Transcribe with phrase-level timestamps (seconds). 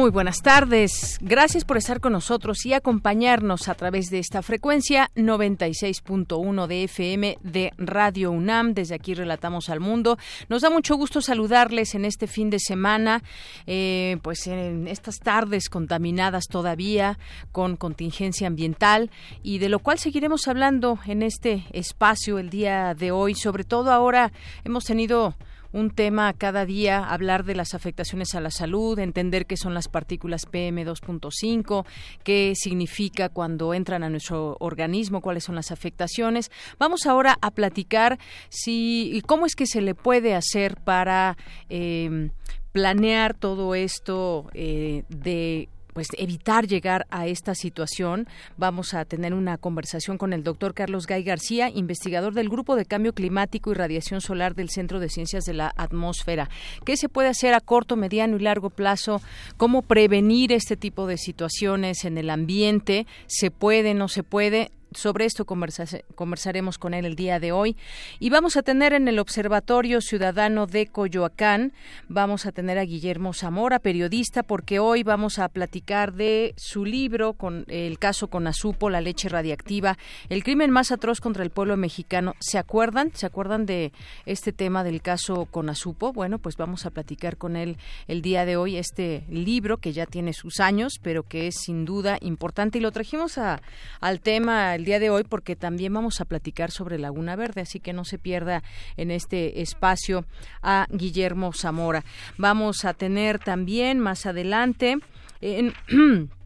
[0.00, 1.18] Muy buenas tardes.
[1.20, 7.36] Gracias por estar con nosotros y acompañarnos a través de esta frecuencia 96.1 de FM
[7.42, 8.72] de Radio UNAM.
[8.72, 10.16] Desde aquí relatamos al mundo.
[10.48, 13.22] Nos da mucho gusto saludarles en este fin de semana,
[13.66, 17.18] eh, pues en estas tardes contaminadas todavía
[17.52, 19.10] con contingencia ambiental
[19.42, 23.34] y de lo cual seguiremos hablando en este espacio el día de hoy.
[23.34, 24.32] Sobre todo ahora
[24.64, 25.34] hemos tenido
[25.72, 29.88] un tema cada día, hablar de las afectaciones a la salud, entender qué son las
[29.88, 31.84] partículas PM2.5,
[32.24, 36.50] qué significa cuando entran a nuestro organismo, cuáles son las afectaciones.
[36.78, 41.36] Vamos ahora a platicar si cómo es que se le puede hacer para
[41.68, 42.30] eh,
[42.72, 48.26] planear todo esto eh, de pues evitar llegar a esta situación.
[48.56, 52.86] Vamos a tener una conversación con el doctor Carlos Gay García, investigador del Grupo de
[52.86, 56.48] Cambio Climático y Radiación Solar del Centro de Ciencias de la Atmósfera.
[56.84, 59.20] ¿Qué se puede hacer a corto, mediano y largo plazo?
[59.56, 63.06] ¿Cómo prevenir este tipo de situaciones en el ambiente?
[63.26, 64.70] ¿Se puede, no se puede?
[64.92, 67.76] Sobre esto conversaremos con él el día de hoy.
[68.18, 71.72] Y vamos a tener en el Observatorio Ciudadano de Coyoacán,
[72.08, 77.34] vamos a tener a Guillermo Zamora, periodista, porque hoy vamos a platicar de su libro
[77.34, 79.96] con el caso con Azupo, la leche radiactiva,
[80.28, 82.34] el crimen más atroz contra el pueblo mexicano.
[82.40, 83.12] ¿Se acuerdan?
[83.14, 83.92] ¿Se acuerdan de
[84.26, 86.12] este tema del caso con Azupo?
[86.12, 87.76] Bueno, pues vamos a platicar con él
[88.08, 91.84] el día de hoy este libro que ya tiene sus años, pero que es sin
[91.84, 96.24] duda importante y lo trajimos al tema el día de hoy porque también vamos a
[96.24, 98.62] platicar sobre Laguna Verde, así que no se pierda
[98.96, 100.24] en este espacio
[100.62, 102.02] a Guillermo Zamora.
[102.38, 104.96] Vamos a tener también más adelante
[105.42, 105.74] en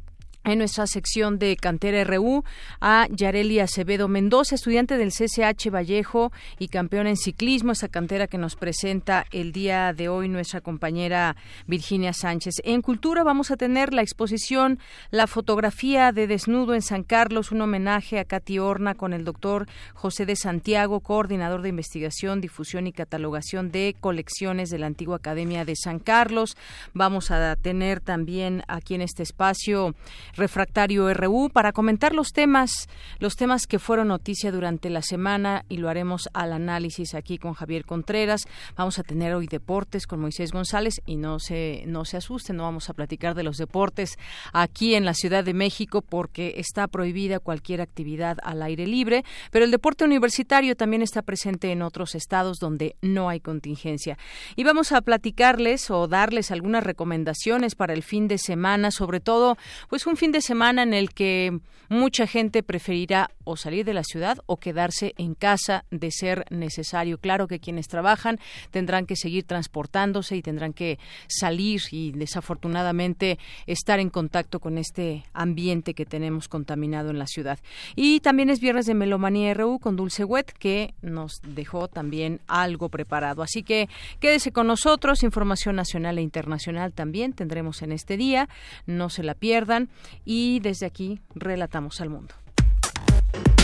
[0.44, 2.44] en nuestra sección de Cantera RU
[2.80, 8.38] a Yareli Acevedo Mendoza, estudiante del CCH Vallejo y campeón en ciclismo, esa cantera que
[8.38, 12.56] nos presenta el día de hoy nuestra compañera Virginia Sánchez.
[12.64, 14.78] En Cultura vamos a tener la exposición
[15.10, 19.66] La fotografía de desnudo en San Carlos, un homenaje a Katy Horna con el doctor
[19.94, 25.64] José de Santiago, coordinador de investigación, difusión y catalogación de colecciones de la antigua Academia
[25.64, 26.56] de San Carlos.
[26.92, 29.94] Vamos a tener también aquí en este espacio
[30.36, 32.88] Refractario RU para comentar los temas,
[33.20, 37.54] los temas que fueron noticia durante la semana y lo haremos al análisis aquí con
[37.54, 38.46] Javier Contreras.
[38.76, 42.64] Vamos a tener hoy deportes con Moisés González y no se no se asusten, no
[42.64, 44.18] vamos a platicar de los deportes
[44.52, 49.64] aquí en la Ciudad de México porque está prohibida cualquier actividad al aire libre, pero
[49.64, 54.18] el deporte universitario también está presente en otros estados donde no hay contingencia.
[54.56, 59.56] Y vamos a platicarles o darles algunas recomendaciones para el fin de semana, sobre todo
[59.88, 64.04] pues un fin de semana en el que mucha gente preferirá o salir de la
[64.04, 67.18] ciudad o quedarse en casa de ser necesario.
[67.18, 68.38] Claro que quienes trabajan
[68.70, 70.98] tendrán que seguir transportándose y tendrán que
[71.28, 77.58] salir y desafortunadamente estar en contacto con este ambiente que tenemos contaminado en la ciudad.
[77.96, 82.88] Y también es viernes de Melomanía RU con Dulce Wet que nos dejó también algo
[82.88, 83.42] preparado.
[83.42, 83.88] Así que
[84.20, 88.48] quédese con nosotros, información nacional e internacional también tendremos en este día,
[88.86, 89.90] no se la pierdan
[90.24, 92.34] y desde aquí relatamos al mundo.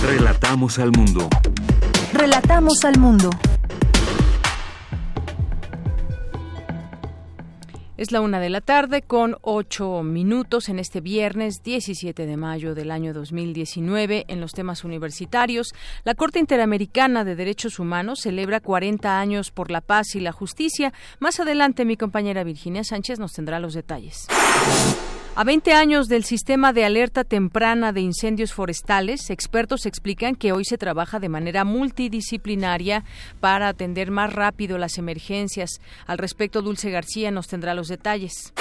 [0.03, 1.29] Relatamos al mundo.
[2.13, 3.31] Relatamos al mundo.
[8.01, 12.75] Es la una de la tarde con ocho minutos en este viernes 17 de mayo
[12.75, 15.75] del año 2019 en los temas universitarios.
[16.05, 20.95] La Corte Interamericana de Derechos Humanos celebra 40 años por la paz y la justicia.
[21.19, 24.29] Más adelante mi compañera Virginia Sánchez nos tendrá los detalles.
[25.41, 30.67] A 20 años del sistema de alerta temprana de incendios forestales, expertos explican que hoy
[30.67, 33.05] se trabaja de manera multidisciplinaria
[33.41, 35.81] para atender más rápido las emergencias.
[36.07, 38.53] Al respecto, Dulce García nos tendrá los detalles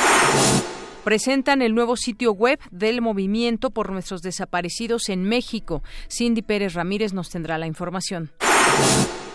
[1.03, 5.81] presentan el nuevo sitio web del movimiento por nuestros desaparecidos en México.
[6.07, 8.31] Cindy Pérez Ramírez nos tendrá la información.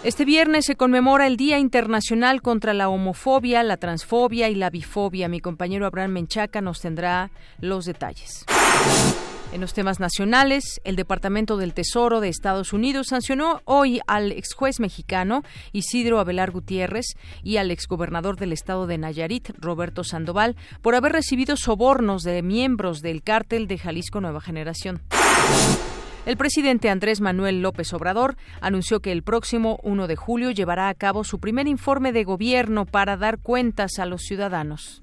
[0.04, 5.30] Este viernes se conmemora el Día Internacional contra la Homofobia, la Transfobia y la Bifobia.
[5.30, 8.44] Mi compañero Abraham Menchaca nos tendrá los detalles.
[9.54, 14.52] En los temas nacionales, el Departamento del Tesoro de Estados Unidos sancionó hoy al ex
[14.52, 15.42] juez mexicano
[15.72, 17.06] Isidro Abelar Gutiérrez
[17.42, 23.00] y al exgobernador del estado de Nayarit, Roberto Sandoval, por haber recibido sobornos de miembros
[23.00, 25.00] del cártel de Jalisco Nueva Generación.
[26.26, 30.94] El presidente Andrés Manuel López Obrador anunció que el próximo 1 de julio llevará a
[30.94, 35.02] cabo su primer informe de gobierno para dar cuentas a los ciudadanos.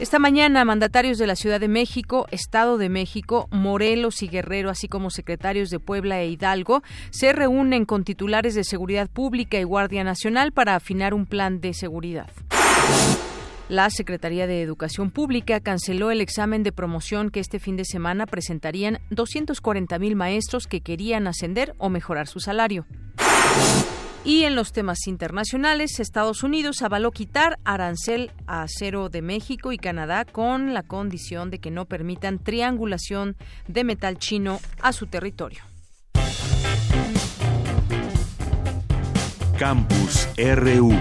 [0.00, 4.88] Esta mañana, mandatarios de la Ciudad de México, Estado de México, Morelos y Guerrero, así
[4.88, 10.02] como secretarios de Puebla e Hidalgo, se reúnen con titulares de Seguridad Pública y Guardia
[10.02, 12.30] Nacional para afinar un plan de seguridad.
[13.72, 18.26] La Secretaría de Educación Pública canceló el examen de promoción que este fin de semana
[18.26, 22.84] presentarían 240.000 maestros que querían ascender o mejorar su salario.
[24.26, 29.78] Y en los temas internacionales, Estados Unidos avaló quitar arancel a acero de México y
[29.78, 33.36] Canadá con la condición de que no permitan triangulación
[33.68, 35.62] de metal chino a su territorio.
[39.58, 40.92] Campus RU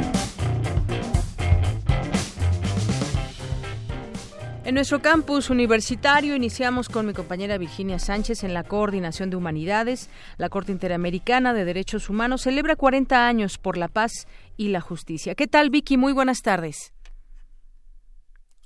[4.63, 10.07] En nuestro campus universitario iniciamos con mi compañera Virginia Sánchez en la Coordinación de Humanidades.
[10.37, 14.27] La Corte Interamericana de Derechos Humanos celebra 40 años por la paz
[14.57, 15.33] y la justicia.
[15.33, 15.97] ¿Qué tal, Vicky?
[15.97, 16.93] Muy buenas tardes.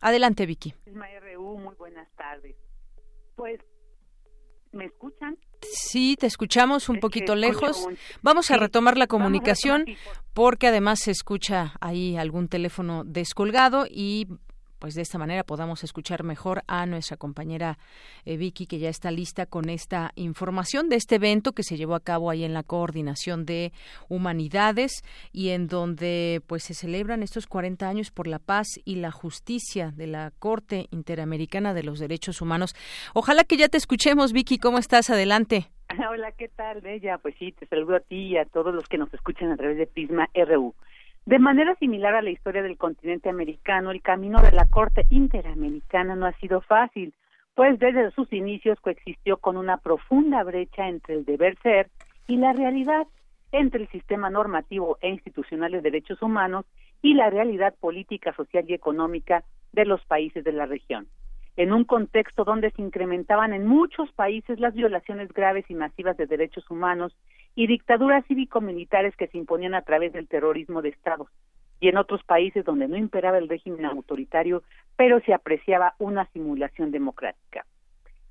[0.02, 0.74] Adelante, Vicky.
[1.34, 2.58] muy buenas tardes.
[3.38, 3.62] Pues,
[4.74, 5.38] ¿me escuchan?
[5.62, 7.88] Sí, te escuchamos un poquito lejos.
[8.22, 9.86] Vamos a retomar la comunicación
[10.34, 14.28] porque además se escucha ahí algún teléfono descolgado y
[14.80, 17.78] pues de esta manera podamos escuchar mejor a nuestra compañera
[18.26, 21.96] eh, Vicky que ya está lista con esta información de este evento que se llevó
[21.96, 23.72] a cabo ahí en la coordinación de
[24.10, 29.12] humanidades y en donde pues se celebran estos 40 años por la paz y la
[29.12, 32.76] justicia de la Corte Interamericana de los Derechos Humanos.
[33.14, 35.10] Ojalá que ya te escuchemos Vicky, ¿cómo estás?
[35.10, 35.70] Adelante.
[36.10, 37.18] Hola, ¿qué tal, Bella?
[37.18, 39.78] Pues sí, te saludo a ti y a todos los que nos escuchan a través
[39.78, 40.74] de Prisma RU.
[41.26, 46.16] De manera similar a la historia del continente americano, el camino de la Corte Interamericana
[46.16, 47.16] no ha sido fácil,
[47.56, 51.90] pues desde sus inicios coexistió con una profunda brecha entre el deber ser
[52.28, 53.08] y la realidad,
[53.52, 56.66] entre el sistema normativo e institucional de derechos humanos
[57.02, 59.44] y la realidad política, social y económica
[59.74, 61.08] de los países de la región
[61.58, 66.28] en un contexto donde se incrementaban en muchos países las violaciones graves y masivas de
[66.28, 67.16] derechos humanos
[67.56, 71.30] y dictaduras cívico-militares que se imponían a través del terrorismo de Estados,
[71.80, 74.64] y en otros países donde no imperaba el régimen autoritario,
[74.98, 77.66] pero se apreciaba una simulación democrática.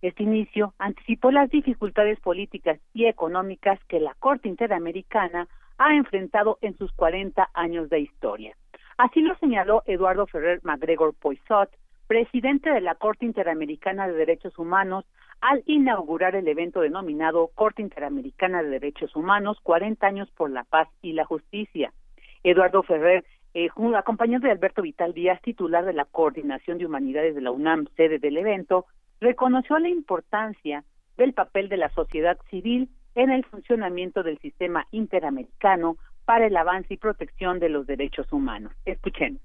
[0.02, 5.48] Este inicio anticipó las dificultades políticas y económicas que la Corte Interamericana
[5.78, 8.54] ha enfrentado en sus 40 años de historia.
[8.98, 11.70] Así lo señaló Eduardo Ferrer MacGregor Poisot,
[12.06, 15.04] presidente de la Corte Interamericana de Derechos Humanos,
[15.40, 20.88] al inaugurar el evento denominado Corte Interamericana de Derechos Humanos, 40 años por la paz
[21.02, 21.92] y la justicia.
[22.42, 23.24] Eduardo Ferrer,
[23.54, 27.86] eh, acompañado de Alberto Vital Díaz, titular de la Coordinación de Humanidades de la UNAM,
[27.96, 28.86] sede del evento,
[29.20, 30.84] reconoció la importancia
[31.16, 36.94] del papel de la sociedad civil en el funcionamiento del sistema interamericano para el avance
[36.94, 38.72] y protección de los derechos humanos.
[38.84, 39.40] Escuchen.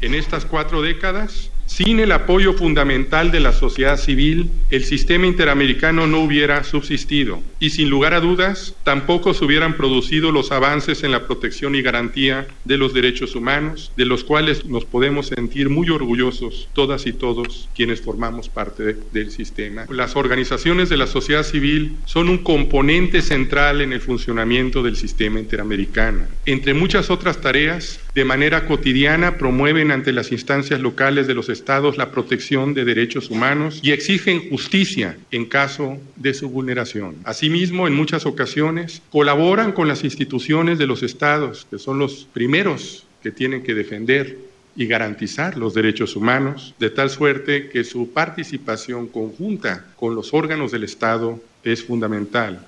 [0.00, 6.08] En estas cuatro décadas, sin el apoyo fundamental de la sociedad civil, el sistema interamericano
[6.08, 11.12] no hubiera subsistido y sin lugar a dudas tampoco se hubieran producido los avances en
[11.12, 15.88] la protección y garantía de los derechos humanos, de los cuales nos podemos sentir muy
[15.90, 19.86] orgullosos todas y todos quienes formamos parte del sistema.
[19.90, 25.38] Las organizaciones de la sociedad civil son un componente central en el funcionamiento del sistema
[25.38, 26.24] interamericano.
[26.46, 31.96] Entre muchas otras tareas, de manera cotidiana promueven ante las instancias locales de los estados
[31.96, 37.16] la protección de derechos humanos y exigen justicia en caso de su vulneración.
[37.24, 43.06] Asimismo, en muchas ocasiones colaboran con las instituciones de los estados, que son los primeros
[43.22, 44.38] que tienen que defender
[44.76, 50.72] y garantizar los derechos humanos, de tal suerte que su participación conjunta con los órganos
[50.72, 52.66] del Estado es fundamental.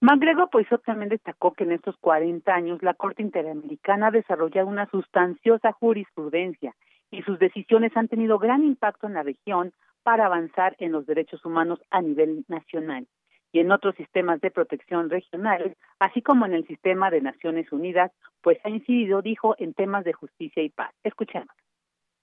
[0.00, 4.88] MacGregor pues también destacó que en estos 40 años la Corte Interamericana ha desarrollado una
[4.90, 6.74] sustanciosa jurisprudencia
[7.10, 9.72] y sus decisiones han tenido gran impacto en la región
[10.04, 13.08] para avanzar en los derechos humanos a nivel nacional
[13.50, 18.12] y en otros sistemas de protección regionales, así como en el sistema de Naciones Unidas,
[18.42, 20.94] pues ha incidido, dijo, en temas de justicia y paz.
[21.02, 21.48] Escuchemos.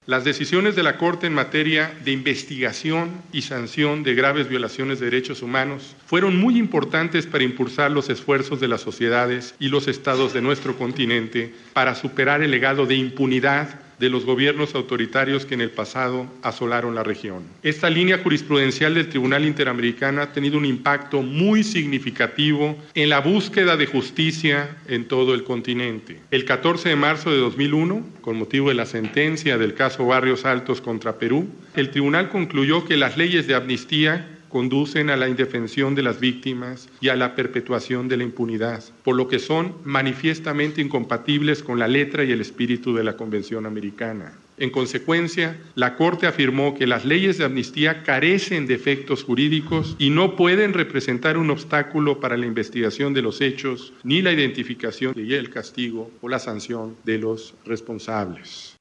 [0.07, 5.05] Las decisiones de la Corte en materia de investigación y sanción de graves violaciones de
[5.05, 10.31] derechos humanos fueron muy importantes para impulsar los esfuerzos de las sociedades y los estados
[10.31, 15.61] de nuestro continente para superar el legado de impunidad de los gobiernos autoritarios que en
[15.61, 17.43] el pasado asolaron la región.
[17.63, 23.77] Esta línea jurisprudencial del Tribunal Interamericano ha tenido un impacto muy significativo en la búsqueda
[23.77, 26.19] de justicia en todo el continente.
[26.31, 30.81] El 14 de marzo de 2001, con motivo de la sentencia del caso Barrios Altos
[30.81, 36.01] contra Perú, el tribunal concluyó que las leyes de amnistía conducen a la indefensión de
[36.01, 41.61] las víctimas y a la perpetuación de la impunidad, por lo que son manifiestamente incompatibles
[41.61, 44.31] con la letra y el espíritu de la Convención Americana.
[44.57, 50.09] En consecuencia, la Corte afirmó que las leyes de amnistía carecen de efectos jurídicos y
[50.09, 55.33] no pueden representar un obstáculo para la investigación de los hechos, ni la identificación y
[55.33, 58.77] el castigo o la sanción de los responsables.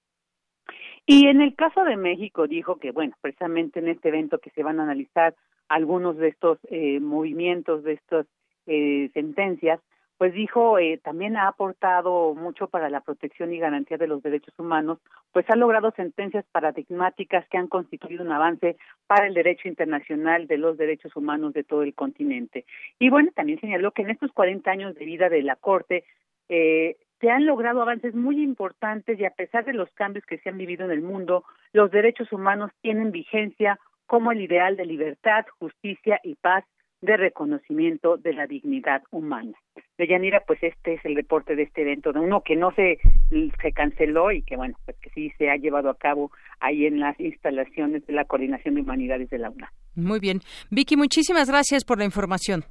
[1.04, 4.62] Y en el caso de México dijo que, bueno, precisamente en este evento que se
[4.62, 5.34] van a analizar
[5.68, 8.26] algunos de estos eh, movimientos, de estas
[8.66, 9.80] eh, sentencias,
[10.18, 14.54] pues dijo eh, también ha aportado mucho para la protección y garantía de los derechos
[14.58, 14.98] humanos,
[15.32, 20.58] pues ha logrado sentencias paradigmáticas que han constituido un avance para el derecho internacional de
[20.58, 22.64] los derechos humanos de todo el continente.
[22.98, 26.04] Y bueno, también señaló que en estos 40 años de vida de la Corte
[26.48, 30.48] eh, se han logrado avances muy importantes y a pesar de los cambios que se
[30.48, 33.80] han vivido en el mundo, los derechos humanos tienen vigencia
[34.14, 36.64] como el ideal de libertad, justicia y paz
[37.00, 39.58] de reconocimiento de la dignidad humana.
[39.98, 43.00] Deyanira, pues este es el reporte de este evento, de uno que no se,
[43.60, 46.30] se canceló y que bueno, pues que sí se ha llevado a cabo
[46.60, 49.72] ahí en las instalaciones de la Coordinación de Humanidades de la UNA.
[49.96, 50.38] Muy bien.
[50.70, 52.62] Vicky, muchísimas gracias por la información.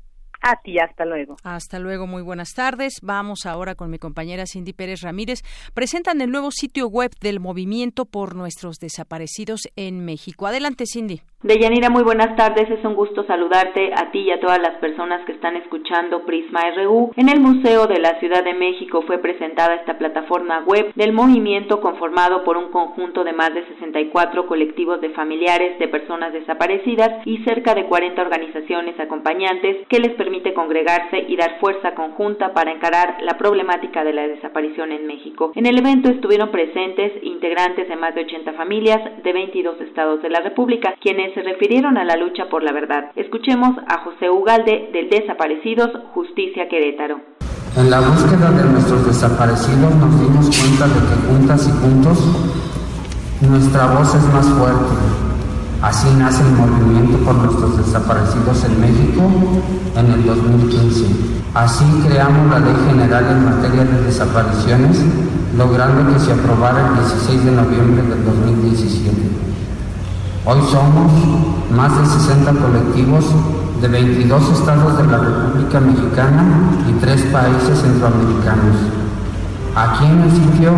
[0.46, 1.38] A ti, hasta luego.
[1.46, 3.00] Hasta luego, muy buenas tardes.
[3.02, 5.40] Vamos ahora con mi compañera Cindy Pérez Ramírez.
[5.74, 10.46] Presentan el nuevo sitio web del Movimiento por Nuestros Desaparecidos en México.
[10.46, 11.22] Adelante, Cindy.
[11.44, 12.70] Deyanira, muy buenas tardes.
[12.70, 16.62] Es un gusto saludarte a ti y a todas las personas que están escuchando Prisma
[16.78, 17.12] RU.
[17.18, 21.82] En el Museo de la Ciudad de México fue presentada esta plataforma web del movimiento
[21.82, 27.44] conformado por un conjunto de más de 64 colectivos de familiares de personas desaparecidas y
[27.44, 33.18] cerca de 40 organizaciones acompañantes que les permite congregarse y dar fuerza conjunta para encarar
[33.22, 35.52] la problemática de la desaparición en México.
[35.54, 40.30] En el evento estuvieron presentes integrantes de más de 80 familias de 22 estados de
[40.30, 43.12] la República, quienes se refirieron a la lucha por la verdad.
[43.16, 47.20] Escuchemos a José Ugalde del Desaparecidos Justicia Querétaro.
[47.78, 52.18] En la búsqueda de nuestros desaparecidos nos dimos cuenta de que juntas y juntos
[53.42, 55.33] nuestra voz es más fuerte.
[55.84, 59.22] Así nace el movimiento por nuestros desaparecidos en México
[59.98, 61.08] en el 2015.
[61.54, 65.02] Así creamos la Ley General en materia de desapariciones,
[65.58, 69.12] logrando que se aprobara el 16 de noviembre del 2017.
[70.46, 71.12] Hoy somos
[71.76, 73.26] más de 60 colectivos
[73.82, 76.46] de 22 estados de la República Mexicana
[76.90, 78.78] y tres países centroamericanos.
[79.76, 80.72] Aquí en el sitio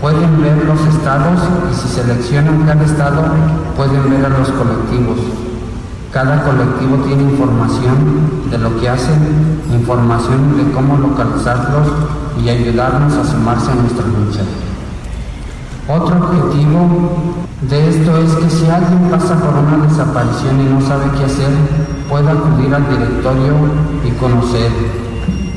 [0.00, 1.40] pueden ver los estados
[1.70, 3.22] y si seleccionan cada estado
[3.76, 5.18] pueden ver a los colectivos.
[6.12, 11.88] Cada colectivo tiene información de lo que hacen, información de cómo localizarlos
[12.42, 14.40] y ayudarnos a sumarse a nuestra lucha.
[15.88, 21.04] Otro objetivo de esto es que si alguien pasa por una desaparición y no sabe
[21.18, 21.50] qué hacer,
[22.08, 23.54] pueda acudir al directorio
[24.04, 24.70] y conocer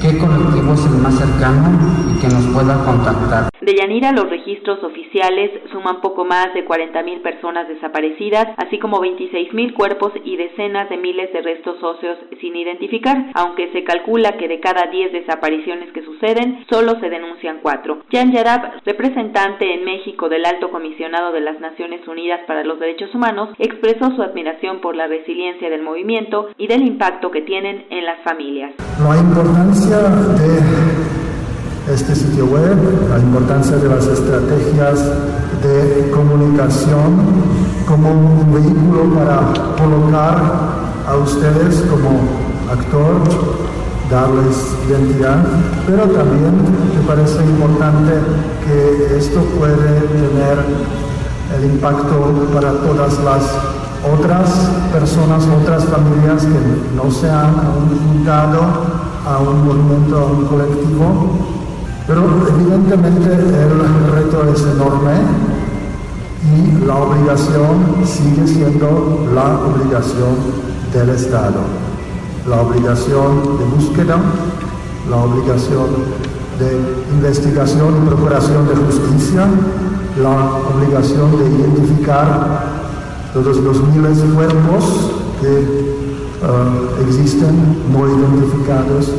[0.02, 1.70] qué colectivo es el más cercano
[2.12, 3.51] y que nos pueda contactar.
[3.62, 9.74] De Yanira, los registros oficiales suman poco más de 40.000 personas desaparecidas, así como 26.000
[9.76, 14.60] cuerpos y decenas de miles de restos óseos sin identificar, aunque se calcula que de
[14.60, 18.00] cada 10 desapariciones que suceden, solo se denuncian 4.
[18.12, 23.14] Jan Yarab, representante en México del Alto Comisionado de las Naciones Unidas para los Derechos
[23.14, 28.06] Humanos, expresó su admiración por la resiliencia del movimiento y del impacto que tienen en
[28.06, 28.74] las familias.
[29.08, 31.31] La importancia de
[31.94, 32.78] este sitio web,
[33.10, 35.04] la importancia de las estrategias
[35.62, 37.20] de comunicación
[37.86, 40.38] como un vehículo para colocar
[41.06, 42.10] a ustedes como
[42.72, 43.22] actor,
[44.10, 44.56] darles
[44.88, 45.44] identidad,
[45.86, 46.56] pero también
[46.96, 48.14] me parece importante
[48.64, 50.64] que esto puede tener
[51.58, 53.44] el impacto para todas las
[54.14, 54.50] otras
[54.94, 58.62] personas, otras familias que no se han juntado
[59.28, 61.61] a un movimiento, colectivo
[62.12, 65.14] pero evidentemente el reto es enorme
[66.44, 70.36] y la obligación sigue siendo la obligación
[70.92, 71.62] del Estado.
[72.50, 74.18] La obligación de búsqueda,
[75.10, 75.88] la obligación
[76.60, 79.48] de investigación y procuración de justicia
[80.22, 82.66] la obligación de identificar
[83.34, 84.84] todos los miles de cuerpos
[85.40, 85.96] que
[86.44, 89.10] uh, existen no identificados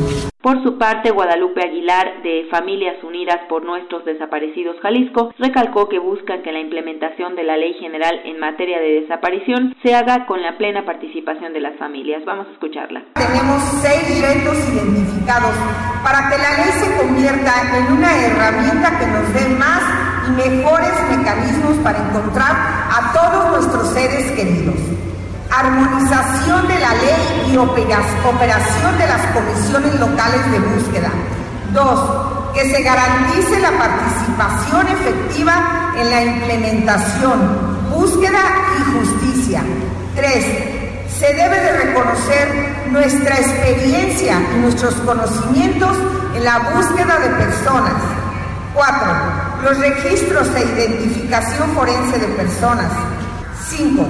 [0.43, 6.43] por su parte, Guadalupe Aguilar, de Familias Unidas por Nuestros Desaparecidos Jalisco, recalcó que buscan
[6.43, 10.57] que la implementación de la Ley General en materia de desaparición se haga con la
[10.57, 12.25] plena participación de las familias.
[12.25, 13.05] Vamos a escucharla.
[13.13, 15.55] Tenemos seis retos identificados
[16.03, 19.81] para que la ley se convierta en una herramienta que nos dé más
[20.27, 25.12] y mejores mecanismos para encontrar a todos nuestros seres queridos
[25.59, 31.09] armonización de la ley y operación de las comisiones locales de búsqueda.
[31.73, 38.39] Dos, que se garantice la participación efectiva en la implementación, búsqueda
[38.79, 39.61] y justicia.
[40.15, 40.45] Tres,
[41.19, 45.97] se debe de reconocer nuestra experiencia y nuestros conocimientos
[46.35, 47.93] en la búsqueda de personas.
[48.73, 49.13] Cuatro,
[49.63, 52.91] los registros e identificación forense de personas.
[53.69, 54.05] Cinco,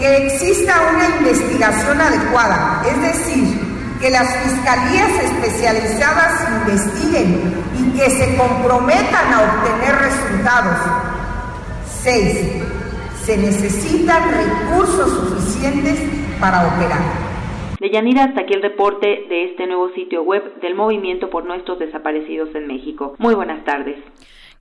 [0.00, 3.44] que exista una investigación adecuada, es decir,
[4.00, 10.78] que las fiscalías especializadas investiguen y que se comprometan a obtener resultados.
[12.02, 12.62] 6.
[13.22, 16.00] Se necesitan recursos suficientes
[16.40, 17.02] para operar.
[17.78, 22.54] Deyanira, hasta aquí el reporte de este nuevo sitio web del Movimiento por Nuestros Desaparecidos
[22.54, 23.14] en México.
[23.18, 23.96] Muy buenas tardes.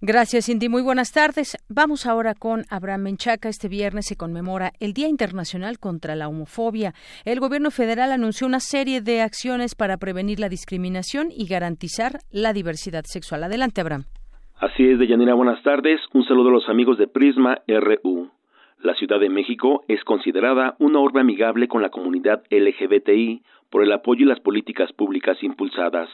[0.01, 0.69] Gracias, Cindy.
[0.69, 1.57] Muy buenas tardes.
[1.67, 3.49] Vamos ahora con Abraham Menchaca.
[3.49, 6.93] Este viernes se conmemora el Día Internacional contra la Homofobia.
[7.25, 12.53] El gobierno federal anunció una serie de acciones para prevenir la discriminación y garantizar la
[12.53, 13.43] diversidad sexual.
[13.43, 14.05] Adelante, Abraham.
[14.61, 15.33] Así es, Deyanira.
[15.33, 15.99] Buenas tardes.
[16.13, 18.31] Un saludo a los amigos de Prisma RU.
[18.81, 23.91] La Ciudad de México es considerada una orbe amigable con la comunidad LGBTI por el
[23.91, 26.09] apoyo y las políticas públicas impulsadas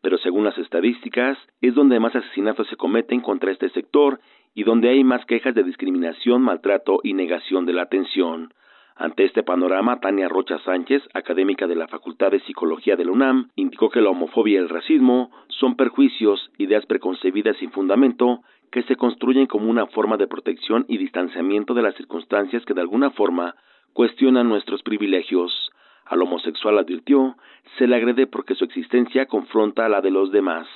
[0.00, 4.20] pero según las estadísticas es donde más asesinatos se cometen contra este sector
[4.54, 8.52] y donde hay más quejas de discriminación, maltrato y negación de la atención.
[8.96, 13.50] Ante este panorama, Tania Rocha Sánchez, académica de la Facultad de Psicología de la UNAM,
[13.54, 18.40] indicó que la homofobia y el racismo son perjuicios, ideas preconcebidas sin fundamento,
[18.72, 22.80] que se construyen como una forma de protección y distanciamiento de las circunstancias que de
[22.80, 23.54] alguna forma
[23.92, 25.67] cuestionan nuestros privilegios.
[26.08, 27.36] Al homosexual advirtió,
[27.78, 30.66] se le agrede porque su existencia confronta a la de los demás.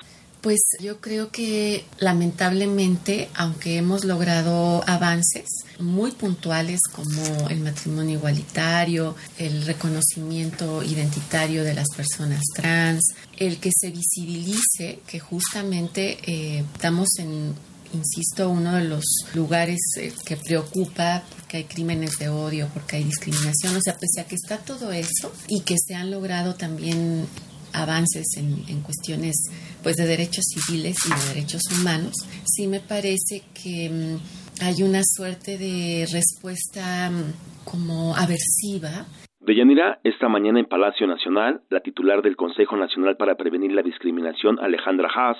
[0.43, 5.47] Pues yo creo que lamentablemente, aunque hemos logrado avances
[5.79, 13.71] muy puntuales como el matrimonio igualitario, el reconocimiento identitario de las personas trans, el que
[13.73, 17.55] se visibilice que justamente eh, estamos en
[17.95, 23.05] insisto, uno de los lugares eh, que preocupa porque hay crímenes de odio, porque hay
[23.05, 27.27] discriminación, o sea, pese a que está todo eso y que se han logrado también
[27.75, 29.37] avances en, en cuestiones
[29.83, 32.15] pues de derechos civiles y de derechos humanos,
[32.47, 39.05] sí me parece que mm, hay una suerte de respuesta mm, como aversiva.
[39.41, 44.59] Deyanira, esta mañana en Palacio Nacional, la titular del Consejo Nacional para Prevenir la Discriminación,
[44.59, 45.37] Alejandra Haas,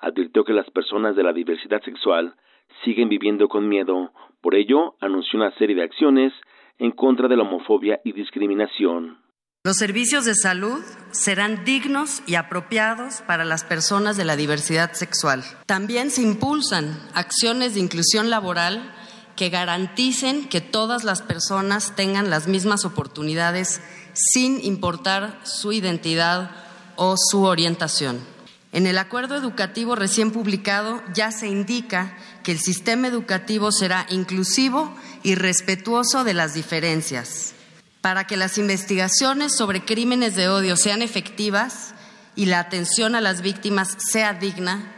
[0.00, 2.34] advirtió que las personas de la diversidad sexual
[2.84, 4.12] siguen viviendo con miedo.
[4.40, 6.32] Por ello, anunció una serie de acciones
[6.78, 9.18] en contra de la homofobia y discriminación.
[9.64, 15.44] Los servicios de salud serán dignos y apropiados para las personas de la diversidad sexual.
[15.66, 18.92] También se impulsan acciones de inclusión laboral
[19.36, 23.80] que garanticen que todas las personas tengan las mismas oportunidades
[24.14, 26.50] sin importar su identidad
[26.96, 28.31] o su orientación.
[28.72, 34.94] En el acuerdo educativo recién publicado ya se indica que el sistema educativo será inclusivo
[35.22, 37.52] y respetuoso de las diferencias.
[38.00, 41.94] Para que las investigaciones sobre crímenes de odio sean efectivas
[42.34, 44.90] y la atención a las víctimas sea digna,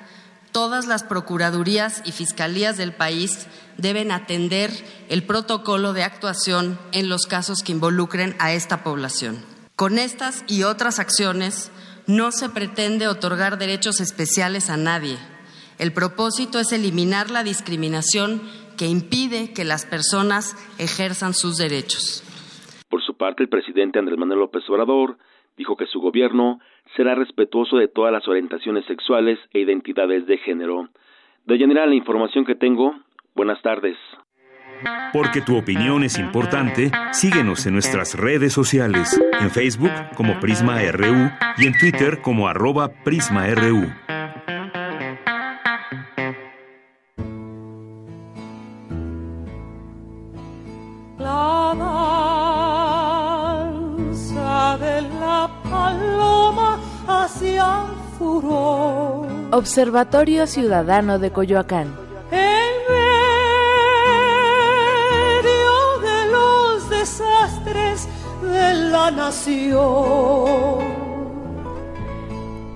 [0.52, 4.70] todas las procuradurías y fiscalías del país deben atender
[5.08, 9.44] el protocolo de actuación en los casos que involucren a esta población.
[9.74, 11.72] Con estas y otras acciones,
[12.06, 15.16] no se pretende otorgar derechos especiales a nadie.
[15.78, 18.42] El propósito es eliminar la discriminación
[18.76, 22.22] que impide que las personas ejerzan sus derechos.
[22.88, 25.16] Por su parte, el presidente Andrés Manuel López Obrador
[25.56, 26.60] dijo que su gobierno
[26.96, 30.88] será respetuoso de todas las orientaciones sexuales e identidades de género.
[31.46, 32.94] De general, la información que tengo.
[33.34, 33.96] Buenas tardes.
[35.12, 41.30] Porque tu opinión es importante, síguenos en nuestras redes sociales, en Facebook como Prisma RU
[41.56, 43.92] y en Twitter como arroba PrismaRU.
[51.18, 51.74] La
[53.94, 57.84] danza de la paloma hacia
[58.18, 59.28] furor.
[59.52, 62.03] Observatorio Ciudadano de Coyoacán.
[68.94, 69.82] Nación.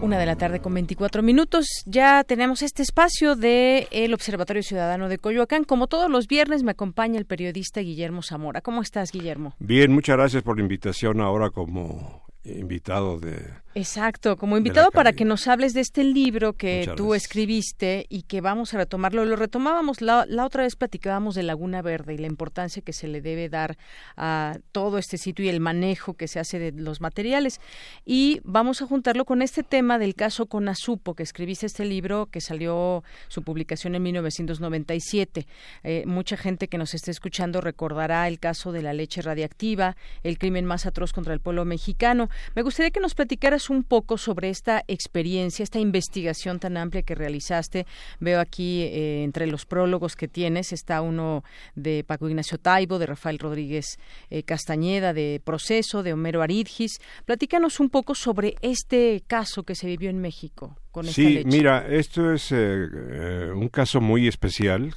[0.00, 1.66] Una de la tarde con 24 minutos.
[1.86, 5.64] Ya tenemos este espacio de el Observatorio Ciudadano de Coyoacán.
[5.64, 8.60] Como todos los viernes me acompaña el periodista Guillermo Zamora.
[8.60, 9.54] ¿Cómo estás, Guillermo?
[9.58, 13.38] Bien, muchas gracias por la invitación ahora como invitado de
[13.74, 18.40] Exacto, como invitado para que nos hables de este libro que tú escribiste y que
[18.40, 19.24] vamos a retomarlo.
[19.24, 23.20] Lo retomábamos, la, otra vez platicábamos de Laguna Verde y la importancia que se le
[23.20, 23.76] debe dar
[24.16, 27.60] a todo este sitio y el manejo que se hace de los materiales.
[28.04, 32.40] Y vamos a juntarlo con este tema del caso Conasupo, que escribiste este libro que
[32.40, 35.46] salió su publicación en 1997.
[35.84, 40.38] Eh, mucha gente que nos esté escuchando recordará el caso de la leche radiactiva, el
[40.38, 42.28] crimen más atroz contra el pueblo mexicano.
[42.54, 47.14] Me gustaría que nos platicaras un poco sobre esta experiencia, esta investigación tan amplia que
[47.14, 47.86] realizaste.
[48.20, 51.42] Veo aquí eh, entre los prólogos que tienes está uno
[51.74, 53.98] de Paco Ignacio Taibo, de Rafael Rodríguez
[54.30, 57.00] eh, Castañeda, de Proceso, de Homero Aridgis.
[57.24, 61.86] Platícanos un poco sobre este caso que se vivió en México con esta sí, mira,
[61.88, 64.94] esto es eh, un caso muy especial,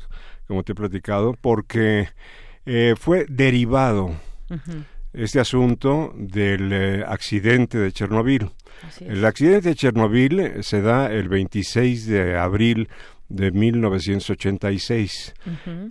[0.47, 2.10] como te he platicado, porque
[2.95, 4.15] fue derivado
[5.13, 8.50] este asunto del accidente de Chernobyl.
[9.02, 12.89] El accidente de Chernobyl eh, se da el 26 de abril
[13.30, 15.34] de 1986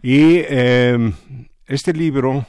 [0.03, 1.13] y em,
[1.67, 2.47] este libro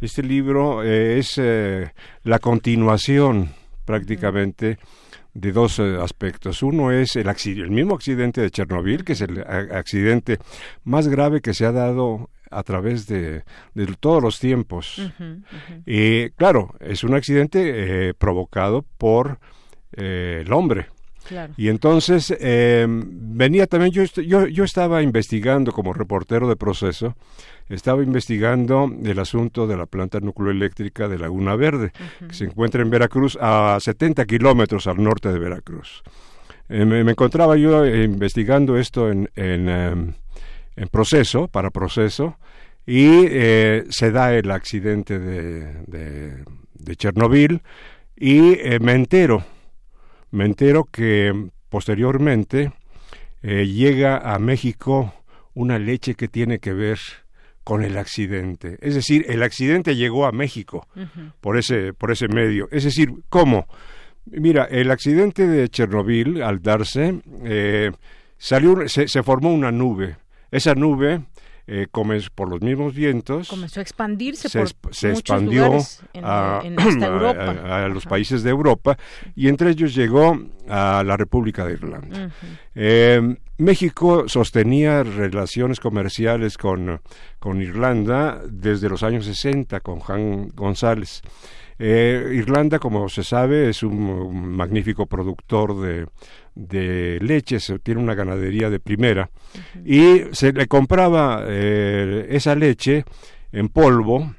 [0.00, 1.90] este libro eh, es eh,
[2.24, 3.50] la continuación
[3.86, 4.78] prácticamente
[5.32, 6.62] de dos aspectos.
[6.62, 10.38] Uno es el, el mismo accidente de Chernobyl, que es el accidente
[10.84, 15.00] más grave que se ha dado a través de, de todos los tiempos.
[15.84, 19.38] Y claro, es un accidente provocado por
[19.96, 20.86] eh, el hombre.
[21.56, 23.02] Y entonces em,
[23.36, 27.16] venía también, yo, yo, yo estaba investigando como reportero de proceso,
[27.68, 31.90] estaba investigando el asunto de la planta nucleoeléctrica de Laguna Verde,
[32.28, 36.04] que se encuentra en Veracruz, a 70 kilómetros al norte de Veracruz.
[36.68, 40.12] Eh, me, encontraba yo investigando esto en, en, em,
[40.76, 42.38] en, proceso, para proceso,
[42.86, 47.62] y eh, se da el accidente de, de, de Chernobyl,
[48.16, 49.44] y me entero
[50.30, 52.72] me entero que posteriormente
[53.42, 55.14] eh, llega a México
[55.54, 56.98] una leche que tiene que ver
[57.64, 58.76] con el accidente.
[58.80, 60.86] Es decir, el accidente llegó a México
[61.40, 62.68] por, ese, por ese medio.
[62.70, 63.66] Es decir, ¿cómo?
[64.26, 67.90] Mira, el accidente de Chernobyl, al darse, eh,
[68.36, 70.16] salió, se, se formó una nube.
[70.50, 71.22] Esa nube
[71.68, 71.86] eh,
[72.34, 73.48] por los mismos vientos.
[73.48, 75.72] Comenzó a expandirse se, por se expandió
[76.22, 78.96] a, los países de Europa
[79.34, 82.30] y entre ellos llegó a la República de Irlanda.
[82.74, 87.00] Eh, México sostenía relaciones comerciales con,
[87.38, 91.22] con Irlanda desde los años 60 con Juan González.
[91.78, 96.06] Eh, Irlanda, como se sabe, es un magnífico productor de,
[96.56, 99.30] de leche, tiene una ganadería de primera,
[99.84, 103.04] y se le compraba eh, esa leche
[103.52, 104.34] en polvo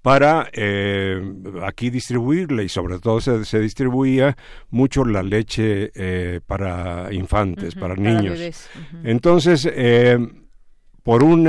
[0.00, 1.20] para eh,
[1.62, 4.36] aquí distribuirla y sobre todo se, distribuía
[4.70, 8.68] mucho la leche eh, para infantes, para niños.
[9.02, 9.68] Entonces,
[11.02, 11.48] por un,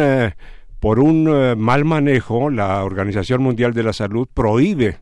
[0.80, 5.00] por un mal manejo, la Organización Mundial de la Salud prohíbe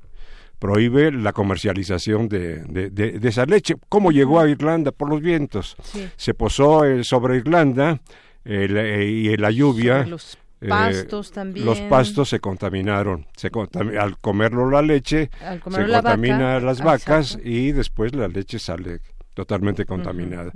[0.63, 3.75] prohíbe la comercialización de, de, esa leche.
[3.89, 4.93] ¿Cómo llegó a Irlanda?
[4.93, 5.75] Por los vientos.
[6.15, 7.99] Se posó eh, sobre Irlanda
[8.45, 10.05] eh, y la lluvia.
[10.05, 11.65] los eh, pastos también.
[11.65, 13.27] Los pastos se contaminaron.
[13.35, 13.51] Se
[13.99, 19.01] al comerlo la leche, se contamina las vacas y después la leche sale
[19.33, 20.53] totalmente contaminada.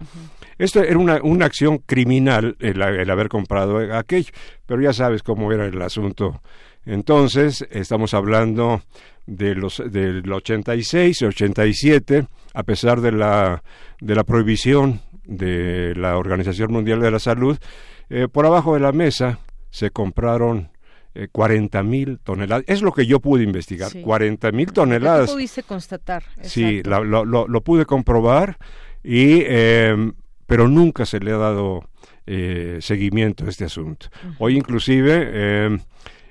[0.58, 4.32] Esto era una, una acción criminal el, el, haber comprado aquello,
[4.66, 6.42] pero ya sabes cómo era el asunto.
[6.86, 8.82] Entonces, estamos hablando
[9.28, 13.62] de los del 86 y 87 a pesar de la
[14.00, 17.58] de la prohibición de la Organización Mundial de la Salud
[18.10, 20.70] eh, por abajo de la mesa se compraron
[21.14, 22.64] eh, 40 mil toneladas.
[22.68, 23.92] Es lo que yo pude investigar.
[24.02, 25.32] 40 mil toneladas.
[25.32, 26.24] pudiste constatar.
[26.42, 28.58] Sí, lo, lo, lo, pude comprobar,
[29.04, 30.12] y, eh,
[30.46, 31.90] pero nunca se le ha dado
[32.26, 34.08] eh, seguimiento a este asunto.
[34.38, 35.80] Hoy inclusive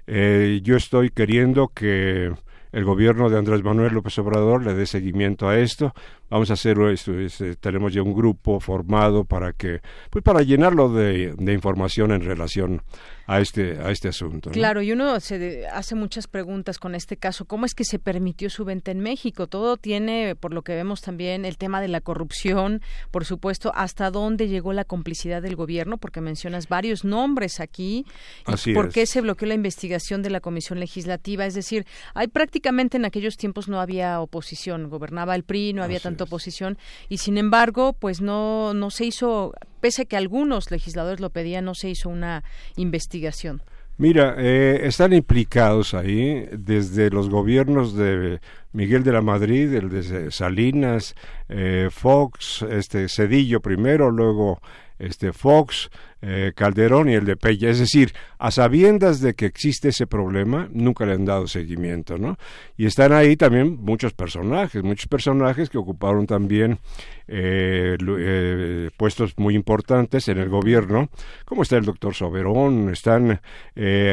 [0.07, 2.33] eh, yo estoy queriendo que
[2.73, 5.95] el gobierno de Andrés Manuel López Obrador le dé seguimiento a esto
[6.29, 7.13] vamos a hacer esto,
[7.61, 12.83] tenemos ya un grupo formado para que, pues para llenarlo de, de información en relación
[13.27, 14.51] a este a este asunto.
[14.51, 17.45] Claro, y uno se hace muchas preguntas con este caso.
[17.45, 19.49] ¿Cómo es que se permitió su venta en México?
[19.49, 24.11] Todo tiene, por lo que vemos también, el tema de la corrupción, por supuesto, hasta
[24.11, 28.07] dónde llegó la complicidad del gobierno, porque mencionas varios nombres aquí.
[28.45, 31.47] Así ¿Por qué se bloqueó la investigación de la Comisión Legislativa?
[31.47, 31.85] Es decir,
[32.15, 37.19] hay prácticamente en aquellos tiempos no había oposición, gobernaba el PRI, no había oposición y
[37.19, 41.75] sin embargo, pues no no se hizo pese a que algunos legisladores lo pedían, no
[41.75, 42.45] se hizo una
[42.77, 43.63] investigación.
[43.99, 48.41] Mira, eh, están implicados ahí desde los gobiernos de
[48.73, 51.15] Miguel de la Madrid, el de Salinas,
[51.49, 54.61] eh, Fox, este Cedillo primero, luego
[54.99, 55.89] este Fox,
[56.29, 57.71] eh, Calderón y el de Pella.
[57.71, 62.37] Es decir, a sabiendas de que existe ese problema, nunca le han dado seguimiento, ¿no?
[62.77, 66.81] Y están ahí también muchos personajes, muchos personajes que ocuparon también
[67.29, 71.11] eh, eh, puestos muy importantes en el gobierno,
[71.45, 73.41] como está el doctor Soberón, están,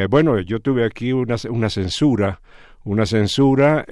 [0.08, 2.40] bueno, yo tuve aquí una, una censura,
[2.84, 3.84] una censura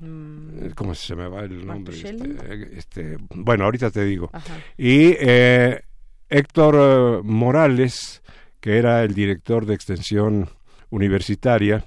[0.00, 0.68] mm.
[0.74, 1.96] ¿cómo se me va el nombre?
[1.96, 4.30] Este, este, bueno, ahorita te digo.
[4.76, 5.80] Y eh,
[6.28, 8.22] Héctor Morales,
[8.60, 10.50] que era el director de extensión
[10.90, 11.86] universitaria,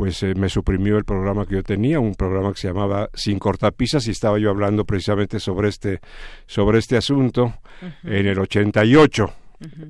[0.00, 3.38] pues eh, me suprimió el programa que yo tenía, un programa que se llamaba Sin
[3.38, 6.00] cortapisas y estaba yo hablando precisamente sobre este
[6.46, 7.56] sobre este asunto
[8.02, 9.30] en el 88.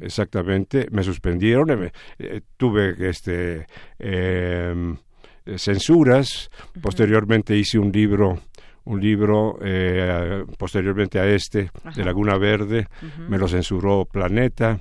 [0.00, 3.68] Exactamente, me suspendieron, eh, eh, tuve este
[4.00, 4.96] em,
[5.56, 6.50] censuras,
[6.82, 8.36] posteriormente hice un libro
[8.86, 9.60] un libro
[10.58, 12.88] posteriormente a este de Laguna Verde,
[13.28, 14.80] me lo censuró Planeta,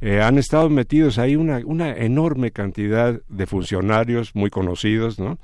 [0.00, 5.38] eh, han estado metidos ahí una, una enorme cantidad de funcionarios muy conocidos, ¿no?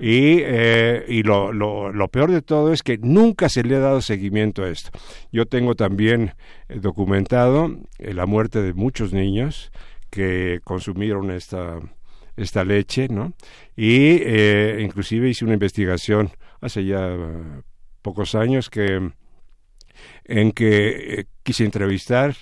[0.00, 3.80] Y, eh, y lo, lo, lo, peor de todo es que nunca se le ha
[3.80, 4.90] dado seguimiento a esto.
[5.32, 6.34] Yo tengo también
[6.68, 9.72] eh, documentado la muerte de muchos niños
[10.10, 11.80] que consumieron esta,
[12.36, 13.32] esta leche, ¿no?
[13.76, 14.22] Y
[14.80, 17.12] inclusive hice una investigación hace ya
[18.02, 19.10] pocos años que
[20.24, 22.36] en que quise entrevistar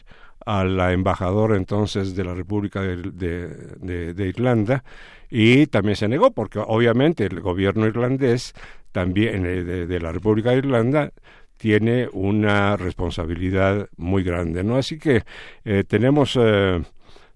[0.46, 4.84] a la embajadora entonces de la República de, Irlanda
[5.30, 8.54] y también se negó porque obviamente el gobierno irlandés
[8.92, 11.12] también eh, de, la República de Irlanda
[11.56, 14.76] tiene una responsabilidad muy grande, ¿no?
[14.76, 15.22] Así que
[15.64, 16.82] eh, tenemos eh,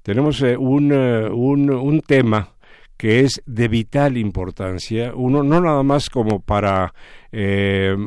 [0.03, 2.51] tenemos un, un, un tema
[2.97, 6.93] que es de vital importancia, uno no nada más como para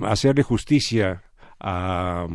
[0.03, 1.23] hacerle justicia
[1.61, 2.27] a,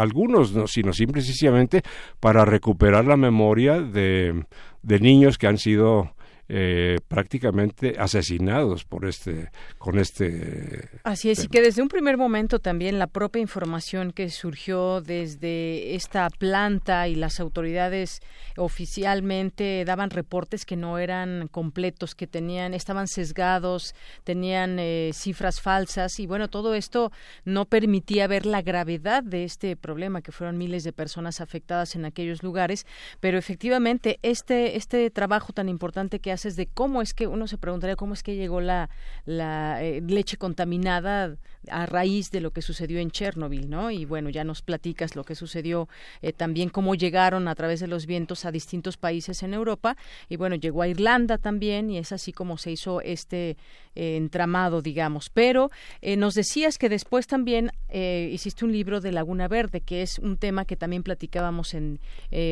[0.00, 1.82] algunos, no, sino simplemente
[2.20, 4.44] para recuperar la memoria de,
[4.82, 6.16] de niños que han sido
[6.48, 9.50] eh, prácticamente asesinados por este
[9.86, 14.30] con este así es y que desde un primer momento también la propia información que
[14.30, 18.20] surgió desde esta planta y las autoridades
[18.56, 23.94] oficialmente daban reportes que no eran completos que tenían estaban sesgados
[24.24, 27.12] tenían eh, cifras falsas y bueno todo esto
[27.44, 32.04] no permitía ver la gravedad de este problema que fueron miles de personas afectadas en
[32.04, 32.86] aquellos lugares.
[33.20, 37.58] Pero efectivamente este este trabajo tan importante que haces de cómo es que uno se
[37.58, 38.90] preguntaría cómo es que llegó la,
[39.24, 41.36] la eh, leche contaminada
[41.68, 43.90] a raíz de lo que sucedió en Chernobyl, ¿no?
[43.90, 45.88] Y bueno, ya nos platicas lo que sucedió
[46.22, 49.96] eh, también, cómo llegaron a través de los vientos a distintos países en Europa
[50.28, 53.56] y bueno, llegó a Irlanda también y es así como se hizo este
[53.96, 55.28] eh, entramado, digamos.
[55.30, 55.70] Pero
[56.16, 60.66] nos decías que después también hiciste un libro de Laguna Verde, que es un tema
[60.66, 61.98] que también platicábamos en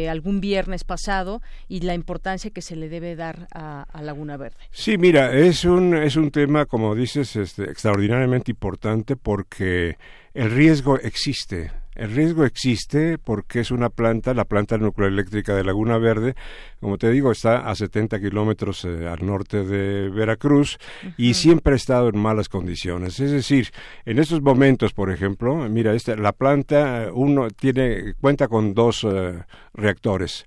[0.08, 4.56] algún viernes pasado y la importancia que se le debe dar a, a Laguna Verde.
[4.70, 9.96] Sí, mira, es un, es un tema, como dices, este, extraordinariamente importante porque
[10.32, 11.70] el riesgo existe.
[11.94, 16.34] El riesgo existe porque es una planta, la planta nuclear eléctrica de Laguna Verde,
[16.80, 20.78] como te digo, está a 70 kilómetros eh, al norte de Veracruz
[21.16, 23.20] y siempre ha estado en malas condiciones.
[23.20, 23.70] Es decir,
[24.06, 29.44] en estos momentos, por ejemplo, mira, esta, la planta uno tiene cuenta con dos eh,
[29.72, 30.46] reactores.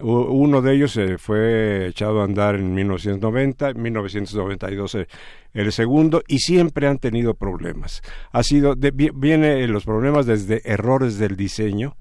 [0.00, 5.08] Uno de ellos se fue echado a andar en 1990, en 1992 eh,
[5.54, 8.02] el segundo y siempre han tenido problemas.
[8.32, 11.96] Ha sido viene los problemas desde errores del diseño,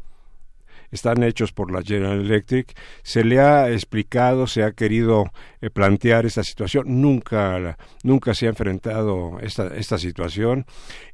[0.92, 2.74] están hechos por la General Electric.
[3.04, 5.26] Se le ha explicado, se ha querido
[5.62, 7.02] eh, plantear esta situación.
[7.02, 10.66] Nunca, nunca se ha enfrentado esta, esta situación.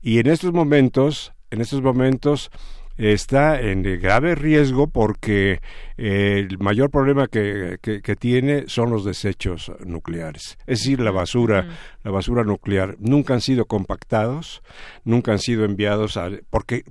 [0.02, 2.52] Y en estos momentos, en estos momentos,
[2.98, 5.60] está en grave riesgo porque
[5.98, 11.68] eh, el mayor problema que, que, tiene son los desechos nucleares, es decir, la basura,
[12.04, 12.96] la basura nuclear.
[13.00, 14.62] Nunca han sido compactados,
[15.04, 16.84] nunca han sido enviados a, porque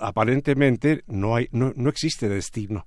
[0.00, 2.86] aparentemente no hay no, no existe destino.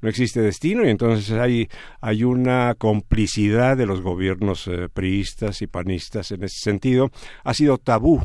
[0.00, 1.68] No existe destino y entonces hay
[2.00, 7.10] hay una complicidad de los gobiernos eh, priistas y panistas en ese sentido.
[7.42, 8.22] Ha sido tabú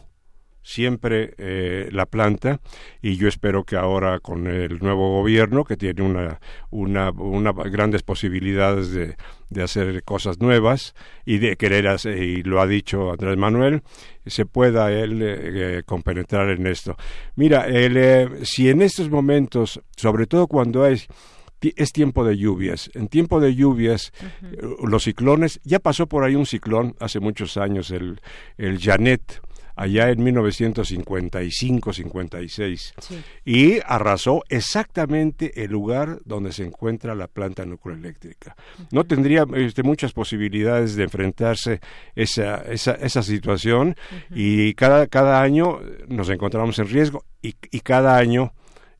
[0.63, 2.59] siempre eh, la planta
[3.01, 6.39] y yo espero que ahora con el nuevo gobierno que tiene una,
[6.71, 9.15] una, una grandes posibilidades de,
[9.49, 10.95] de, hacer cosas nuevas
[11.25, 13.83] y de querer hacer, y lo ha dicho Andrés Manuel
[14.25, 16.95] se pueda él eh, eh, compenetrar en esto
[17.35, 17.67] mira
[18.43, 21.01] si en estos momentos sobre todo cuando hay
[21.77, 22.91] es tiempo de lluvias.
[22.93, 24.11] En tiempo de lluvias,
[24.83, 28.19] los ciclones, ya pasó por ahí un ciclón hace muchos años, el,
[28.57, 29.41] el Janet,
[29.75, 32.93] allá en 1955-56
[33.45, 38.55] y arrasó exactamente el lugar donde se encuentra la planta nucleoeléctrica.
[38.91, 41.79] No tendría este, muchas posibilidades de enfrentarse
[42.15, 43.95] esa, esa, esa situación
[44.29, 48.53] y cada, cada año nos encontramos en riesgo y, y cada año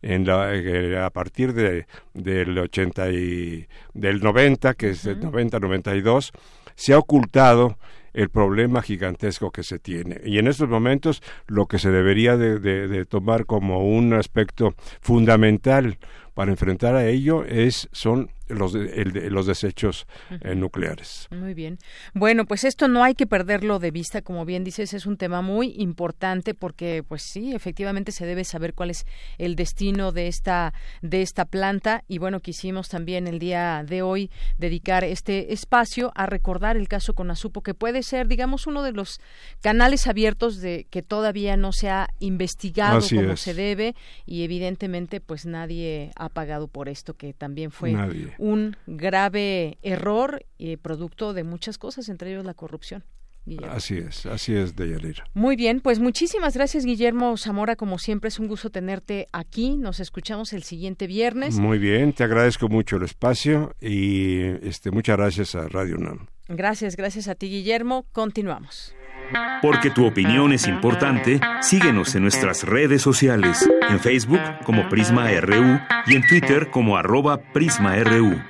[0.04, 6.32] en la, eh, a partir de, del 80 y del 90, que es el 90-92,
[6.76, 7.78] se ha ocultado
[8.14, 10.22] el problema gigantesco que se tiene.
[10.24, 15.98] Y en estos momentos lo que se debería de, de tomar como un aspecto fundamental
[16.34, 20.06] para enfrentar a ello es son los, los desechos
[20.42, 21.28] eh, nucleares.
[21.32, 21.80] Muy bien.
[22.14, 25.42] Bueno, pues esto no hay que perderlo de vista, como bien dices, es un tema
[25.42, 29.06] muy importante porque, pues sí, efectivamente se debe saber cuál es
[29.38, 34.30] el destino de esta de esta planta y bueno, quisimos también el día de hoy
[34.58, 38.92] dedicar este espacio a recordar el caso con Azupo, que puede ser, digamos, uno de
[38.92, 39.20] los
[39.62, 45.46] canales abiertos de que todavía no se ha investigado como se debe y evidentemente, pues
[45.46, 47.96] nadie ha pagado por esto, que también fue
[48.38, 53.04] un grave error y producto de muchas cosas, entre ellos la corrupción.
[53.70, 55.26] Así es, así es, Deyanira.
[55.34, 57.76] Muy bien, pues muchísimas gracias, Guillermo Zamora.
[57.76, 59.76] Como siempre, es un gusto tenerte aquí.
[59.76, 61.60] Nos escuchamos el siguiente viernes.
[61.60, 66.28] Muy bien, te agradezco mucho el espacio y este, muchas gracias a Radio UNAM.
[66.48, 68.06] Gracias, gracias a ti, Guillermo.
[68.14, 68.96] Continuamos.
[69.62, 75.80] Porque tu opinión es importante, síguenos en nuestras redes sociales, en Facebook como Prisma RU
[76.06, 78.42] y en Twitter como arroba PrismaRU.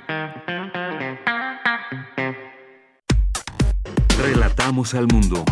[4.18, 5.44] Relatamos al mundo.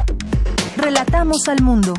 [0.76, 1.94] Relatamos al mundo.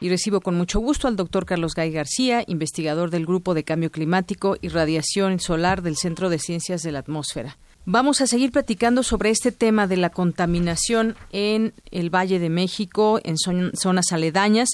[0.00, 3.90] Y recibo con mucho gusto al doctor Carlos Gay García, investigador del Grupo de Cambio
[3.90, 7.56] Climático y Radiación Solar del Centro de Ciencias de la Atmósfera.
[7.84, 13.18] Vamos a seguir platicando sobre este tema de la contaminación en el Valle de México,
[13.24, 14.68] en zonas aledañas,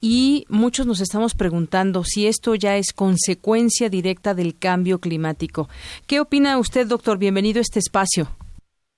[0.00, 5.68] y muchos nos estamos preguntando si esto ya es consecuencia directa del cambio climático.
[6.08, 7.16] ¿Qué opina usted, doctor?
[7.16, 8.24] Bienvenido a este espacio.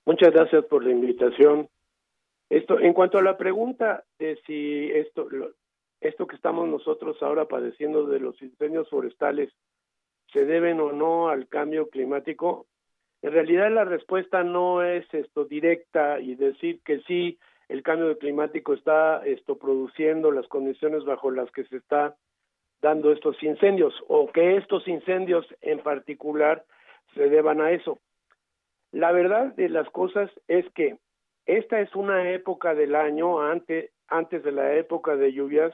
[0.07, 1.69] Muchas gracias por la invitación.
[2.49, 5.29] Esto, en cuanto a la pregunta de si esto,
[5.99, 9.53] esto que estamos nosotros ahora padeciendo de los incendios forestales
[10.33, 12.65] se deben o no al cambio climático,
[13.21, 17.37] en realidad la respuesta no es esto directa y decir que sí,
[17.69, 22.15] el cambio climático está esto produciendo las condiciones bajo las que se está
[22.81, 26.65] dando estos incendios o que estos incendios en particular
[27.13, 27.99] se deban a eso.
[28.91, 30.97] La verdad de las cosas es que
[31.45, 35.73] esta es una época del año antes antes de la época de lluvias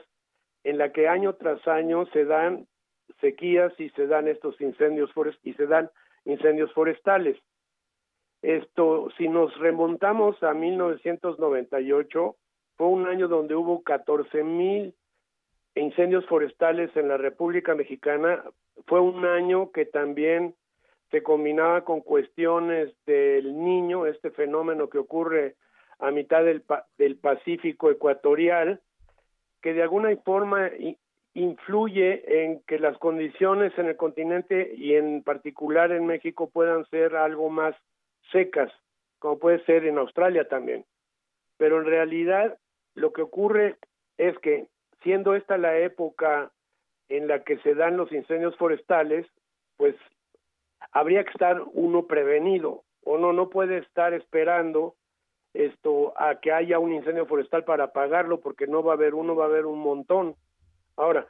[0.62, 2.68] en la que año tras año se dan
[3.20, 5.10] sequías y se dan estos incendios
[5.42, 5.90] y se dan
[6.28, 7.36] incendios forestales.
[8.42, 12.36] Esto, si nos remontamos a 1998,
[12.76, 14.94] fue un año donde hubo 14 mil
[15.74, 18.44] incendios forestales en la República Mexicana.
[18.86, 20.54] Fue un año que también
[21.10, 25.56] se combinaba con cuestiones del niño, este fenómeno que ocurre
[25.98, 26.62] a mitad del,
[26.98, 28.80] del Pacífico ecuatorial,
[29.62, 30.70] que de alguna forma
[31.34, 37.16] influye en que las condiciones en el continente y en particular en México puedan ser
[37.16, 37.76] algo más
[38.32, 38.72] secas,
[39.18, 40.84] como puede ser en Australia también.
[41.56, 42.58] Pero en realidad
[42.94, 43.76] lo que ocurre
[44.16, 44.66] es que
[45.02, 46.50] siendo esta la época
[47.08, 49.26] en la que se dan los incendios forestales,
[49.76, 49.94] pues
[50.92, 52.82] habría que estar uno prevenido.
[53.04, 54.94] Uno no puede estar esperando
[55.54, 59.34] esto a que haya un incendio forestal para apagarlo porque no va a haber uno,
[59.34, 60.36] va a haber un montón.
[60.98, 61.28] Ahora,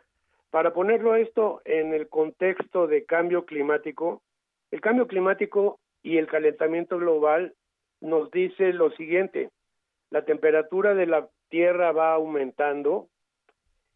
[0.50, 4.22] Para ponerlo esto en el contexto de cambio climático,
[4.70, 7.52] el cambio climático y el calentamiento global
[8.00, 9.50] nos dice lo siguiente,
[10.08, 13.08] la temperatura de la Tierra va aumentando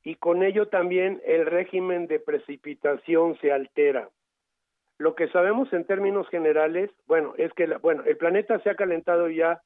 [0.04, 4.10] y con ello también el régimen de precipitación se altera.
[4.98, 9.30] Lo que sabemos en términos generales, bueno, es que bueno, el planeta se ha calentado
[9.30, 9.62] ya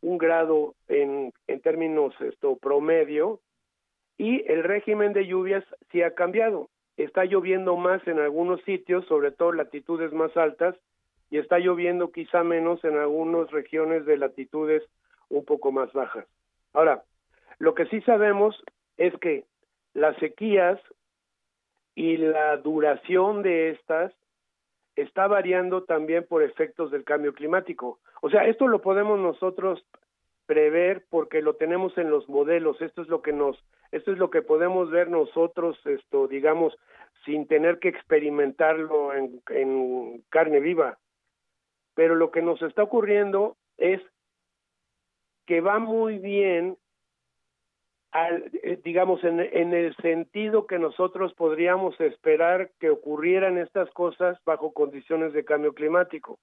[0.00, 3.40] un grado en, en términos esto promedio
[4.22, 6.70] y el régimen de lluvias sí ha cambiado.
[6.96, 10.76] Está lloviendo más en algunos sitios, sobre todo latitudes más altas,
[11.28, 14.84] y está lloviendo quizá menos en algunas regiones de latitudes
[15.28, 16.24] un poco más bajas.
[16.72, 17.02] Ahora,
[17.58, 18.62] lo que sí sabemos
[18.96, 19.44] es que
[19.92, 20.78] las sequías
[21.96, 24.12] y la duración de estas
[24.94, 27.98] está variando también por efectos del cambio climático.
[28.20, 29.84] O sea, esto lo podemos nosotros
[30.46, 33.58] prever porque lo tenemos en los modelos, esto es lo que nos
[33.92, 36.76] esto es lo que podemos ver nosotros esto digamos
[37.24, 40.98] sin tener que experimentarlo en, en carne viva.
[41.94, 44.00] Pero lo que nos está ocurriendo es
[45.46, 46.76] que va muy bien
[48.12, 54.38] al, eh, digamos en, en el sentido que nosotros podríamos esperar que ocurrieran estas cosas
[54.44, 56.38] bajo condiciones de cambio climático.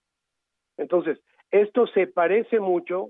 [0.78, 1.20] Entonces,
[1.52, 3.10] esto se parece mucho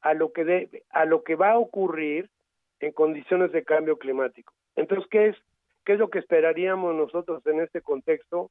[0.00, 2.28] a lo que de, a lo que va a ocurrir
[2.80, 4.52] en condiciones de cambio climático.
[4.74, 5.36] Entonces, ¿qué es
[5.84, 8.50] qué es lo que esperaríamos nosotros en este contexto?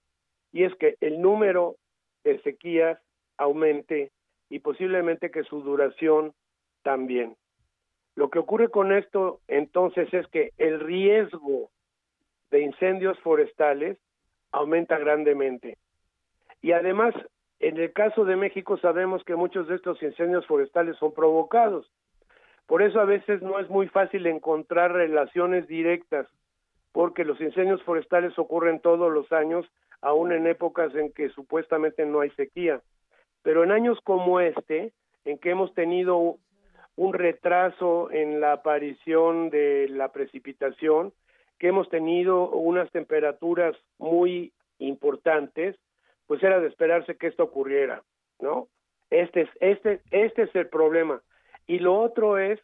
[0.52, 1.76] Y es que el número
[2.24, 3.00] de sequías
[3.38, 4.12] aumente
[4.50, 6.34] y posiblemente que su duración
[6.82, 7.36] también.
[8.16, 11.70] Lo que ocurre con esto entonces es que el riesgo
[12.52, 13.98] de incendios forestales
[14.52, 15.78] aumenta grandemente.
[16.62, 17.14] Y además
[17.60, 21.90] en el caso de México sabemos que muchos de estos incendios forestales son provocados.
[22.68, 26.28] Por eso a veces no es muy fácil encontrar relaciones directas,
[26.92, 29.66] porque los incendios forestales ocurren todos los años,
[30.02, 32.82] aún en épocas en que supuestamente no hay sequía.
[33.44, 34.94] Pero en años como este,
[35.26, 36.38] en que hemos tenido
[36.96, 41.14] un retraso en la aparición de la precipitación,
[41.60, 45.76] que hemos tenido unas temperaturas muy importantes,
[46.28, 48.04] pues era de esperarse que esto ocurriera,
[48.40, 48.68] ¿no?
[49.10, 51.22] Este es, este, este es el problema.
[51.68, 52.60] Y lo otro es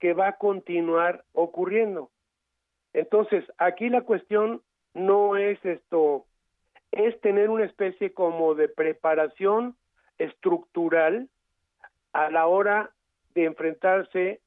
[0.00, 2.10] que va a continuar ocurriendo.
[2.92, 4.62] Entonces, aquí la cuestión
[4.94, 6.26] no es esto,
[6.90, 9.76] es tener una especie como de preparación
[10.18, 11.28] estructural
[12.12, 12.90] a la hora
[13.34, 14.40] de enfrentarse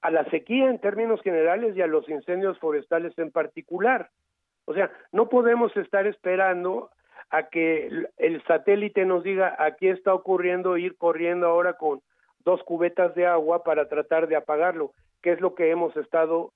[0.00, 4.10] a la sequía en términos generales y a los incendios forestales en particular.
[4.64, 6.90] O sea, no podemos estar esperando
[7.30, 12.00] a que el satélite nos diga aquí está ocurriendo ir corriendo ahora con
[12.48, 16.50] dos cubetas de agua para tratar de apagarlo, que es lo que hemos estado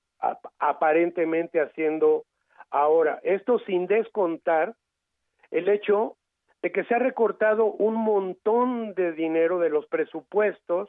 [0.59, 2.25] aparentemente haciendo
[2.71, 3.21] ahora.
[3.25, 4.75] Esto sin descontar
[5.51, 6.17] el hecho
[6.63, 10.89] de que se ha recortado un montón de dinero de los presupuestos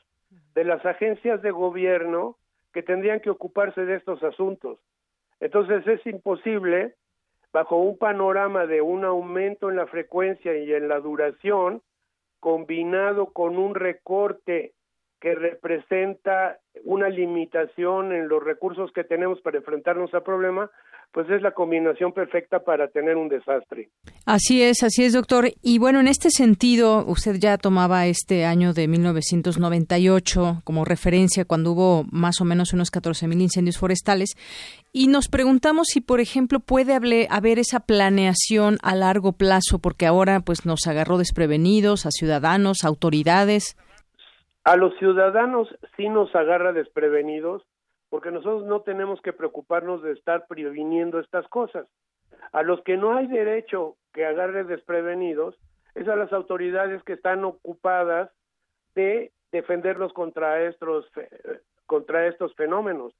[0.55, 2.37] de las agencias de gobierno
[2.71, 4.79] que tendrían que ocuparse de estos asuntos.
[5.41, 6.95] Entonces es imposible
[7.51, 11.81] bajo un panorama de un aumento en la frecuencia y en la duración,
[12.39, 14.71] combinado con un recorte
[15.23, 20.69] que representa una limitación en los recursos que tenemos para enfrentarnos al problema,
[21.13, 23.87] pues es la combinación perfecta para tener un desastre.
[24.25, 25.45] Así es, así es, doctor.
[25.61, 31.71] Y bueno, en este sentido, usted ya tomaba este año de 1998 como referencia cuando
[31.71, 34.35] hubo más o menos unos 14.000 incendios forestales
[34.91, 36.93] y nos preguntamos si, por ejemplo, puede
[37.29, 43.77] haber esa planeación a largo plazo, porque ahora pues nos agarró desprevenidos a ciudadanos, autoridades.
[44.63, 47.63] A los ciudadanos sí nos agarra desprevenidos
[48.09, 51.87] porque nosotros no tenemos que preocuparnos de estar previniendo estas cosas.
[52.51, 55.55] A los que no hay derecho que agarre desprevenidos
[55.95, 58.29] es a las autoridades que están ocupadas
[58.95, 61.09] de defenderlos contra estos
[61.85, 63.13] contra estos fenómenos.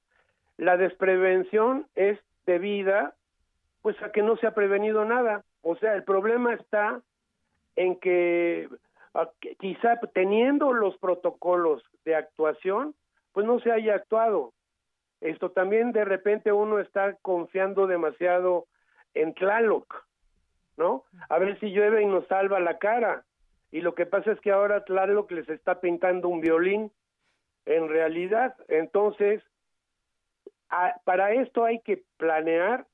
[0.58, 3.16] La desprevención es debida
[3.82, 5.44] pues a que no se ha prevenido nada.
[5.62, 7.02] O sea, el problema está
[7.76, 8.70] en que
[9.60, 12.96] quizá teniendo los protocolos de actuación,
[13.32, 14.54] pues no se haya actuado.
[15.22, 18.66] Esto también de repente uno está confiando demasiado
[19.14, 20.06] en Tlaloc,
[20.78, 21.04] ¿no?
[21.30, 23.24] A ver si llueve y nos salva la cara.
[23.72, 26.92] Y lo que pasa es que ahora Tlaloc les está pintando un violín
[27.66, 28.56] en realidad.
[28.68, 29.42] Entonces,
[31.06, 32.86] para esto hay que planear,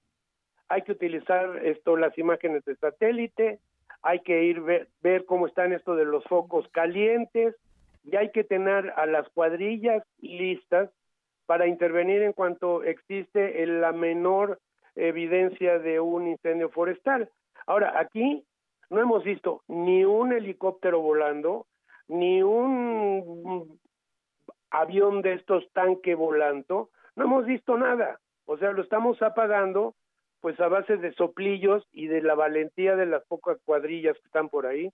[0.67, 3.59] hay que utilizar esto las imágenes de satélite,
[4.02, 7.56] hay que ir ver, ver cómo están esto de los focos calientes
[8.04, 10.89] y hay que tener a las cuadrillas listas
[11.45, 14.60] para intervenir en cuanto existe la menor
[14.95, 17.30] evidencia de un incendio forestal.
[17.66, 18.43] Ahora, aquí
[18.89, 21.66] no hemos visto ni un helicóptero volando,
[22.08, 23.80] ni un
[24.72, 28.20] avión de estos tanque volando, no hemos visto nada.
[28.45, 29.95] O sea, lo estamos apagando
[30.42, 34.50] pues a base de soplillos y de la valentía de las pocas cuadrillas que están
[34.50, 34.92] por ahí.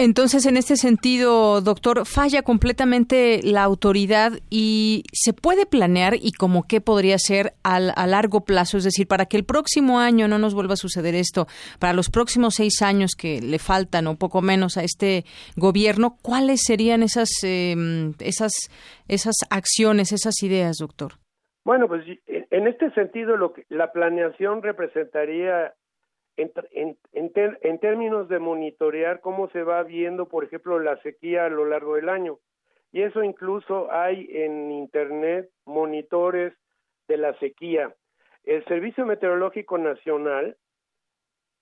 [0.00, 6.68] Entonces, en este sentido, doctor, falla completamente la autoridad y se puede planear y como
[6.68, 10.38] qué podría ser al, a largo plazo, es decir, para que el próximo año no
[10.38, 11.48] nos vuelva a suceder esto,
[11.80, 15.24] para los próximos seis años que le faltan o poco menos a este
[15.56, 18.52] gobierno, ¿cuáles serían esas, em, esas,
[19.08, 21.14] esas acciones, esas ideas, doctor?
[21.64, 22.04] Bueno, pues
[22.50, 25.74] en este sentido, lo que, la planeación representaría
[26.36, 31.64] en, en, términos de monitorear cómo se va viendo, por ejemplo, la sequía a lo
[31.64, 32.38] largo del año.
[32.92, 36.54] Y eso incluso hay en Internet monitores
[37.08, 37.94] de la sequía.
[38.44, 40.56] El Servicio Meteorológico Nacional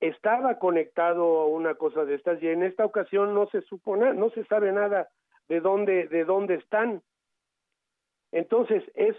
[0.00, 4.30] estaba conectado a una cosa de estas y en esta ocasión no se supone, no
[4.30, 5.08] se sabe nada
[5.48, 7.02] de dónde, de dónde están.
[8.30, 9.16] Entonces, es,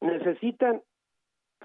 [0.00, 0.82] necesitan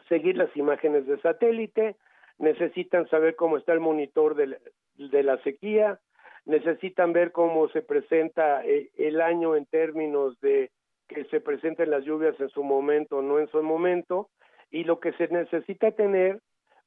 [0.09, 1.95] seguir las imágenes de satélite,
[2.39, 5.99] necesitan saber cómo está el monitor de la, sequía,
[6.45, 10.71] necesitan ver cómo se presenta eh, el año en términos de
[11.07, 14.29] que se presenten las lluvias en su momento o no en su momento,
[14.71, 16.39] y lo que se necesita tener,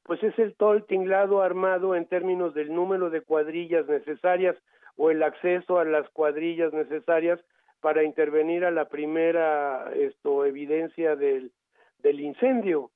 [0.03, 4.55] pues es el todo el tinglado armado en términos del número de cuadrillas necesarias
[4.95, 7.39] o el acceso a las cuadrillas necesarias
[7.81, 11.51] para intervenir a la primera esto, evidencia del,
[11.99, 12.91] del incendio.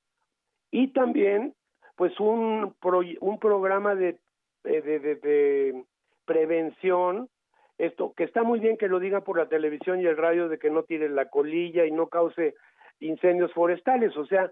[0.70, 1.54] Y también
[1.98, 2.74] pues un,
[3.20, 4.18] un programa de,
[4.62, 5.84] de, de,
[6.24, 7.28] prevención,
[7.76, 10.58] esto que está muy bien que lo digan por la televisión y el radio de
[10.58, 12.54] que no tire la colilla y no cause
[13.00, 14.50] incendios forestales, o sea,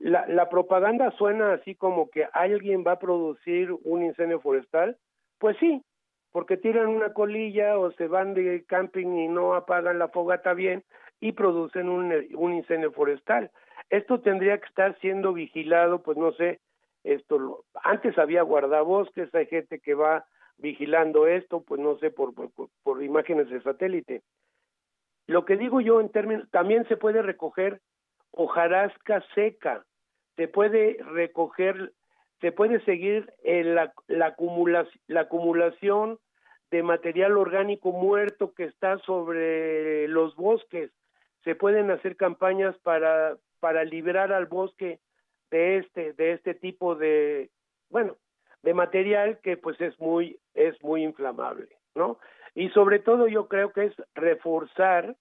[0.00, 4.96] la, la propaganda suena así como que alguien va a producir un incendio forestal,
[5.38, 5.82] pues sí,
[6.32, 10.82] porque tiran una colilla o se van de camping y no apagan la fogata bien
[11.20, 13.50] y producen un, un incendio forestal.
[13.90, 16.60] Esto tendría que estar siendo vigilado, pues no sé,
[17.02, 20.24] esto antes había guardabosques, hay gente que va
[20.58, 22.32] vigilando esto, pues no sé, por,
[22.84, 24.22] por, imágenes de satélite.
[25.26, 27.80] Lo que digo yo en términos, también se puede recoger
[28.32, 29.84] hojarasca seca,
[30.36, 31.92] se puede recoger,
[32.40, 34.36] se puede seguir en la, la,
[35.08, 36.18] la acumulación
[36.70, 40.92] de material orgánico muerto que está sobre los bosques,
[41.42, 45.00] se pueden hacer campañas para para liberar al bosque
[45.50, 47.50] de este de este tipo de
[47.88, 48.16] bueno
[48.62, 52.18] de material que pues es muy es muy inflamable no
[52.54, 55.16] y sobre todo yo creo que es reforzar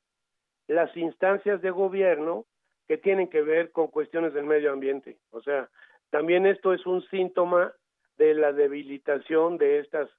[0.68, 2.46] las instancias de gobierno
[2.88, 5.18] que tienen que ver con cuestiones del medio ambiente.
[5.32, 5.70] O sea
[6.10, 7.74] también esto es un síntoma
[8.18, 10.10] de la debilitación de estas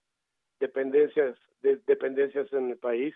[0.60, 3.14] dependencias de dependencias en el país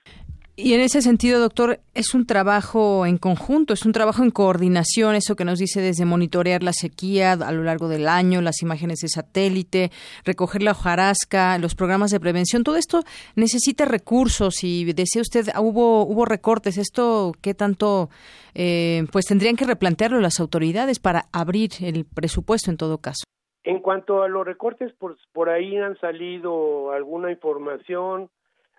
[0.56, 5.16] y en ese sentido, doctor, es un trabajo en conjunto, es un trabajo en coordinación,
[5.16, 9.00] eso que nos dice desde monitorear la sequía a lo largo del año, las imágenes
[9.00, 9.90] de satélite,
[10.24, 13.02] recoger la hojarasca, los programas de prevención, todo esto
[13.34, 18.08] necesita recursos y decía usted, ah, hubo, hubo recortes, esto qué tanto,
[18.54, 23.24] eh, pues tendrían que replantearlo las autoridades para abrir el presupuesto en todo caso.
[23.64, 28.30] En cuanto a los recortes, pues por ahí han salido alguna información,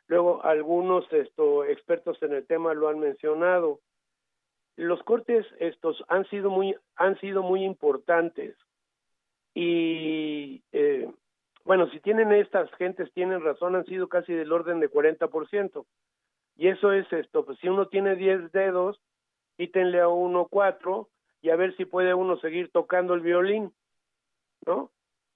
[0.08, 3.80] Luego, algunos esto, expertos en el tema lo han mencionado.
[4.76, 8.56] Los cortes estos han sido muy, han sido muy importantes.
[9.54, 11.10] Y eh,
[11.64, 15.86] bueno, si tienen estas gentes, tienen razón, han sido casi del orden de 40%.
[16.58, 19.02] Y eso es esto, pues si uno tiene 10 dedos,
[19.58, 21.10] quítenle a uno cuatro
[21.42, 23.74] y a ver si puede uno seguir tocando el violín,
[24.66, 24.92] ¿no?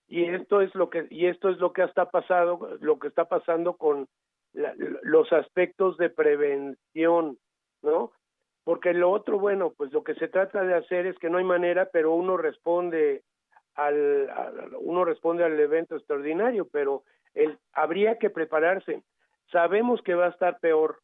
[0.07, 3.25] Y esto es lo que y esto es lo que está pasado, lo que está
[3.25, 4.07] pasando con
[5.03, 7.37] los aspectos de prevención,
[7.81, 8.11] ¿no?
[8.63, 11.43] Porque lo otro, bueno, pues lo que se trata de hacer es que no hay
[11.43, 13.23] manera, pero uno responde
[13.75, 14.29] al,
[14.79, 17.03] uno responde al evento extraordinario, pero
[17.33, 19.01] el, habría que prepararse.
[19.51, 20.99] Sabemos que va a estar peor,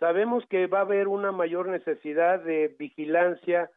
[0.00, 3.70] sabemos que va a haber una mayor necesidad de vigilancia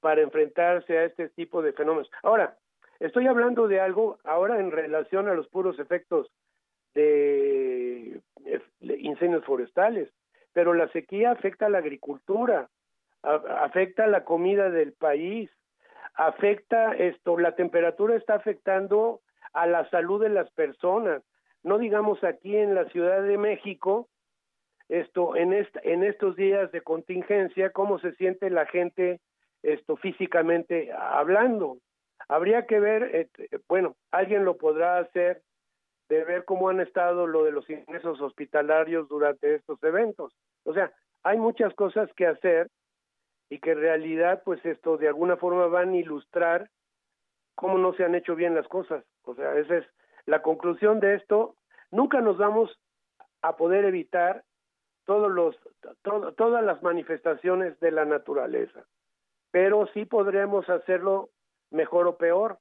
[0.00, 2.10] para enfrentarse a este tipo de fenómenos.
[2.22, 2.56] Ahora,
[3.00, 6.30] estoy hablando de algo ahora en relación a los puros efectos
[6.94, 7.67] de
[8.80, 10.10] incendios forestales,
[10.52, 12.68] pero la sequía afecta a la agricultura,
[13.22, 15.50] afecta a la comida del país,
[16.14, 19.20] afecta esto, la temperatura está afectando
[19.52, 21.22] a la salud de las personas.
[21.62, 24.08] No digamos aquí en la Ciudad de México,
[24.88, 29.20] esto en en estos días de contingencia cómo se siente la gente
[29.62, 31.78] esto físicamente hablando.
[32.28, 33.28] Habría que ver, eh,
[33.68, 35.42] bueno, alguien lo podrá hacer
[36.08, 40.34] de ver cómo han estado lo de los ingresos hospitalarios durante estos eventos.
[40.64, 40.92] O sea,
[41.22, 42.68] hay muchas cosas que hacer
[43.50, 46.70] y que en realidad, pues esto de alguna forma van a ilustrar
[47.54, 49.04] cómo no se han hecho bien las cosas.
[49.22, 49.86] O sea, esa es
[50.26, 51.56] la conclusión de esto.
[51.90, 52.78] Nunca nos vamos
[53.42, 54.44] a poder evitar
[55.04, 55.56] todos los,
[56.36, 58.84] todas las manifestaciones de la naturaleza,
[59.50, 61.30] pero sí podremos hacerlo
[61.70, 62.58] mejor o peor.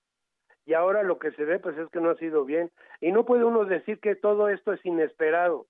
[0.67, 2.69] Y ahora lo que se ve pues es que no ha sido bien.
[2.99, 5.65] Y no puede uno decir que todo esto es inesperado.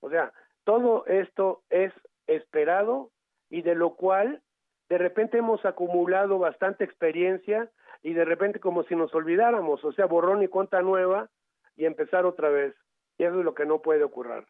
[0.00, 0.32] O sea,
[0.64, 1.92] todo esto es
[2.26, 3.10] esperado
[3.50, 4.40] y de lo cual
[4.88, 7.70] de repente hemos acumulado bastante experiencia
[8.02, 11.28] y de repente como si nos olvidáramos, o sea, borrón y cuenta nueva
[11.76, 12.74] y empezar otra vez.
[13.18, 14.44] Y eso es lo que no puede ocurrir.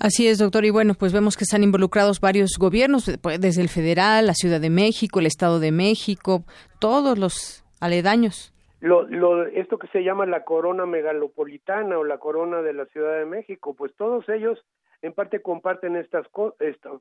[0.00, 0.64] Así es, doctor.
[0.64, 4.60] Y bueno, pues vemos que están involucrados varios gobiernos, pues, desde el federal, la Ciudad
[4.60, 6.44] de México, el Estado de México,
[6.78, 8.53] todos los aledaños.
[8.84, 13.16] Lo, lo, esto que se llama la corona megalopolitana o la corona de la Ciudad
[13.16, 14.62] de México, pues todos ellos
[15.00, 16.26] en parte comparten estas,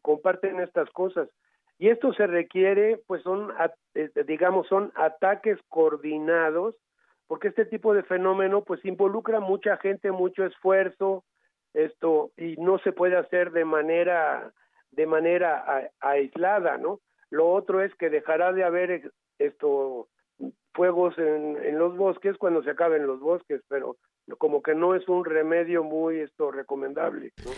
[0.01, 1.27] comparten estas cosas.
[1.77, 3.51] Y esto se requiere, pues son,
[3.95, 6.73] eh, digamos, son ataques coordinados,
[7.27, 11.25] porque este tipo de fenómeno, pues involucra mucha gente, mucho esfuerzo,
[11.73, 14.53] esto, y no se puede hacer de manera,
[14.91, 17.01] de manera aislada, ¿no?
[17.29, 20.07] Lo otro es que dejará de haber esto,
[20.73, 23.97] fuegos en, en los bosques cuando se acaben los bosques, pero
[24.37, 27.31] como que no es un remedio muy esto recomendable.
[27.45, 27.51] ¿no?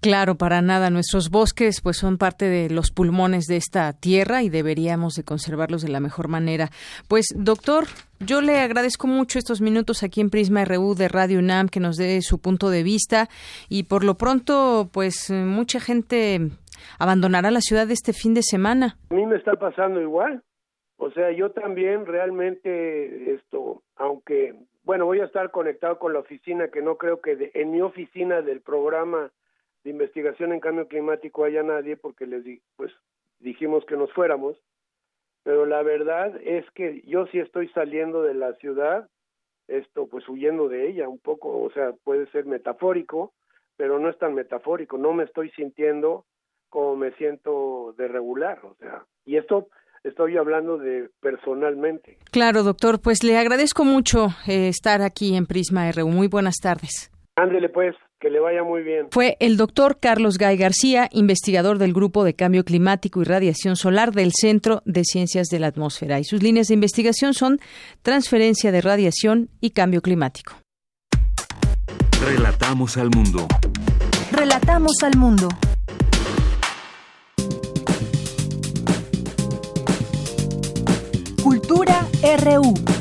[0.00, 0.90] Claro, para nada.
[0.90, 5.82] Nuestros bosques pues son parte de los pulmones de esta tierra y deberíamos de conservarlos
[5.82, 6.68] de la mejor manera.
[7.08, 7.84] Pues doctor,
[8.20, 11.96] yo le agradezco mucho estos minutos aquí en Prisma RU de Radio UNAM que nos
[11.96, 13.28] dé su punto de vista
[13.68, 16.50] y por lo pronto pues mucha gente
[17.00, 18.96] abandonará la ciudad este fin de semana.
[19.10, 20.42] A mí me está pasando igual.
[20.98, 26.68] O sea, yo también realmente esto, aunque bueno, voy a estar conectado con la oficina
[26.68, 29.30] que no creo que en mi oficina del programa
[29.84, 32.90] de investigación en cambio climático haya nadie porque les di, pues
[33.38, 34.56] dijimos que nos fuéramos,
[35.44, 39.08] pero la verdad es que yo sí estoy saliendo de la ciudad,
[39.68, 43.34] esto pues huyendo de ella un poco, o sea, puede ser metafórico,
[43.76, 46.24] pero no es tan metafórico, no me estoy sintiendo
[46.70, 49.68] como me siento de regular, o sea, y esto
[50.04, 52.18] estoy hablando de personalmente.
[52.30, 56.08] Claro, doctor, pues le agradezco mucho eh, estar aquí en Prisma RU.
[56.08, 57.10] Muy buenas tardes.
[57.36, 57.94] Ándele pues.
[58.20, 59.06] Que le vaya muy bien.
[59.12, 64.10] Fue el doctor Carlos Gay García, investigador del Grupo de Cambio Climático y Radiación Solar
[64.10, 66.18] del Centro de Ciencias de la Atmósfera.
[66.18, 67.60] Y sus líneas de investigación son
[68.02, 70.54] transferencia de radiación y cambio climático.
[72.20, 73.46] Relatamos al mundo.
[74.32, 75.48] Relatamos al mundo.
[82.28, 82.97] RU.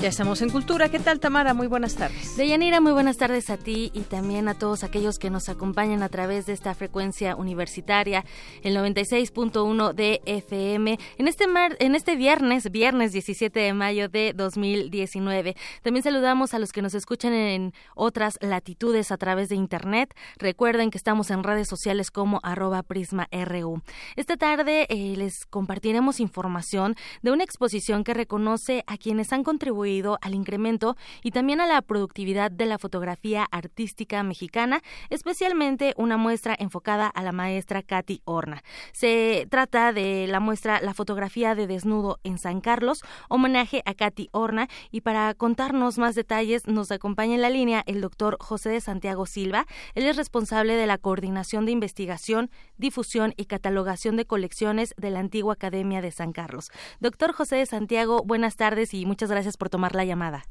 [0.00, 0.90] Ya estamos en Cultura.
[0.90, 1.54] ¿Qué tal, Tamara?
[1.54, 2.36] Muy buenas tardes.
[2.36, 6.08] Deyanira, muy buenas tardes a ti y también a todos aquellos que nos acompañan a
[6.08, 8.24] través de esta frecuencia universitaria,
[8.62, 14.34] el 96.1 de FM, en este, mar, en este viernes, viernes 17 de mayo de
[14.36, 15.56] 2019.
[15.82, 20.14] También saludamos a los que nos escuchan en otras latitudes a través de Internet.
[20.36, 23.82] Recuerden que estamos en redes sociales como arroba prisma.ru.
[24.14, 29.87] Esta tarde eh, les compartiremos información de una exposición que reconoce a quienes han contribuido
[30.20, 36.54] al incremento y también a la productividad de la fotografía artística mexicana, especialmente una muestra
[36.58, 38.62] enfocada a la maestra Katy Horna.
[38.92, 44.28] Se trata de la muestra La fotografía de desnudo en San Carlos, homenaje a Katy
[44.32, 48.82] Horna y para contarnos más detalles nos acompaña en la línea el doctor José de
[48.82, 49.64] Santiago Silva.
[49.94, 55.20] Él es responsable de la coordinación de investigación, difusión y catalogación de colecciones de la
[55.20, 56.70] antigua Academia de San Carlos.
[57.00, 60.44] Doctor José de Santiago, buenas tardes y muchas gracias por tomar la llamada.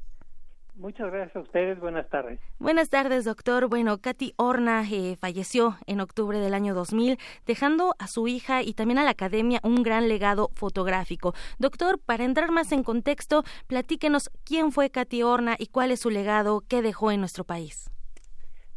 [0.77, 1.79] Muchas gracias a ustedes.
[1.79, 2.39] Buenas tardes.
[2.59, 3.67] Buenas tardes, doctor.
[3.67, 7.17] Bueno, Katy Horna eh, falleció en octubre del año 2000,
[7.47, 11.33] dejando a su hija y también a la academia un gran legado fotográfico.
[11.57, 16.11] Doctor, para entrar más en contexto, platíquenos quién fue Katy Horna y cuál es su
[16.11, 17.89] legado que dejó en nuestro país.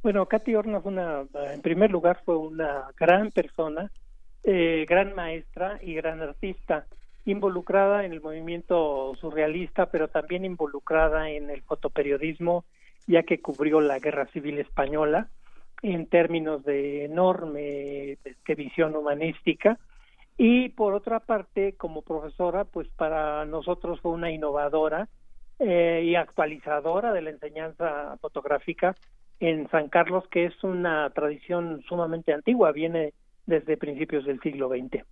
[0.02, 3.92] Bueno, Katy Horna fue una, en primer lugar, fue una gran persona,
[4.42, 6.86] eh, gran maestra y gran artista
[7.24, 12.64] involucrada en el movimiento surrealista, pero también involucrada en el fotoperiodismo,
[13.06, 15.28] ya que cubrió la Guerra Civil Española
[15.82, 18.18] en términos de enorme
[18.56, 19.78] visión humanística.
[20.36, 25.08] Y por otra parte, como profesora, pues para nosotros fue una innovadora
[25.58, 28.96] eh, y actualizadora de la enseñanza fotográfica
[29.40, 33.12] en San Carlos, que es una tradición sumamente antigua, viene
[33.46, 35.04] desde principios del siglo XX.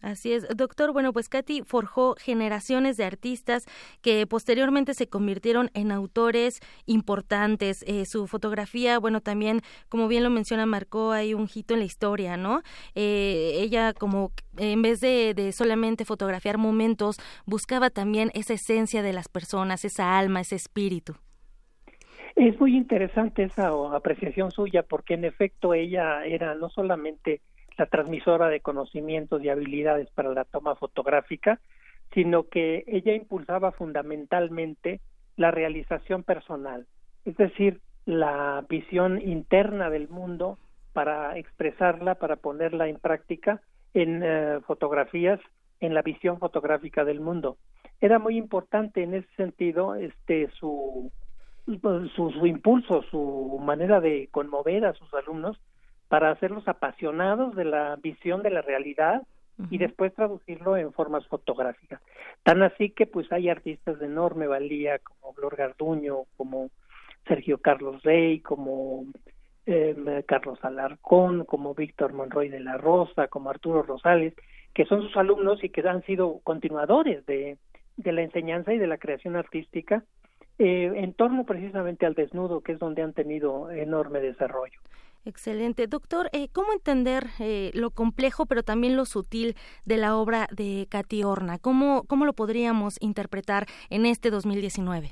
[0.00, 0.92] Así es, doctor.
[0.92, 3.64] Bueno, pues Katy forjó generaciones de artistas
[4.02, 7.82] que posteriormente se convirtieron en autores importantes.
[7.88, 11.86] Eh, su fotografía, bueno, también, como bien lo menciona, marcó ahí un hito en la
[11.86, 12.62] historia, ¿no?
[12.94, 19.12] Eh, ella como en vez de, de, solamente fotografiar momentos, buscaba también esa esencia de
[19.12, 21.16] las personas, esa alma, ese espíritu.
[22.36, 27.40] Es muy interesante esa apreciación suya porque en efecto ella era no solamente
[27.76, 31.60] la transmisora de conocimientos y habilidades para la toma fotográfica,
[32.14, 35.00] sino que ella impulsaba fundamentalmente
[35.36, 36.86] la realización personal,
[37.24, 40.58] es decir, la visión interna del mundo
[40.92, 43.60] para expresarla, para ponerla en práctica
[43.92, 45.40] en eh, fotografías,
[45.80, 47.58] en la visión fotográfica del mundo.
[48.00, 51.10] Era muy importante en ese sentido este su,
[51.66, 55.58] su, su impulso, su manera de conmover a sus alumnos
[56.08, 59.22] para hacerlos apasionados de la visión de la realidad
[59.70, 62.02] y después traducirlo en formas fotográficas.
[62.42, 66.68] Tan así que pues hay artistas de enorme valía como Blor Garduño, como
[67.26, 69.06] Sergio Carlos Rey, como
[69.64, 74.34] eh, Carlos Alarcón, como Víctor Monroy de la Rosa, como Arturo Rosales,
[74.74, 77.56] que son sus alumnos y que han sido continuadores de,
[77.96, 80.04] de la enseñanza y de la creación artística
[80.58, 84.80] eh, en torno precisamente al desnudo, que es donde han tenido enorme desarrollo.
[85.26, 85.88] Excelente.
[85.88, 90.86] Doctor, eh, ¿cómo entender eh, lo complejo pero también lo sutil de la obra de
[90.88, 91.58] Katy Horna?
[91.58, 95.10] ¿Cómo, ¿Cómo lo podríamos interpretar en este 2019?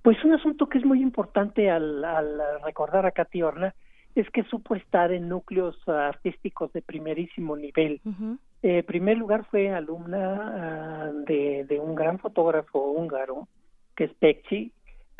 [0.00, 3.74] Pues un asunto que es muy importante al, al recordar a Katy Horna
[4.14, 8.00] es que supo estar en núcleos artísticos de primerísimo nivel.
[8.04, 13.48] En eh, primer lugar fue alumna uh, de, de, un gran fotógrafo húngaro,
[13.96, 14.72] que es Pecci,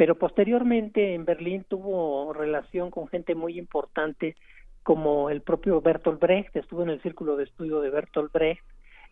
[0.03, 4.35] pero posteriormente en Berlín tuvo relación con gente muy importante
[4.83, 8.65] como el propio Bertolt Brecht, estuvo en el círculo de estudio de Bertolt Brecht,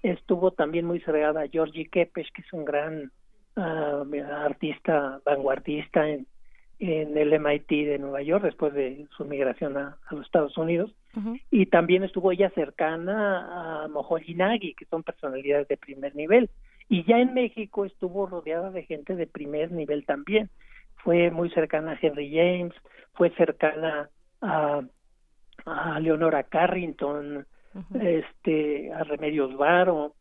[0.02, 3.12] estuvo también muy cerrada a Georgi Kepes, que es un gran
[3.54, 4.04] uh,
[4.44, 6.26] artista vanguardista en,
[6.80, 10.90] en el MIT de Nueva York después de su migración a, a los Estados Unidos.
[11.14, 11.40] Uh -huh.
[11.52, 16.50] y también estuvo ella cercana a Moholy Nagy, que son personalidades de primer nivel.
[16.88, 20.50] Y ya en México estuvo rodeada de gente de primer nivel también
[21.02, 22.74] fue muy cercana a Henry James,
[23.14, 24.08] fue cercana
[24.40, 24.80] a,
[25.66, 28.02] a Leonora Carrington, uh -huh.
[28.02, 30.14] este, a Remedios Varo,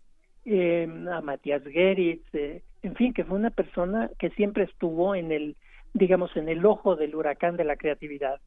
[0.46, 5.32] eh, a Matías Geritz, eh, en fin, que fue una persona que siempre estuvo en
[5.32, 5.56] el,
[5.94, 8.40] digamos, en el ojo del huracán de la creatividad.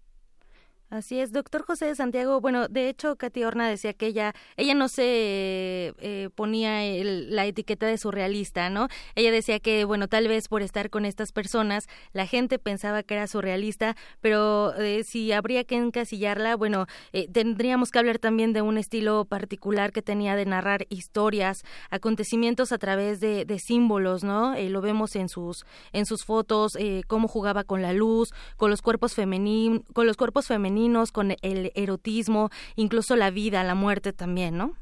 [0.92, 2.42] Así es, doctor José de Santiago.
[2.42, 7.46] Bueno, de hecho, Katy Horna decía que ella, ella no se eh, ponía el, la
[7.46, 8.88] etiqueta de surrealista, ¿no?
[9.14, 13.14] Ella decía que, bueno, tal vez por estar con estas personas, la gente pensaba que
[13.14, 16.84] era surrealista, pero eh, si habría que encasillarla, bueno,
[17.14, 22.70] eh, tendríamos que hablar también de un estilo particular que tenía de narrar historias, acontecimientos
[22.70, 24.52] a través de, de símbolos, ¿no?
[24.52, 25.64] Eh, lo vemos en sus,
[25.94, 26.76] en sus fotos,
[27.06, 30.81] cómo jugaba con la luz, con los cuerpos femeninos, con los cuerpos femeninos
[31.12, 34.74] con el erotismo, incluso la vida, la muerte también, ¿no?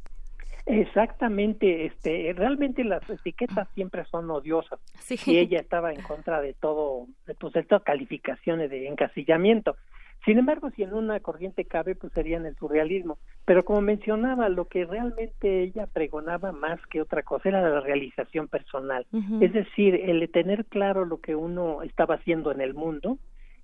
[0.66, 5.18] Exactamente, este, realmente las etiquetas siempre son odiosas sí.
[5.26, 7.06] y ella estaba en contra de todo,
[7.38, 9.76] pues de todas calificaciones de encasillamiento.
[10.24, 13.18] Sin embargo, si en una corriente cabe, pues sería en el surrealismo.
[13.46, 18.46] Pero como mencionaba, lo que realmente ella pregonaba más que otra cosa era la realización
[18.46, 19.06] personal.
[19.12, 19.44] Uh -huh.
[19.44, 23.18] Es decir, el de tener claro lo que uno estaba haciendo en el mundo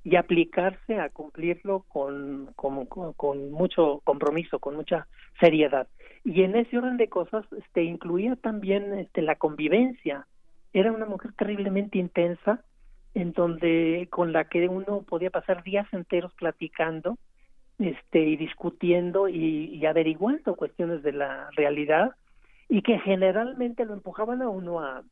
[0.07, 5.09] y aplicarse a cumplirlo con, con, mucho compromiso, con mucha
[5.41, 5.89] seriedad.
[6.25, 10.29] Y en ese orden de cosas este, incluía también este, la convivencia.
[10.73, 12.63] Era una mujer terriblemente intensa,
[13.15, 17.19] en donde con la que uno podía pasar días enteros platicando
[17.81, 22.13] este, y discutiendo y, averiguando cuestiones de la realidad
[22.69, 25.03] y que generalmente lo empujaban a uno a,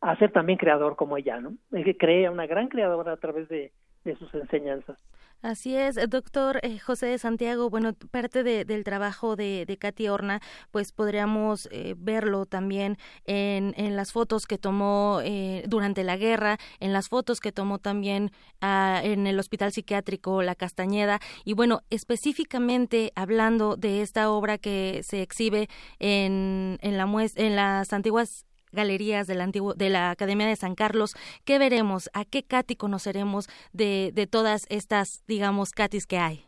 [0.00, 1.54] a ser también creador como ella, ¿no?
[1.70, 3.70] Que crea una gran creadora a través de
[4.04, 4.98] de sus enseñanzas.
[5.42, 7.68] Así es, doctor eh, José de Santiago.
[7.68, 10.40] Bueno, parte de, del trabajo de, de Katy Horna,
[10.70, 16.58] pues podríamos eh, verlo también en, en, las fotos que tomó eh, durante la guerra,
[16.78, 18.30] en las fotos que tomó también
[18.60, 21.18] ah, en el Hospital Psiquiátrico La Castañeda.
[21.44, 27.92] Y bueno, específicamente hablando de esta obra que se exhibe en, en, la en las
[27.92, 31.14] antiguas galerías del antiguo, de la Academia de San Carlos.
[31.44, 32.10] ¿Qué veremos?
[32.14, 36.44] ¿A qué Katy conoceremos de, de todas estas, digamos, Katis que hay?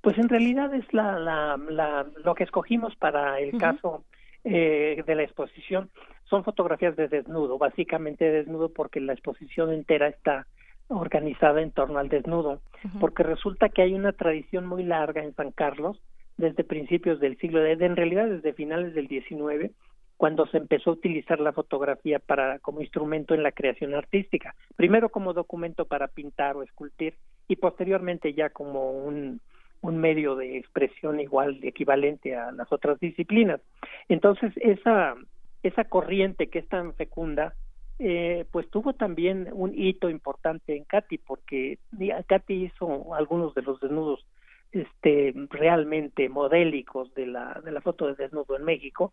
[0.00, 3.60] Pues en realidad es la, la, la lo que escogimos para el uh -huh.
[3.60, 4.04] caso
[4.44, 5.90] eh, de la exposición.
[6.24, 10.46] Son fotografías de desnudo, básicamente desnudo porque la exposición entera está
[10.88, 13.00] organizada en torno al desnudo, uh -huh.
[13.00, 16.00] porque resulta que hay una tradición muy larga en San Carlos
[16.36, 19.72] desde principios del siglo, de, en realidad desde finales del XIX,
[20.18, 25.08] cuando se empezó a utilizar la fotografía para como instrumento en la creación artística, primero
[25.08, 27.14] como documento para pintar o esculpir
[27.46, 29.40] y posteriormente ya como un,
[29.80, 33.60] un medio de expresión igual equivalente a las otras disciplinas.
[34.08, 35.14] Entonces esa
[35.62, 37.54] esa corriente que es tan fecunda
[38.00, 41.78] eh, pues tuvo también un hito importante en Katy porque
[42.26, 44.26] Katy hizo algunos de los desnudos
[44.72, 49.12] este realmente modélicos de la de la foto de desnudo en México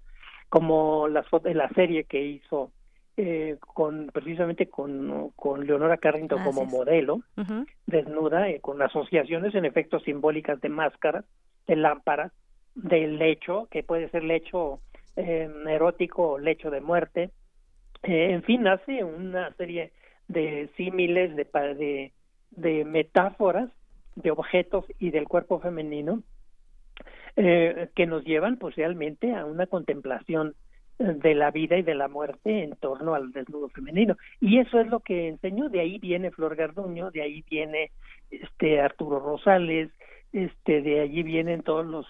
[0.50, 2.72] como las la serie que hizo
[3.18, 7.22] eh, con precisamente con, con Leonora Carrington como modelo
[7.86, 11.26] desnuda eh, con asociaciones en efectos simbólicas de máscaras
[11.68, 12.32] de lámparas
[12.76, 14.82] del lecho que puede ser lecho
[15.16, 17.32] eh, erótico o lecho de muerte.
[18.04, 19.92] Eh, en fin, hace una serie
[20.28, 22.12] de símiles, de, de,
[22.52, 23.70] de metáforas
[24.16, 26.22] de objetos y del cuerpo femenino
[27.36, 30.56] eh, que nos llevan pues realmente a una contemplación
[30.98, 34.16] de la vida y de la muerte en torno al desnudo femenino.
[34.40, 35.68] Y eso es lo que enseñó.
[35.68, 37.92] De ahí viene Flor Garduño de ahí viene
[38.32, 39.92] este Arturo Rosales
[40.32, 42.08] este de allí vienen todos los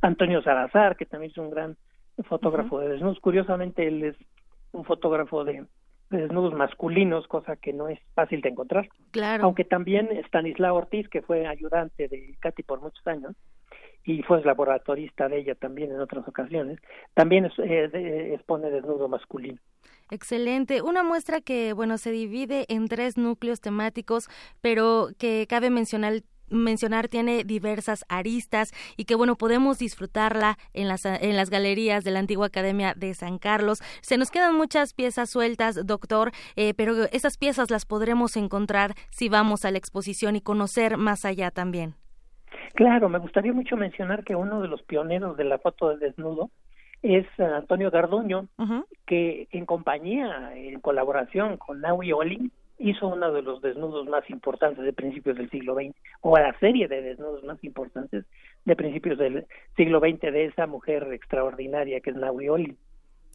[0.00, 1.76] Antonio Salazar que también es un gran
[2.24, 3.20] fotógrafo de desnudos.
[3.20, 4.16] Curiosamente él es
[4.72, 5.64] un fotógrafo de,
[6.10, 8.88] desnudos masculinos, cosa que no es fácil de encontrar.
[9.10, 9.44] Claro.
[9.44, 13.34] Aunque también Stanislao Ortiz, que fue ayudante de Katy por muchos años
[14.04, 16.78] y fue laboratorista de ella también en otras ocasiones,
[17.14, 19.58] también eh, expone desnudo masculino.
[20.10, 20.80] Excelente.
[20.80, 24.28] Una muestra que, bueno, se divide en tres núcleos temáticos,
[24.62, 31.04] pero que cabe mencionar mencionar tiene diversas aristas y que bueno podemos disfrutarla en las
[31.04, 33.80] en las galerías de la antigua Academia de San Carlos.
[34.00, 39.28] Se nos quedan muchas piezas sueltas, doctor, eh, pero esas piezas las podremos encontrar si
[39.28, 41.94] vamos a la exposición y conocer más allá también.
[42.74, 46.50] Claro, me gustaría mucho mencionar que uno de los pioneros de la foto del desnudo
[47.02, 48.48] es Antonio Garduño,
[49.06, 54.84] que en compañía, en colaboración con Naui Olin, hizo uno de los desnudos más importantes
[54.84, 58.24] de principios del siglo XX, o la serie de desnudos más importantes
[58.64, 62.76] de principios del siglo XX de esa mujer extraordinaria que es Naui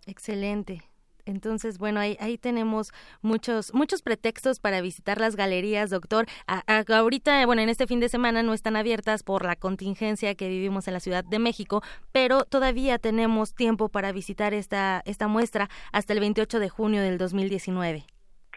[0.08, 0.82] Excelente.
[1.26, 2.91] Entonces, bueno, ahí, ahí tenemos
[3.22, 6.26] muchos muchos pretextos para visitar las galerías, doctor.
[6.48, 10.88] ahorita, bueno, en este fin de semana no están abiertas por la contingencia que vivimos
[10.88, 11.82] en la Ciudad de México,
[12.12, 17.18] pero todavía tenemos tiempo para visitar esta, esta muestra hasta el 28 de junio del
[17.18, 18.04] 2019.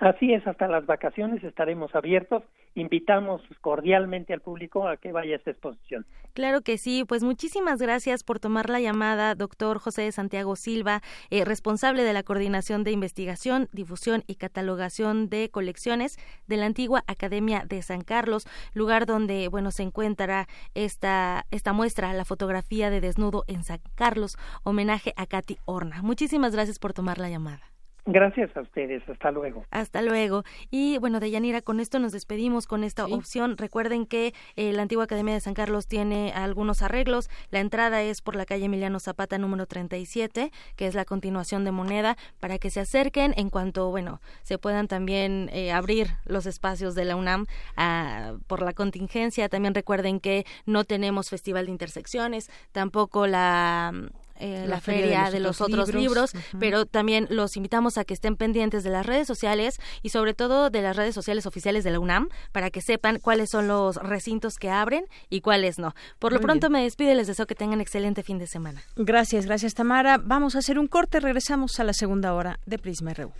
[0.00, 2.42] Así es, hasta las vacaciones estaremos abiertos.
[2.74, 6.04] Invitamos cordialmente al público a que vaya a esta exposición.
[6.34, 11.46] Claro que sí, pues muchísimas gracias por tomar la llamada, doctor José Santiago Silva, eh,
[11.46, 17.64] responsable de la Coordinación de Investigación, Difusión y Catalogación de Colecciones de la antigua Academia
[17.66, 23.44] de San Carlos, lugar donde, bueno, se encuentra esta, esta muestra, la fotografía de desnudo
[23.48, 26.02] en San Carlos, homenaje a Katy Horna.
[26.02, 27.75] Muchísimas gracias por tomar la llamada.
[28.08, 29.64] Gracias a ustedes, hasta luego.
[29.72, 30.44] Hasta luego.
[30.70, 33.56] Y bueno, Deyanira, con esto nos despedimos con esta opción.
[33.56, 37.28] Recuerden que eh, la antigua Academia de San Carlos tiene algunos arreglos.
[37.50, 41.72] La entrada es por la calle Emiliano Zapata número 37, que es la continuación de
[41.72, 46.94] Moneda, para que se acerquen en cuanto, bueno, se puedan también eh, abrir los espacios
[46.94, 47.46] de la UNAM
[47.76, 49.48] ah, por la contingencia.
[49.48, 53.92] También recuerden que no tenemos Festival de Intersecciones, tampoco la
[54.38, 58.84] eh, la, feria, de los, otros libros, pero también los invitamos a que estén pendientes
[58.84, 62.28] de las redes sociales y sobre todo de las redes sociales oficiales de la UNAM
[62.52, 65.94] para que sepan cuáles son los recintos que abren y cuáles no.
[66.18, 68.82] Por lo pronto me despido y les deseo que tengan excelente fin de semana.
[68.96, 70.18] Gracias, gracias Tamara.
[70.18, 73.32] Vamos a hacer un corte, regresamos a la segunda hora de Prisma RU.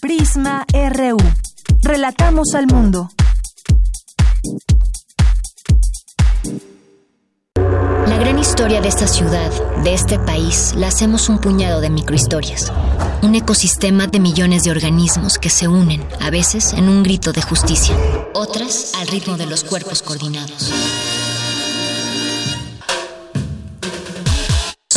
[0.00, 1.16] Prisma RU.
[1.82, 3.08] Relatamos al mundo.
[8.32, 9.50] Gran historia de esta ciudad,
[9.84, 12.72] de este país, la hacemos un puñado de microhistorias.
[13.20, 17.42] Un ecosistema de millones de organismos que se unen, a veces en un grito de
[17.42, 17.94] justicia,
[18.32, 20.72] otras al ritmo de los cuerpos coordinados.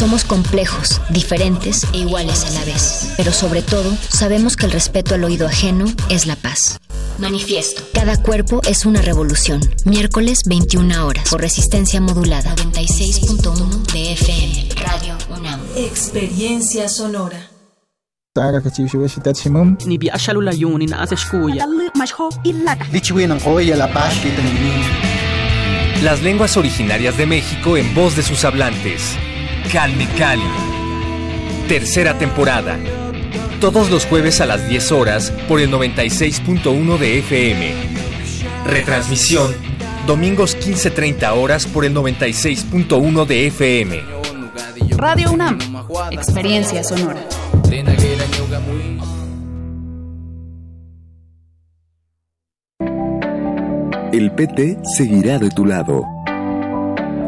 [0.06, 5.16] Somos complejos, diferentes e iguales a la vez, pero sobre todo sabemos que el respeto
[5.16, 6.80] al oído ajeno es la paz.
[7.18, 7.82] Manifiesto.
[7.92, 9.62] Cada cuerpo es una revolución.
[9.84, 14.70] Miércoles 21 horas por resistencia modulada 96.1 de FM.
[14.76, 15.60] Radio UNAM.
[15.76, 17.50] Experiencia sonora.
[26.04, 29.18] Las lenguas originarias de México en voz de sus hablantes.
[29.72, 30.44] Calme Cali.
[31.68, 32.78] Tercera temporada.
[33.60, 37.74] Todos los jueves a las 10 horas por el 96.1 de FM.
[38.66, 44.04] Retransmisión Domingos 15.30 horas por el 96.1 de FM.
[44.98, 45.58] Radio UNAM,
[46.12, 47.28] experiencia sonora.
[54.14, 56.15] El PT seguirá de tu lado.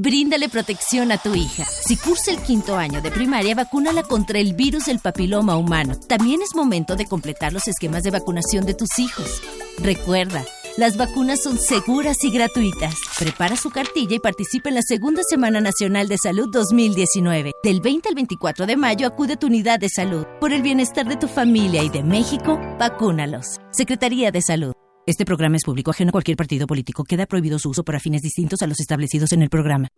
[0.00, 1.64] Bríndale protección a tu hija.
[1.64, 5.96] Si cursa el quinto año de primaria, vacúnala contra el virus del papiloma humano.
[6.08, 9.42] También es momento de completar los esquemas de vacunación de tus hijos.
[9.78, 10.44] Recuerda,
[10.76, 12.94] las vacunas son seguras y gratuitas.
[13.18, 17.54] Prepara su cartilla y participa en la Segunda Semana Nacional de Salud 2019.
[17.64, 20.24] Del 20 al 24 de mayo acude a tu unidad de salud.
[20.40, 23.56] Por el bienestar de tu familia y de México, vacúnalos.
[23.72, 24.74] Secretaría de Salud.
[25.08, 27.02] Este programa es público ajeno a cualquier partido político.
[27.02, 29.88] Queda prohibido su uso para fines distintos a los establecidos en el programa.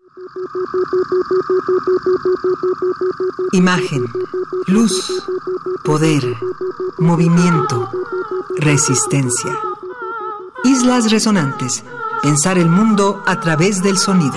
[3.51, 4.05] Imagen,
[4.69, 5.25] luz,
[5.85, 6.23] poder,
[7.01, 7.91] movimiento,
[8.59, 9.51] resistencia.
[10.63, 11.83] Islas Resonantes.
[12.23, 14.37] Pensar el mundo a través del sonido.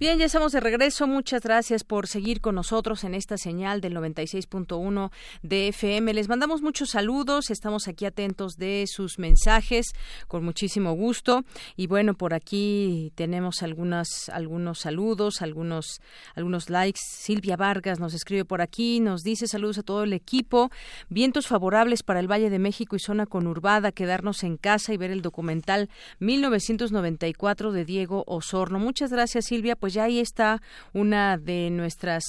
[0.00, 1.06] Bien, ya estamos de regreso.
[1.06, 5.10] Muchas gracias por seguir con nosotros en esta señal del 96.1
[5.42, 6.14] de FM.
[6.14, 7.50] Les mandamos muchos saludos.
[7.50, 9.92] Estamos aquí atentos de sus mensajes
[10.26, 11.44] con muchísimo gusto.
[11.76, 16.00] Y bueno, por aquí tenemos algunas, algunos saludos, algunos,
[16.34, 17.00] algunos likes.
[17.04, 20.70] Silvia Vargas nos escribe por aquí, nos dice saludos a todo el equipo.
[21.10, 23.92] Vientos favorables para el Valle de México y zona conurbada.
[23.92, 25.90] Quedarnos en casa y ver el documental
[26.20, 28.78] 1994 de Diego Osorno.
[28.78, 29.76] Muchas gracias, Silvia.
[29.76, 30.62] Pues ya ahí está
[30.92, 32.24] una de nuestras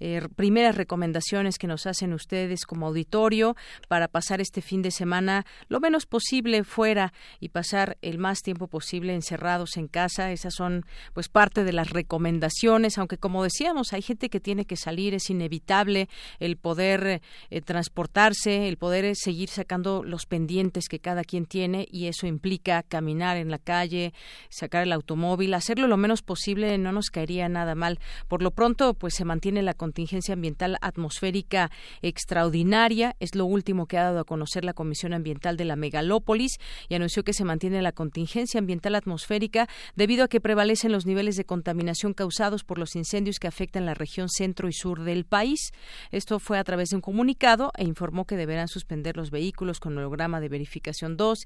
[0.00, 3.56] eh, primeras recomendaciones que nos hacen ustedes como auditorio
[3.88, 8.68] para pasar este fin de semana lo menos posible fuera y pasar el más tiempo
[8.68, 10.32] posible encerrados en casa.
[10.32, 14.76] Esas son pues parte de las recomendaciones, aunque como decíamos, hay gente que tiene que
[14.76, 16.08] salir, es inevitable
[16.38, 21.86] el poder eh, transportarse, el poder eh, seguir sacando los pendientes que cada quien tiene
[21.90, 24.12] y eso implica caminar en la calle,
[24.48, 27.98] sacar el automóvil, hacerlo lo menos posible, no nos caería nada mal.
[28.28, 31.70] Por lo pronto, pues se mantiene la contingencia ambiental atmosférica
[32.02, 33.16] extraordinaria.
[33.20, 36.94] Es lo último que ha dado a conocer la Comisión Ambiental de la Megalópolis y
[36.94, 41.44] anunció que se mantiene la contingencia ambiental atmosférica debido a que prevalecen los niveles de
[41.44, 45.72] contaminación causados por los incendios que afectan la región centro y sur del país.
[46.10, 49.96] Esto fue a través de un comunicado e informó que deberán suspender los vehículos con
[49.96, 51.38] holograma de verificación 2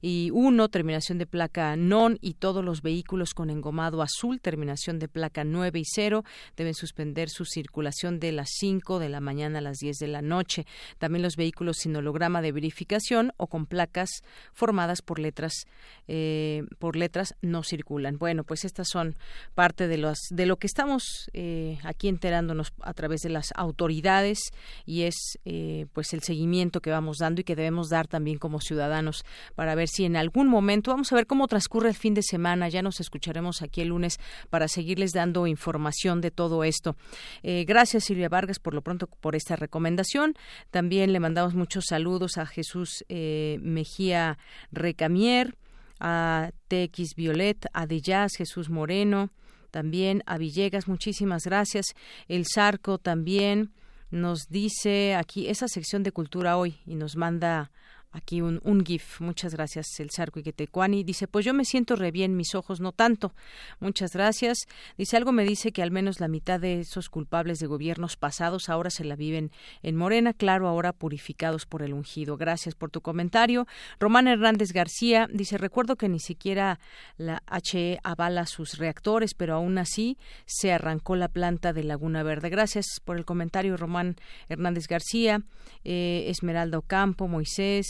[0.00, 5.44] y 1, terminación de placa NON y todos los vehículos con engomado azul, terminación placa
[5.44, 6.24] 9 y 0
[6.56, 10.22] deben suspender su circulación de las 5 de la mañana a las 10 de la
[10.22, 10.66] noche.
[10.98, 15.66] También los vehículos sin holograma de verificación o con placas formadas por letras
[16.08, 18.18] eh, por letras no circulan.
[18.18, 19.16] Bueno, pues estas son
[19.54, 24.38] parte de los de lo que estamos eh, aquí enterándonos a través de las autoridades
[24.84, 28.60] y es eh, pues el seguimiento que vamos dando y que debemos dar también como
[28.60, 29.24] ciudadanos
[29.54, 32.68] para ver si en algún momento vamos a ver cómo transcurre el fin de semana.
[32.68, 34.18] Ya nos escucharemos aquí el lunes
[34.50, 36.96] para seguirles dando información de todo esto.
[37.42, 40.34] gracias Silvia Vargas por lo pronto por esta recomendación.
[40.70, 44.36] También le mandamos muchos saludos a Jesús Mejía
[44.72, 45.56] Recamier
[46.00, 49.30] a TX Violet, a De Jazz, Jesús Moreno,
[49.70, 51.86] también a Villegas, muchísimas gracias.
[52.28, 53.72] El Zarco también
[54.10, 57.70] nos dice aquí esa sección de cultura hoy y nos manda
[58.14, 59.20] aquí un, GIF.
[59.20, 61.02] Muchas gracias, el Sarco Iquetecuani.
[61.02, 63.34] Dice, pues yo me siento re bien, mis ojos no tanto.
[63.80, 64.66] Muchas gracias.
[64.96, 68.68] Dice, algo me dice que al menos la mitad de esos culpables de gobiernos pasados
[68.68, 69.50] ahora se la viven
[69.82, 72.36] en Morena, claro, ahora purificados por el ungido.
[72.36, 73.66] Gracias por tu comentario.
[73.98, 76.78] Román Hernández García dice, recuerdo que ni siquiera
[77.16, 82.48] la HE avala sus reactores, pero aún así se arrancó la planta de Laguna Verde.
[82.48, 84.14] Gracias por el comentario, Román
[84.48, 85.42] Hernández García.
[85.82, 87.86] Eh, Esmeralda Ocampo, Moisés,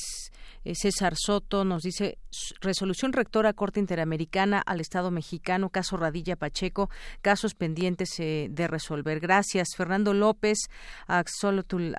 [0.65, 2.19] eh, César Soto nos dice
[2.61, 6.89] resolución rectora Corte Interamericana al Estado mexicano, caso Radilla Pacheco,
[7.21, 9.21] casos pendientes eh, de resolver.
[9.21, 9.69] Gracias.
[9.77, 10.59] Fernando López,
[11.07, 11.95] Axolotul,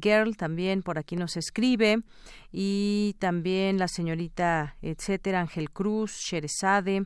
[0.00, 2.02] Girl, también por aquí nos escribe.
[2.52, 7.04] Y también la señorita, etcétera, Ángel Cruz, Sherezade.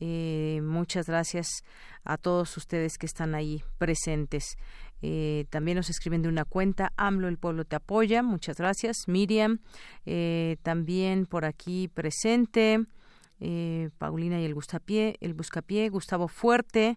[0.00, 1.62] Eh, muchas gracias
[2.04, 4.56] a todos ustedes que están ahí presentes.
[5.02, 8.22] Eh, también nos escriben de una cuenta, AMLO, el pueblo te apoya.
[8.22, 9.08] Muchas gracias.
[9.08, 9.58] Miriam,
[10.06, 12.84] eh, también por aquí presente.
[13.40, 16.96] Eh, Paulina y el Buscapié, el Buscapié, Gustavo Fuerte,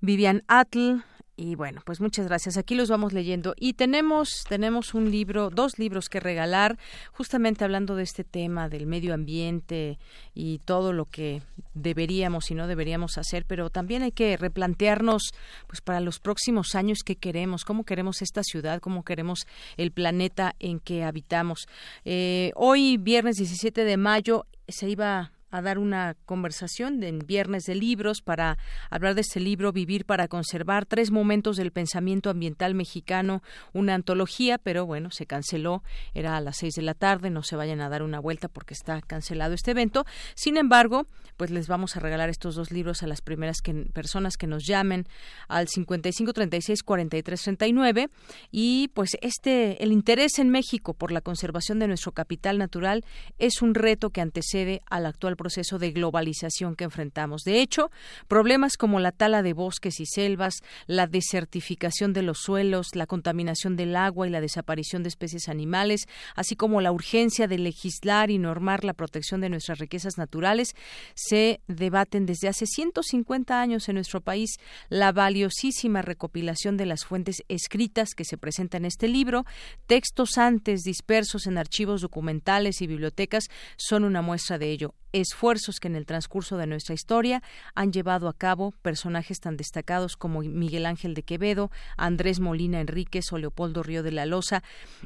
[0.00, 1.04] Vivian Atl,
[1.40, 2.58] y bueno, pues muchas gracias.
[2.58, 3.54] Aquí los vamos leyendo.
[3.58, 6.76] Y tenemos, tenemos un libro, dos libros que regalar,
[7.12, 9.98] justamente hablando de este tema del medio ambiente
[10.34, 11.40] y todo lo que
[11.72, 15.30] deberíamos y no deberíamos hacer, pero también hay que replantearnos,
[15.66, 19.46] pues para los próximos años, qué queremos, cómo queremos esta ciudad, cómo queremos
[19.78, 21.68] el planeta en que habitamos.
[22.04, 27.74] Eh, hoy, viernes 17 de mayo, se iba a dar una conversación en Viernes de
[27.74, 28.58] Libros para
[28.90, 33.42] hablar de este libro Vivir para Conservar, tres momentos del pensamiento ambiental mexicano,
[33.72, 35.82] una antología, pero bueno, se canceló,
[36.14, 38.74] era a las seis de la tarde, no se vayan a dar una vuelta porque
[38.74, 40.04] está cancelado este evento.
[40.34, 43.58] Sin embargo, pues les vamos a regalar estos dos libros a las primeras
[43.92, 45.06] personas que nos llamen
[45.48, 48.10] al 55 36 43 39
[48.50, 53.04] y pues este el interés en México por la conservación de nuestro capital natural
[53.38, 57.44] es un reto que antecede al actual proceso de globalización que enfrentamos.
[57.44, 57.90] De hecho,
[58.28, 63.74] problemas como la tala de bosques y selvas, la desertificación de los suelos, la contaminación
[63.74, 66.02] del agua y la desaparición de especies animales,
[66.36, 70.74] así como la urgencia de legislar y normar la protección de nuestras riquezas naturales,
[71.14, 74.58] se debaten desde hace 150 años en nuestro país.
[74.90, 79.46] La valiosísima recopilación de las fuentes escritas que se presenta en este libro,
[79.86, 83.44] textos antes dispersos en archivos documentales y bibliotecas,
[83.78, 87.42] son una muestra de ello esfuerzos que en el transcurso de nuestra historia
[87.74, 93.32] han llevado a cabo personajes tan destacados como Miguel Ángel de Quevedo, Andrés Molina Enríquez
[93.32, 94.62] o Leopoldo Río de la Loza,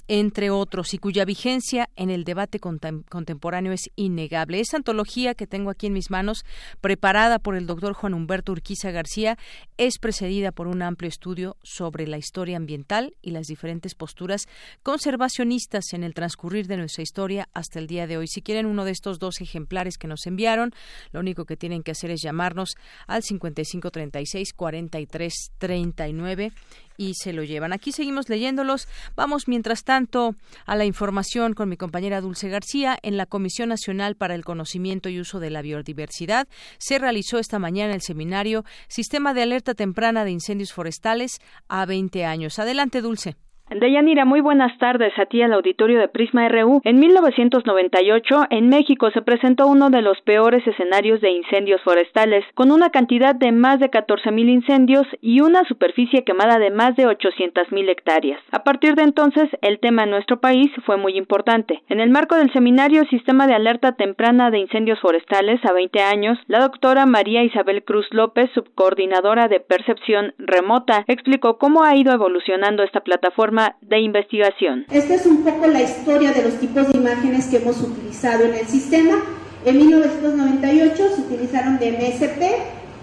[0.09, 4.61] entre otros, y cuya vigencia en el debate contemporáneo es innegable.
[4.61, 6.45] Esta antología que tengo aquí en mis manos,
[6.81, 9.39] preparada por el doctor Juan Humberto Urquiza García,
[9.77, 14.47] es precedida por un amplio estudio sobre la historia ambiental y las diferentes posturas
[14.83, 18.27] conservacionistas en el transcurrir de nuestra historia hasta el día de hoy.
[18.29, 20.73] Si quieren uno de estos dos ejemplares que nos enviaron.
[21.13, 22.75] Lo único que tienen que hacer es llamarnos
[23.07, 26.53] al 5536 4339
[26.97, 27.73] y se lo llevan.
[27.73, 28.89] Aquí seguimos leyéndolos.
[29.17, 30.35] Vamos, mientras tanto,
[30.67, 32.99] a la información con mi compañera Dulce García.
[33.03, 37.59] En la Comisión Nacional para el Conocimiento y Uso de la Biodiversidad se realizó esta
[37.59, 42.59] mañana el seminario Sistema de Alerta Temprana de Incendios Forestales a 20 años.
[42.59, 43.37] Adelante, Dulce.
[43.71, 46.83] Deyanira, muy buenas tardes a ti al auditorio de Prisma RU.
[46.85, 52.71] En 1998, en México se presentó uno de los peores escenarios de incendios forestales, con
[52.71, 57.89] una cantidad de más de 14.000 incendios y una superficie quemada de más de 800.000
[57.89, 58.39] hectáreas.
[58.53, 61.83] A partir de entonces, el tema en nuestro país fue muy importante.
[61.89, 66.39] En el marco del seminario Sistema de Alerta Temprana de Incendios Forestales a 20 años,
[66.49, 72.83] la doctora María Isabel Cruz López, subcoordinadora de Percepción Remota, explicó cómo ha ido evolucionando
[72.83, 74.87] esta plataforma de investigación.
[74.91, 78.55] Esta es un poco la historia de los tipos de imágenes que hemos utilizado en
[78.55, 79.23] el sistema.
[79.65, 82.43] En 1998 se utilizaron de MSP.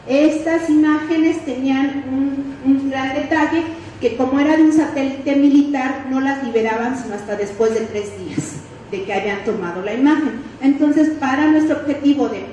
[0.08, 3.64] Estas imágenes tenían un, un gran detalle
[4.02, 8.12] que como era de un satélite militar no las liberaban sino hasta después de tres
[8.20, 10.42] días de que hayan tomado la imagen.
[10.62, 12.46] Entonces, para nuestro objetivo de,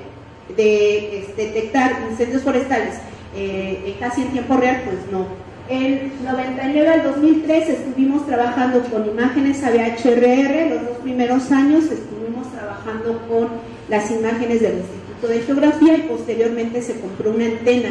[0.55, 2.95] de este, detectar incendios forestales
[3.35, 5.27] eh, casi en tiempo real, pues no,
[5.69, 13.19] en 99 al 2003 estuvimos trabajando con imágenes ABHRR, los dos primeros años estuvimos trabajando
[13.27, 13.49] con
[13.87, 17.89] las imágenes del Instituto de Geografía y posteriormente se compró una antena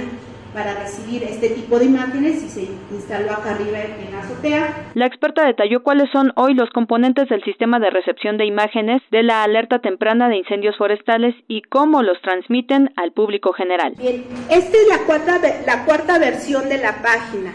[0.52, 4.90] para recibir este tipo de imágenes y se instaló acá arriba en la azotea.
[4.94, 9.22] La experta detalló cuáles son hoy los componentes del sistema de recepción de imágenes de
[9.22, 13.94] la alerta temprana de incendios forestales y cómo los transmiten al público general.
[13.98, 17.52] Bien, esta es la cuarta, la cuarta versión de la página.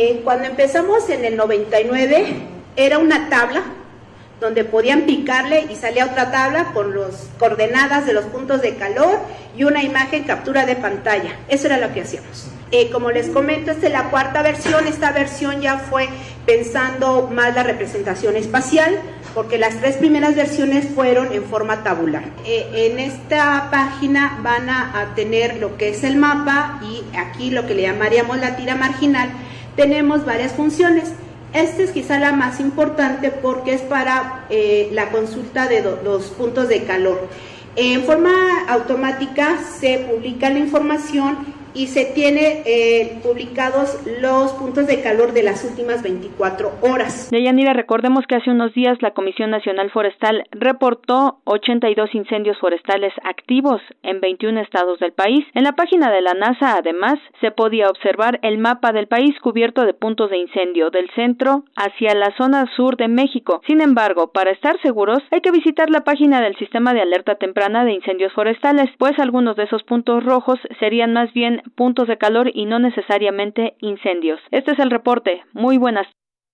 [0.00, 2.26] Eh, cuando empezamos en el 99
[2.76, 3.64] era una tabla
[4.38, 9.18] donde podían picarle y salía otra tabla con las coordenadas de los puntos de calor
[9.56, 11.34] y una imagen captura de pantalla.
[11.48, 12.46] Eso era lo que hacíamos.
[12.70, 14.86] Eh, como les comento, esta es la cuarta versión.
[14.86, 16.08] Esta versión ya fue
[16.46, 19.00] pensando más la representación espacial,
[19.34, 22.22] porque las tres primeras versiones fueron en forma tabular.
[22.46, 27.50] Eh, en esta página van a, a tener lo que es el mapa y aquí
[27.50, 29.30] lo que le llamaríamos la tira marginal.
[29.78, 31.12] Tenemos varias funciones.
[31.52, 36.68] Esta es quizá la más importante porque es para eh, la consulta de los puntos
[36.68, 37.28] de calor.
[37.76, 38.32] En forma
[38.68, 41.36] automática se publica la información
[41.78, 47.30] y se tiene eh, publicados los puntos de calor de las últimas 24 horas.
[47.30, 53.80] Deyanira, recordemos que hace unos días la Comisión Nacional Forestal reportó 82 incendios forestales activos
[54.02, 55.46] en 21 estados del país.
[55.54, 59.84] En la página de la NASA, además, se podía observar el mapa del país cubierto
[59.84, 63.62] de puntos de incendio del centro hacia la zona sur de México.
[63.68, 67.84] Sin embargo, para estar seguros, hay que visitar la página del Sistema de Alerta Temprana
[67.84, 72.50] de Incendios Forestales, pues algunos de esos puntos rojos serían más bien puntos de calor
[72.52, 74.40] y no necesariamente incendios.
[74.50, 75.42] Este es el reporte.
[75.52, 76.06] Muy buenas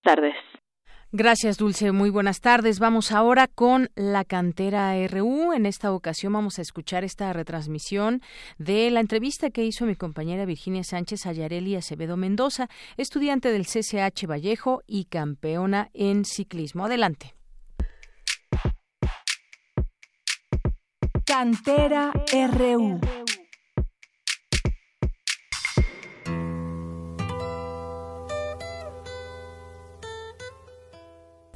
[0.03, 0.35] tardes.
[1.17, 1.93] Gracias, Dulce.
[1.93, 2.79] Muy buenas tardes.
[2.79, 5.53] Vamos ahora con la cantera RU.
[5.53, 8.21] En esta ocasión vamos a escuchar esta retransmisión
[8.57, 12.67] de la entrevista que hizo mi compañera Virginia Sánchez Ayareli Acevedo Mendoza,
[12.97, 16.85] estudiante del CCH Vallejo y campeona en ciclismo.
[16.85, 17.33] Adelante.
[21.25, 22.11] Cantera
[22.51, 22.99] RU.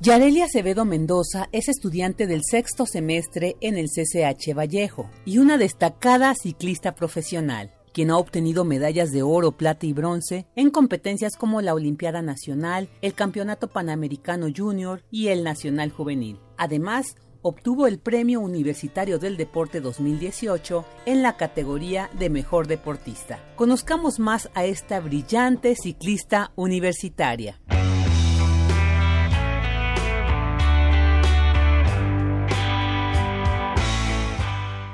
[0.02, 6.34] Yarelia Acevedo Mendoza es estudiante del sexto semestre en el CCH Vallejo y una destacada
[6.36, 11.74] ciclista profesional, quien ha obtenido medallas de oro, plata y bronce en competencias como la
[11.74, 16.40] Olimpiada Nacional, el Campeonato Panamericano Junior y el Nacional Juvenil.
[16.56, 23.44] Además, obtuvo el Premio Universitario del Deporte 2018 en la categoría de Mejor Deportista.
[23.58, 27.60] Conozcamos más a esta brillante ciclista universitaria.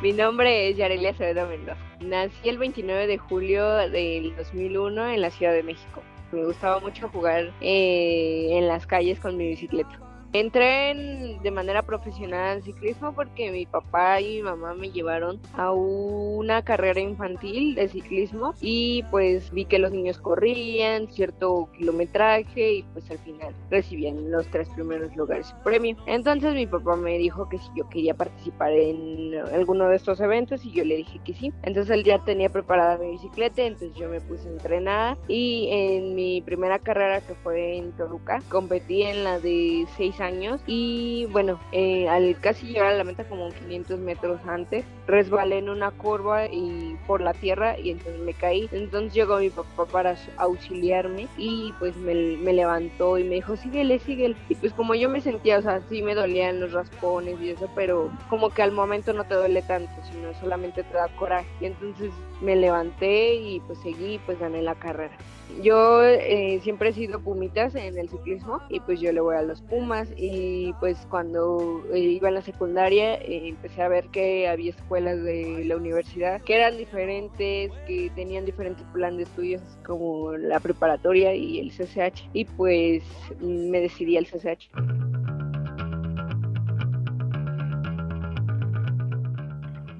[0.06, 1.80] Mi nombre es Yarelia Acevedo Mendoza.
[2.00, 6.04] Nací el 29 de julio del 2001 en la Ciudad de México.
[6.32, 10.00] Me gustaba mucho jugar eh, en las calles con mi bicicleta.
[10.36, 15.72] Entré de manera profesional en ciclismo porque mi papá y mi mamá me llevaron a
[15.72, 22.84] una carrera infantil de ciclismo y pues vi que los niños corrían cierto kilometraje y
[22.84, 25.96] pues al final recibían los tres primeros lugares su premio.
[26.06, 30.66] Entonces mi papá me dijo que si yo quería participar en alguno de estos eventos
[30.66, 31.54] y yo le dije que sí.
[31.64, 36.14] Entonces él ya tenía preparada mi bicicleta, entonces yo me puse a entrenar y en
[36.14, 40.25] mi primera carrera que fue en Toluca competí en la de 6 años
[40.66, 45.70] y bueno, eh, al casi llegar a la meta como 500 metros antes, resbalé en
[45.70, 48.70] una curva y por la tierra y entonces me caí.
[48.72, 54.00] Entonces llegó mi papá para auxiliarme y pues me, me levantó y me dijo, síguele,
[54.00, 54.36] síguele.
[54.50, 57.70] Y pues como yo me sentía, o sea, sí me dolían los raspones y eso,
[57.76, 61.48] pero como que al momento no te duele tanto, sino solamente te da coraje.
[61.62, 62.12] Y entonces
[62.42, 65.16] me levanté y pues seguí, pues gané la carrera.
[65.62, 69.42] Yo eh, siempre he sido pumitas en el ciclismo y pues yo le voy a
[69.42, 74.48] los Pumas y pues cuando eh, iba a la secundaria eh, empecé a ver que
[74.48, 80.34] había escuelas de la universidad que eran diferentes, que tenían diferentes planes de estudios como
[80.34, 83.04] la preparatoria y el CCH y pues
[83.40, 85.25] me decidí al CCH.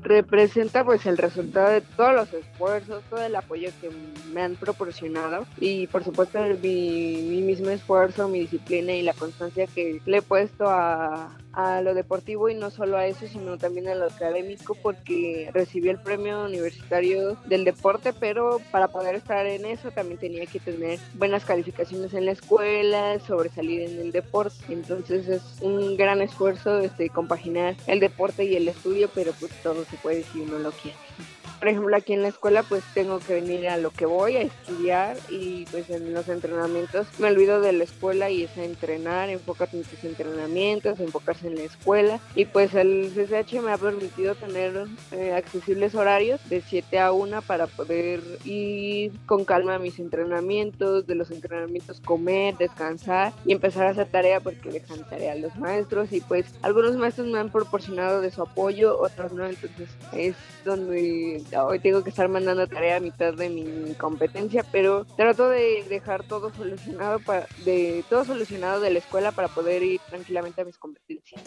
[0.06, 3.90] Representa pues el resultado de todos los esfuerzos, todo el apoyo que
[4.34, 10.00] me han proporcionado y por supuesto mi, mismo esfuerzo, mi disciplina y la constancia que
[10.06, 13.96] le he puesto a, a lo deportivo y no solo a eso, sino también a
[13.96, 19.92] lo académico porque recibí el premio universitario del deporte, pero para poder estar en eso
[19.92, 24.56] también tenía que tener buenas calificaciones en la escuela, sobresalir en el deporte.
[24.70, 29.86] Entonces es un gran esfuerzo este, compaginar el deporte y el estudio, pero pues todo
[29.86, 30.98] se puede si uno lo quiere.
[31.66, 34.42] Por ejemplo, aquí en la escuela pues tengo que venir a lo que voy, a
[34.42, 39.30] estudiar y pues en los entrenamientos me olvido de la escuela y es a entrenar,
[39.30, 42.20] enfocarse en tus entrenamientos, enfocarse en la escuela.
[42.36, 47.42] Y pues el CCH me ha permitido tener eh, accesibles horarios de 7 a 1
[47.42, 53.88] para poder ir con calma a mis entrenamientos, de los entrenamientos comer, descansar y empezar
[53.88, 56.12] a hacer tarea porque dejan tarea a los maestros.
[56.12, 61.05] Y pues algunos maestros me han proporcionado de su apoyo, otros no, entonces es donde
[61.58, 66.24] hoy tengo que estar mandando tarea a mitad de mi competencia, pero trato de dejar
[66.24, 70.78] todo solucionado para, de todo solucionado de la escuela para poder ir tranquilamente a mis
[70.78, 71.42] competencias.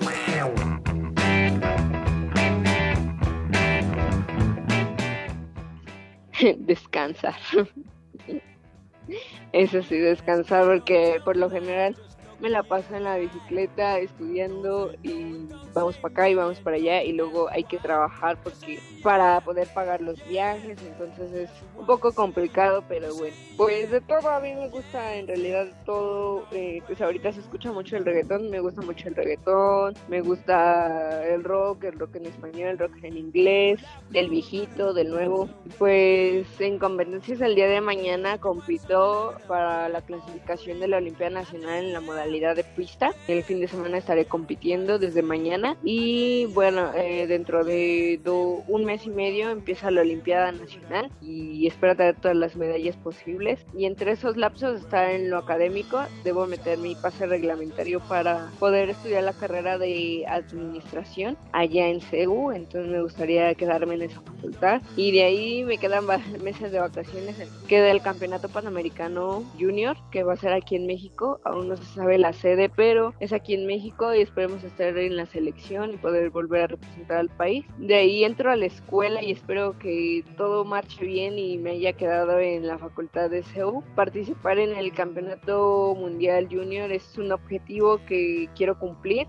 [6.59, 7.37] descansar.
[9.53, 11.97] Eso sí, descansar porque por lo general
[12.41, 17.03] me la paso en la bicicleta estudiando y vamos para acá y vamos para allá
[17.03, 22.13] y luego hay que trabajar porque para poder pagar los viajes, entonces es un poco
[22.13, 27.01] complicado, pero bueno, pues de todo a mí me gusta en realidad todo, eh, pues
[27.01, 31.85] ahorita se escucha mucho el reggaetón, me gusta mucho el reggaetón, me gusta el rock,
[31.85, 33.81] el rock en español, el rock en inglés,
[34.11, 40.81] del viejito, del nuevo, pues en competencias el día de mañana compito para la clasificación
[40.81, 43.13] de la Olimpiada Nacional en la modalidad de pista.
[43.27, 48.21] El fin de semana estaré compitiendo desde mañana y bueno, eh, dentro de
[48.69, 53.65] un mes y medio empieza la Olimpiada Nacional y espero tener todas las medallas posibles.
[53.77, 58.91] Y entre esos lapsos está en lo académico, debo meter mi pase reglamentario para poder
[58.91, 64.83] estudiar la carrera de administración allá en CEU, entonces me gustaría quedarme en esa facultad.
[64.97, 66.07] Y de ahí me quedan
[66.43, 67.37] meses de vacaciones.
[67.69, 71.85] Queda el Campeonato Panamericano Junior, que va a ser aquí en México, aún no se
[71.95, 75.97] sabe la sede, pero es aquí en México y esperemos estar en la selección y
[75.97, 77.65] poder volver a representar al país.
[77.79, 81.93] De ahí entro a la escuela y espero que todo marche bien y me haya
[81.93, 83.83] quedado en la facultad de CEU.
[83.95, 89.27] Participar en el Campeonato Mundial Junior es un objetivo que quiero cumplir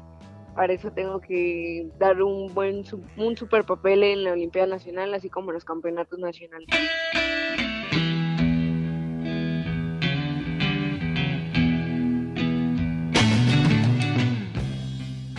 [0.55, 2.83] para eso tengo que dar un buen
[3.15, 6.67] un super papel en la Olimpiada Nacional así como en los campeonatos nacionales.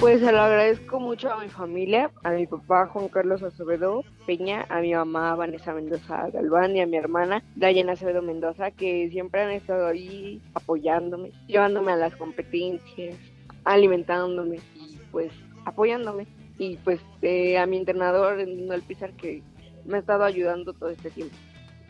[0.01, 4.65] Pues se lo agradezco mucho a mi familia, a mi papá Juan Carlos Acevedo Peña,
[4.71, 9.43] a mi mamá Vanessa Mendoza Galván y a mi hermana Dayana Acevedo Mendoza, que siempre
[9.43, 13.19] han estado ahí apoyándome, llevándome a las competencias,
[13.65, 15.33] alimentándome y pues
[15.67, 16.27] apoyándome.
[16.57, 19.43] Y pues eh, a mi entrenador, Noel Pizar, que
[19.85, 21.37] me ha estado ayudando todo este tiempo.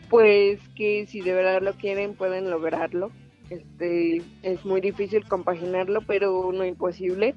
[0.09, 3.09] Pues que si de verdad lo quieren, pueden lograrlo.
[3.49, 7.35] Este, es muy difícil compaginarlo, pero no imposible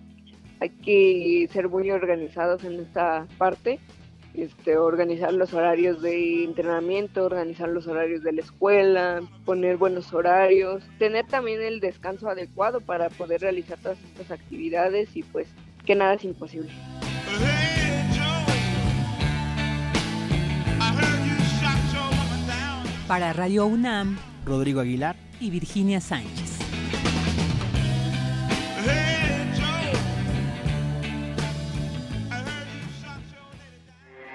[0.61, 3.79] hay que ser muy organizados en esta parte,
[4.35, 10.83] este, organizar los horarios de entrenamiento, organizar los horarios de la escuela, poner buenos horarios,
[10.99, 15.49] tener también el descanso adecuado para poder realizar todas estas actividades y pues
[15.85, 16.71] que nada es imposible.
[23.07, 26.59] Para Radio UNAM, Rodrigo Aguilar y Virginia Sánchez.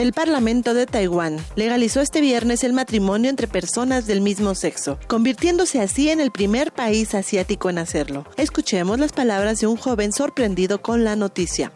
[0.00, 5.78] El Parlamento de Taiwán legalizó este viernes el matrimonio entre personas del mismo sexo, convirtiéndose
[5.78, 8.24] así en el primer país asiático en hacerlo.
[8.38, 11.70] Escuchemos las palabras de un joven sorprendido con la noticia.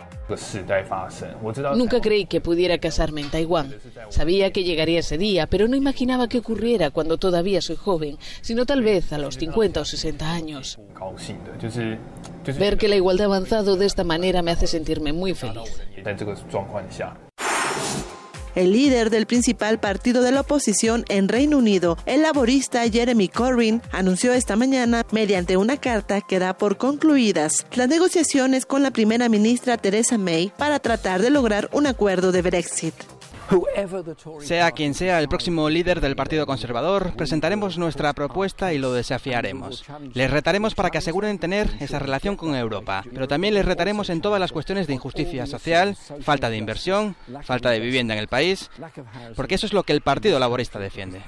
[1.77, 3.75] Nunca creí que pudiera casarme en Taiwán.
[4.09, 8.65] Sabía que llegaría ese día, pero no imaginaba que ocurriera cuando todavía soy joven, sino
[8.65, 10.79] tal vez a los 50 o 60 años.
[12.59, 15.79] Ver que la igualdad ha avanzado de esta manera me hace sentirme muy feliz.
[18.55, 23.83] El líder del principal partido de la oposición en Reino Unido, el laborista Jeremy Corbyn,
[23.91, 29.29] anunció esta mañana, mediante una carta que da por concluidas las negociaciones con la primera
[29.29, 32.95] ministra Theresa May para tratar de lograr un acuerdo de Brexit.
[34.41, 39.85] Sea quien sea el próximo líder del Partido Conservador, presentaremos nuestra propuesta y lo desafiaremos.
[40.13, 44.21] Les retaremos para que aseguren tener esa relación con Europa, pero también les retaremos en
[44.21, 48.71] todas las cuestiones de injusticia social, falta de inversión, falta de vivienda en el país,
[49.37, 51.23] porque eso es lo que el Partido Laborista defiende.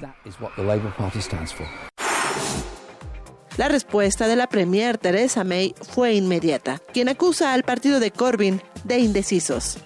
[3.57, 8.61] La respuesta de la Premier Theresa May fue inmediata, quien acusa al partido de Corbyn
[8.85, 9.79] de indecisos.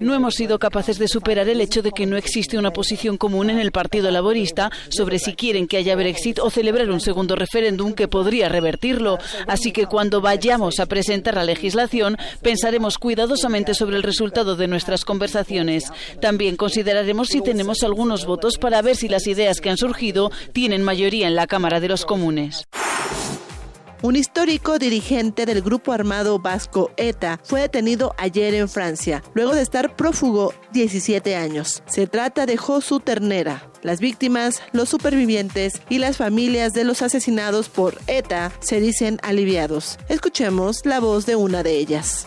[0.00, 3.50] No hemos sido capaces de superar el hecho de que no existe una posición común
[3.50, 7.92] en el Partido Laborista sobre si quieren que haya Brexit o celebrar un segundo referéndum
[7.92, 9.18] que podría revertirlo.
[9.46, 15.04] Así que cuando vayamos a presentar la legislación, pensaremos cuidadosamente sobre el resultado de nuestras
[15.04, 15.84] conversaciones.
[16.20, 20.82] También consideraremos si tenemos algunos votos para ver si las ideas que han surgido tienen
[20.82, 22.66] mayoría en la Cámara de los Comunes.
[24.02, 29.60] Un histórico dirigente del grupo armado vasco ETA fue detenido ayer en Francia, luego de
[29.60, 31.82] estar prófugo 17 años.
[31.84, 33.68] Se trata de Josu Ternera.
[33.82, 39.98] Las víctimas, los supervivientes y las familias de los asesinados por ETA se dicen aliviados.
[40.08, 42.26] Escuchemos la voz de una de ellas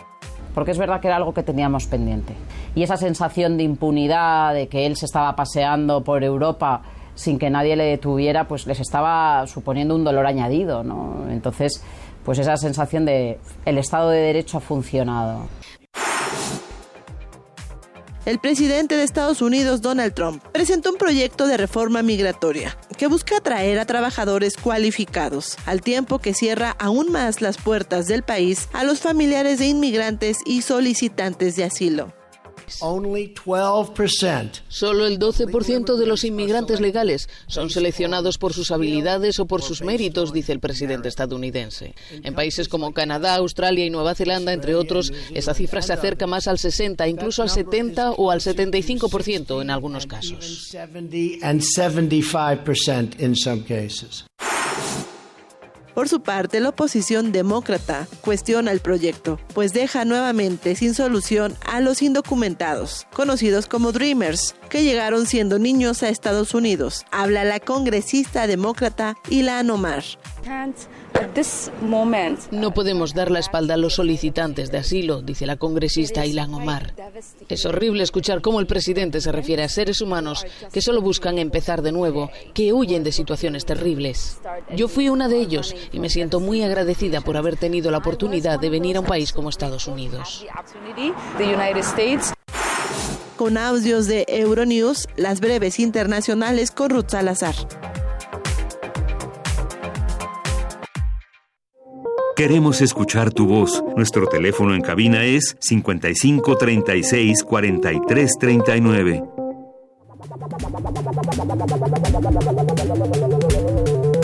[0.53, 2.35] porque es verdad que era algo que teníamos pendiente.
[2.75, 6.83] Y esa sensación de impunidad, de que él se estaba paseando por Europa
[7.15, 11.27] sin que nadie le detuviera, pues les estaba suponiendo un dolor añadido, ¿no?
[11.29, 11.83] Entonces,
[12.23, 15.47] pues esa sensación de el Estado de Derecho ha funcionado.
[18.25, 23.37] El presidente de Estados Unidos, Donald Trump, presentó un proyecto de reforma migratoria que busca
[23.37, 28.85] atraer a trabajadores cualificados, al tiempo que cierra aún más las puertas del país a
[28.85, 32.13] los familiares de inmigrantes y solicitantes de asilo.
[34.67, 39.81] Solo el 12% de los inmigrantes legales son seleccionados por sus habilidades o por sus
[39.81, 41.95] méritos, dice el presidente estadounidense.
[42.23, 46.47] En países como Canadá, Australia y Nueva Zelanda, entre otros, esa cifra se acerca más
[46.47, 50.75] al 60, incluso al 70 o al 75% en algunos casos.
[55.93, 61.81] Por su parte, la oposición demócrata cuestiona el proyecto, pues deja nuevamente sin solución a
[61.81, 67.05] los indocumentados, conocidos como Dreamers, que llegaron siendo niños a Estados Unidos.
[67.11, 70.03] Habla la congresista demócrata Ilan Omar.
[72.51, 76.93] No podemos dar la espalda a los solicitantes de asilo, dice la congresista Ilan Omar.
[77.49, 81.81] Es horrible escuchar cómo el presidente se refiere a seres humanos que solo buscan empezar
[81.81, 84.39] de nuevo, que huyen de situaciones terribles.
[84.75, 88.59] Yo fui una de ellos y me siento muy agradecida por haber tenido la oportunidad
[88.59, 90.45] de venir a un país como Estados Unidos.
[93.37, 97.55] Con audios de Euronews, las breves internacionales con Ruth Salazar.
[102.35, 103.83] Queremos escuchar tu voz.
[103.95, 109.23] Nuestro teléfono en cabina es 55 36 43 39.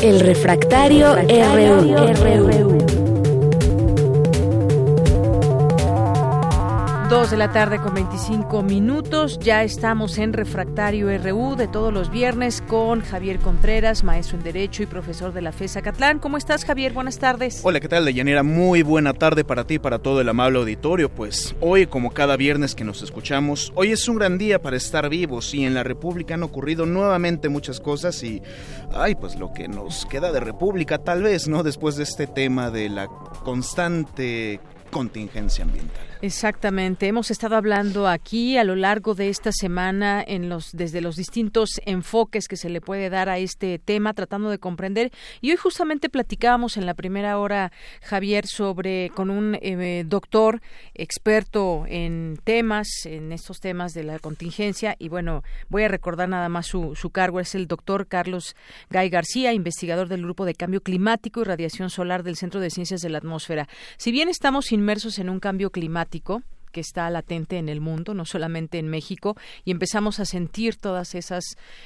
[0.02, 2.79] El refractario, RU.
[7.10, 9.40] Dos de la tarde con 25 minutos.
[9.40, 14.84] Ya estamos en Refractario RU de todos los viernes con Javier Contreras, maestro en Derecho
[14.84, 16.20] y profesor de la FESA Catlán.
[16.20, 16.94] ¿Cómo estás, Javier?
[16.94, 17.62] Buenas tardes.
[17.64, 18.44] Hola, ¿qué tal, Deyanira?
[18.44, 21.10] Muy buena tarde para ti y para todo el amable auditorio.
[21.10, 25.10] Pues hoy, como cada viernes que nos escuchamos, hoy es un gran día para estar
[25.10, 28.44] vivos y en la República han ocurrido nuevamente muchas cosas y,
[28.94, 31.64] ay, pues lo que nos queda de República, tal vez, ¿no?
[31.64, 34.60] Después de este tema de la constante
[34.92, 36.09] contingencia ambiental.
[36.22, 37.08] Exactamente.
[37.08, 41.80] Hemos estado hablando aquí a lo largo de esta semana en los desde los distintos
[41.86, 45.14] enfoques que se le puede dar a este tema, tratando de comprender.
[45.40, 47.72] Y hoy justamente platicábamos en la primera hora,
[48.02, 50.62] Javier, sobre con un eh, doctor
[50.94, 54.98] experto en temas, en estos temas de la contingencia.
[55.00, 57.40] Y bueno, voy a recordar nada más su, su cargo.
[57.40, 58.58] Es el doctor Carlos
[58.90, 63.00] Gay García, investigador del Grupo de Cambio Climático y Radiación Solar del Centro de Ciencias
[63.00, 63.70] de la Atmósfera.
[63.96, 66.09] Si bien estamos inmersos en un cambio climático,
[66.72, 71.16] que está latente en el mundo, no solamente en México, y empezamos a sentir todas
[71.16, 71.44] esas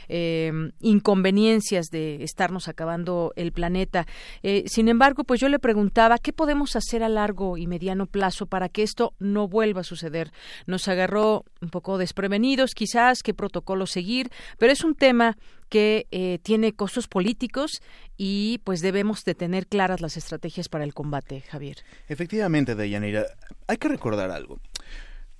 [0.09, 0.51] eh,
[0.81, 4.05] inconveniencias de estarnos acabando el planeta.
[4.41, 8.45] Eh, sin embargo, pues yo le preguntaba qué podemos hacer a largo y mediano plazo
[8.45, 10.31] para que esto no vuelva a suceder.
[10.65, 15.37] Nos agarró un poco desprevenidos, quizás qué protocolo seguir, pero es un tema
[15.69, 17.81] que eh, tiene costos políticos
[18.17, 21.77] y pues debemos de tener claras las estrategias para el combate, Javier.
[22.07, 23.25] Efectivamente, Deyanira,
[23.67, 24.59] hay que recordar algo.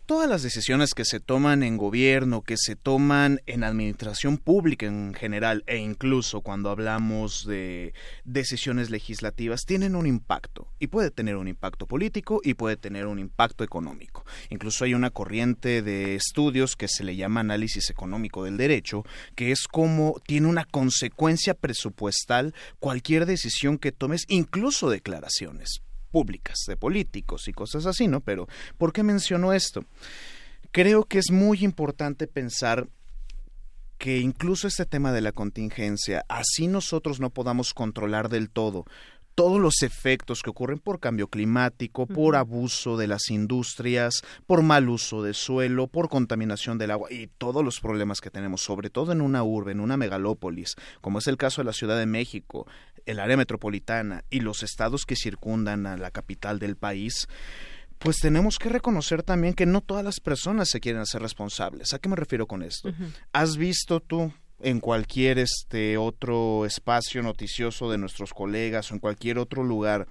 [0.06, 5.14] Todas las decisiones que se toman en gobierno, que se toman en administración pública en
[5.14, 7.94] general, e incluso cuando hablamos de
[8.26, 10.68] decisiones legislativas, tienen un impacto.
[10.78, 14.26] Y puede tener un impacto político y puede tener un impacto económico.
[14.50, 19.06] Incluso hay una corriente de estudios que se le llama análisis económico del derecho,
[19.36, 25.82] que es como tiene una consecuencia presupuestal cualquier decisión que tomes, incluso declaraciones
[26.14, 28.22] públicas de políticos y cosas así, ¿no?
[28.22, 29.84] Pero, ¿por qué menciono esto?
[30.72, 32.88] Creo que es muy importante pensar
[33.98, 38.86] que incluso este tema de la contingencia, así nosotros no podamos controlar del todo
[39.36, 44.90] todos los efectos que ocurren por cambio climático, por abuso de las industrias, por mal
[44.90, 49.12] uso de suelo, por contaminación del agua y todos los problemas que tenemos, sobre todo
[49.12, 52.68] en una urbe, en una megalópolis, como es el caso de la Ciudad de México,
[53.06, 57.28] el área metropolitana y los estados que circundan a la capital del país,
[58.00, 61.94] pues tenemos que reconocer también que no todas las personas se quieren hacer responsables.
[61.94, 62.94] ¿A qué me refiero con esto?
[63.32, 69.38] ¿Has visto tú en cualquier este otro espacio noticioso de nuestros colegas o en cualquier
[69.38, 70.08] otro lugar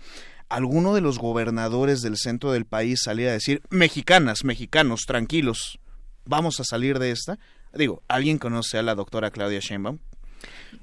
[0.49, 5.79] alguno de los gobernadores del centro del país salir a decir mexicanas, mexicanos, tranquilos,
[6.27, 7.39] vamos a salir de esta.
[7.73, 9.99] Digo, ¿alguien conoce a la doctora Claudia Sheinbaum?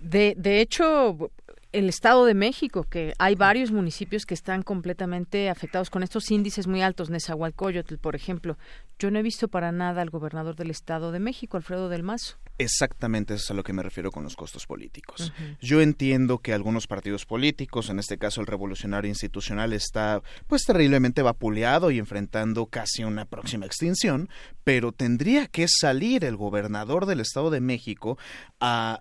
[0.01, 1.31] De, de hecho,
[1.71, 6.67] el Estado de México, que hay varios municipios que están completamente afectados con estos índices
[6.67, 8.57] muy altos, Nezahualcóyotl, por ejemplo.
[8.97, 12.37] Yo no he visto para nada al gobernador del Estado de México, Alfredo del Mazo.
[12.57, 15.31] Exactamente eso es a lo que me refiero con los costos políticos.
[15.61, 21.21] Yo entiendo que algunos partidos políticos, en este caso el Revolucionario Institucional, está pues terriblemente
[21.21, 24.27] vapuleado y enfrentando casi una próxima extinción,
[24.65, 28.17] pero tendría que salir el gobernador del Estado de México
[28.59, 28.99] a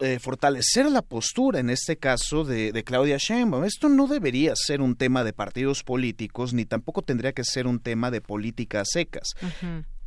[0.00, 3.64] eh, fortalecer la postura, en este caso, de, Claudia Sheinbaum.
[3.64, 7.80] Esto no debería ser un tema de partidos políticos, ni tampoco tendría que ser un
[7.80, 9.34] tema de políticas secas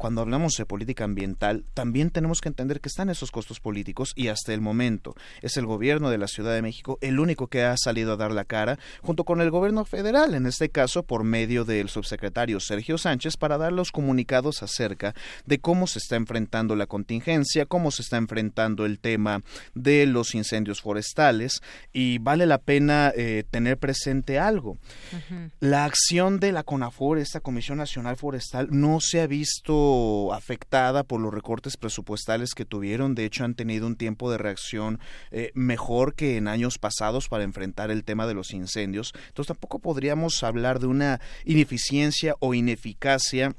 [0.01, 4.29] cuando hablamos de política ambiental, también tenemos que entender que están esos costos políticos y
[4.29, 5.13] hasta el momento
[5.43, 8.31] es el gobierno de la Ciudad de México el único que ha salido a dar
[8.31, 12.97] la cara, junto con el gobierno federal, en este caso por medio del subsecretario Sergio
[12.97, 15.13] Sánchez, para dar los comunicados acerca
[15.45, 19.43] de cómo se está enfrentando la contingencia, cómo se está enfrentando el tema
[19.75, 21.61] de los incendios forestales
[21.93, 24.79] y vale la pena eh, tener presente algo.
[25.59, 29.90] La acción de la CONAFOR, esta Comisión Nacional Forestal, no se ha visto
[30.33, 33.15] afectada por los recortes presupuestales que tuvieron.
[33.15, 34.99] De hecho, han tenido un tiempo de reacción
[35.31, 39.13] eh, mejor que en años pasados para enfrentar el tema de los incendios.
[39.27, 43.55] Entonces, tampoco podríamos hablar de una ineficiencia o ineficacia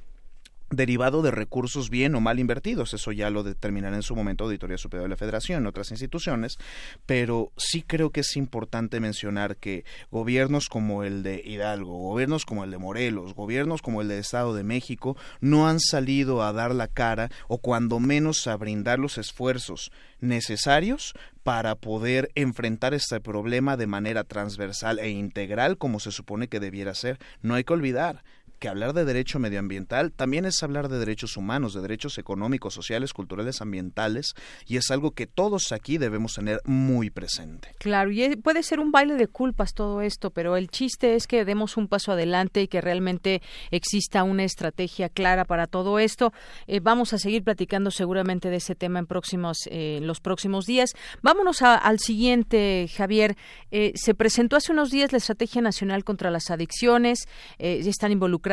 [0.73, 2.95] derivado de recursos bien o mal invertidos.
[2.95, 6.59] Eso ya lo determinará en su momento Auditoría Superior de la Federación, otras instituciones,
[7.07, 12.65] pero sí creo que es importante mencionar que gobiernos como el de Hidalgo, gobiernos como
[12.65, 16.75] el de Morelos, gobiernos como el de Estado de México no han salido a dar
[16.75, 23.77] la cara o cuando menos a brindar los esfuerzos necesarios para poder enfrentar este problema
[23.77, 27.19] de manera transversal e integral como se supone que debiera ser.
[27.43, 28.23] No hay que olvidar,
[28.63, 33.13] que hablar de derecho medioambiental también es hablar de derechos humanos, de derechos económicos, sociales,
[33.13, 34.35] culturales, ambientales,
[34.69, 37.75] y es algo que todos aquí debemos tener muy presente.
[37.81, 41.45] Claro, y puede ser un baile de culpas todo esto, pero el chiste es que
[41.45, 46.33] demos un paso adelante y que realmente exista una estrategia clara para todo esto.
[46.69, 50.93] Eh, vamos a seguir platicando seguramente de ese tema en próximos, eh, los próximos días.
[51.21, 53.37] Vámonos al siguiente, Javier.
[53.73, 57.27] Eh, se presentó hace unos días la Estrategia Nacional contra las Adicciones.
[57.59, 58.52] están involucrados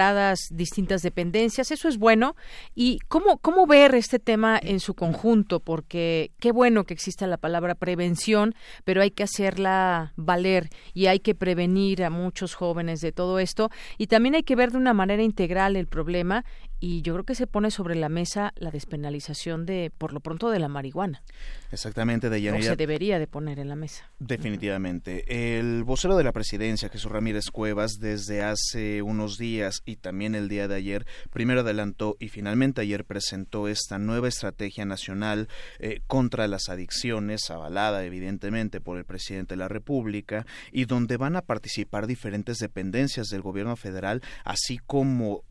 [0.51, 1.71] distintas dependencias.
[1.71, 2.35] Eso es bueno.
[2.75, 5.59] ¿Y cómo, cómo ver este tema en su conjunto?
[5.59, 8.55] Porque qué bueno que exista la palabra prevención,
[8.85, 13.69] pero hay que hacerla valer y hay que prevenir a muchos jóvenes de todo esto.
[13.97, 16.45] Y también hay que ver de una manera integral el problema
[16.79, 20.49] y yo creo que se pone sobre la mesa la despenalización de, por lo pronto,
[20.49, 21.23] de la marihuana.
[21.71, 24.09] Exactamente, de O se debería de poner en la mesa.
[24.19, 25.49] Definitivamente.
[25.49, 30.47] El vocero de la presidencia, Jesús Ramírez Cuevas, desde hace unos días y también el
[30.47, 35.49] día de ayer, primero adelantó y finalmente ayer presentó esta nueva estrategia nacional
[35.79, 41.35] eh, contra las adicciones, avalada evidentemente por el presidente de la República, y donde van
[41.35, 45.43] a participar diferentes dependencias del gobierno federal, así como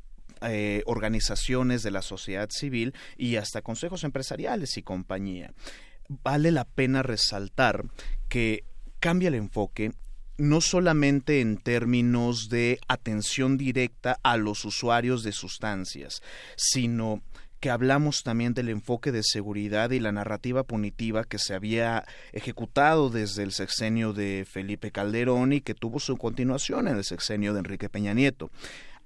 [0.43, 5.53] eh, organizaciones de la sociedad civil y hasta consejos empresariales y compañía.
[6.09, 7.85] Vale la pena resaltar
[8.29, 8.65] que
[9.01, 9.93] cambia el enfoque
[10.39, 16.23] no solamente en términos de atención directa a los usuarios de sustancias,
[16.57, 17.23] sino
[17.61, 23.11] que hablamos también del enfoque de seguridad y la narrativa punitiva que se había ejecutado
[23.11, 27.59] desde el sexenio de Felipe Calderón y que tuvo su continuación en el sexenio de
[27.59, 28.51] Enrique Peña Nieto.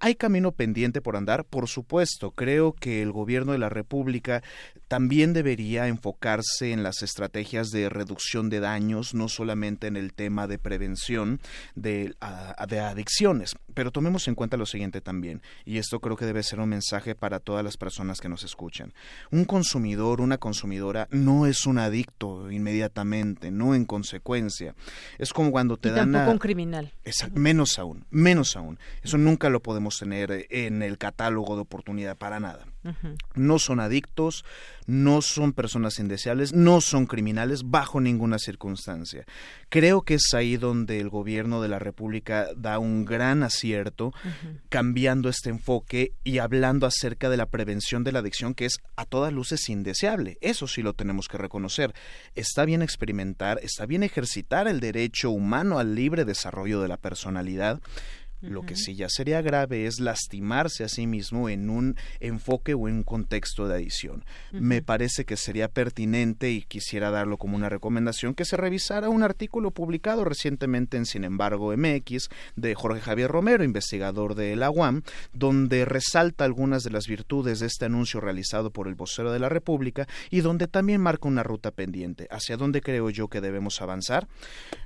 [0.04, 1.44] ¿Hay camino pendiente por andar?
[1.44, 4.42] Por supuesto, creo que el gobierno de la República
[4.88, 10.48] también debería enfocarse en las estrategias de reducción de daños, no solamente en el tema
[10.48, 11.40] de prevención
[11.76, 12.16] de,
[12.66, 13.54] de adicciones.
[13.74, 17.14] Pero tomemos en cuenta lo siguiente también, y esto creo que debe ser un mensaje
[17.14, 18.92] para todas las personas que nos escuchan.
[19.30, 24.74] Un consumidor, una consumidora, no es un adicto inmediatamente, no en consecuencia.
[25.18, 26.10] Es como cuando te y dan...
[26.10, 26.92] Tampoco un criminal.
[27.32, 28.80] menos aún, menos aún.
[29.04, 32.66] Eso nunca lo podemos podemos tener en el catálogo de oportunidad para nada.
[33.36, 34.44] No son adictos,
[34.86, 39.24] no son personas indeseables, no son criminales bajo ninguna circunstancia.
[39.68, 44.12] Creo que es ahí donde el gobierno de la República da un gran acierto,
[44.68, 49.04] cambiando este enfoque y hablando acerca de la prevención de la adicción, que es a
[49.04, 50.38] todas luces indeseable.
[50.40, 51.94] Eso sí lo tenemos que reconocer.
[52.34, 57.80] Está bien experimentar, está bien ejercitar el derecho humano al libre desarrollo de la personalidad,
[58.42, 62.88] lo que sí ya sería grave es lastimarse a sí mismo en un enfoque o
[62.88, 64.24] en un contexto de adición.
[64.52, 69.22] Me parece que sería pertinente y quisiera darlo como una recomendación que se revisara un
[69.22, 75.02] artículo publicado recientemente en Sin embargo MX de Jorge Javier Romero, investigador de la UAM,
[75.32, 79.48] donde resalta algunas de las virtudes de este anuncio realizado por el vocero de la
[79.48, 82.26] República y donde también marca una ruta pendiente.
[82.30, 84.26] ¿Hacia dónde creo yo que debemos avanzar?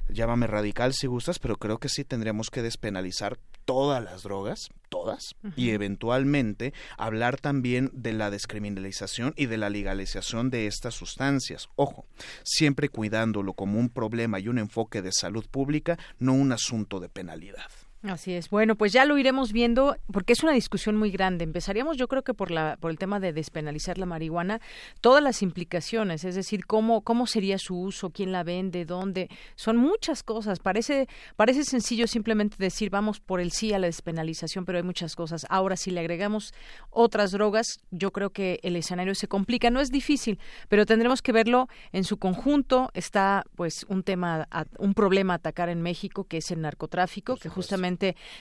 [0.09, 5.35] llámame radical si gustas, pero creo que sí tendríamos que despenalizar todas las drogas, todas,
[5.57, 11.69] y eventualmente hablar también de la descriminalización y de la legalización de estas sustancias.
[11.75, 12.07] Ojo,
[12.45, 17.09] siempre cuidándolo como un problema y un enfoque de salud pública, no un asunto de
[17.09, 17.67] penalidad.
[18.03, 18.51] Así es.
[18.51, 21.45] Bueno, pues ya lo iremos viendo porque es una discusión muy grande.
[21.45, 24.61] Empezaríamos yo creo que por la por el tema de despenalizar la marihuana,
[25.01, 29.77] todas las implicaciones, es decir, cómo cómo sería su uso, quién la vende, dónde, son
[29.77, 30.61] muchas cosas.
[30.61, 35.17] Parece parece sencillo simplemente decir vamos por el sí a la despenalización, pero hay muchas
[35.17, 35.47] cosas.
[35.49, 36.53] Ahora si le agregamos
[36.91, 39.71] otras drogas, yo creo que el escenario se complica.
[39.71, 42.91] No es difícil, pero tendremos que verlo en su conjunto.
[42.95, 44.47] Está pues un tema
[44.79, 47.86] un problema a atacar en México que es el narcotráfico, que justamente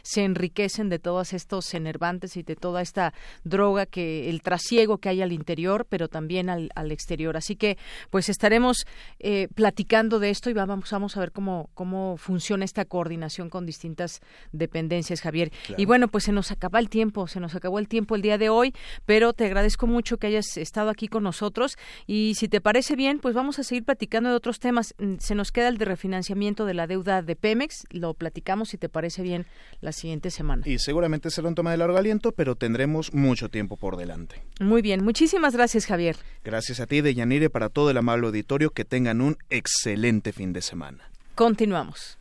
[0.01, 3.13] se enriquecen de todos estos enervantes y de toda esta
[3.43, 7.35] droga que el trasiego que hay al interior, pero también al, exterior.
[7.35, 7.77] Así que
[8.09, 8.85] pues estaremos
[9.19, 13.65] eh, platicando de esto y vamos, vamos a ver cómo, cómo funciona esta coordinación con
[13.65, 15.51] distintas dependencias, Javier.
[15.77, 18.37] Y bueno, pues se nos acaba el tiempo, se nos acabó el tiempo el día
[18.37, 18.73] de hoy,
[19.05, 21.77] pero te agradezco mucho que hayas estado aquí con nosotros
[22.07, 24.95] y si te parece bien, pues vamos a seguir platicando de otros temas.
[24.97, 28.77] Mm, se nos queda el de refinanciamiento de la deuda de Pemex, lo platicamos si
[28.77, 29.34] te parece bien
[29.81, 30.63] la siguiente semana.
[30.65, 34.41] Y seguramente será un toma de largo aliento, pero tendremos mucho tiempo por delante.
[34.59, 36.15] Muy bien, muchísimas gracias Javier.
[36.43, 40.61] Gracias a ti, Deyanire, para todo el amable auditorio, que tengan un excelente fin de
[40.61, 41.09] semana.
[41.35, 42.17] Continuamos.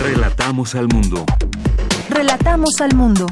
[0.00, 1.24] Relatamos al mundo.
[2.10, 3.26] Relatamos al mundo.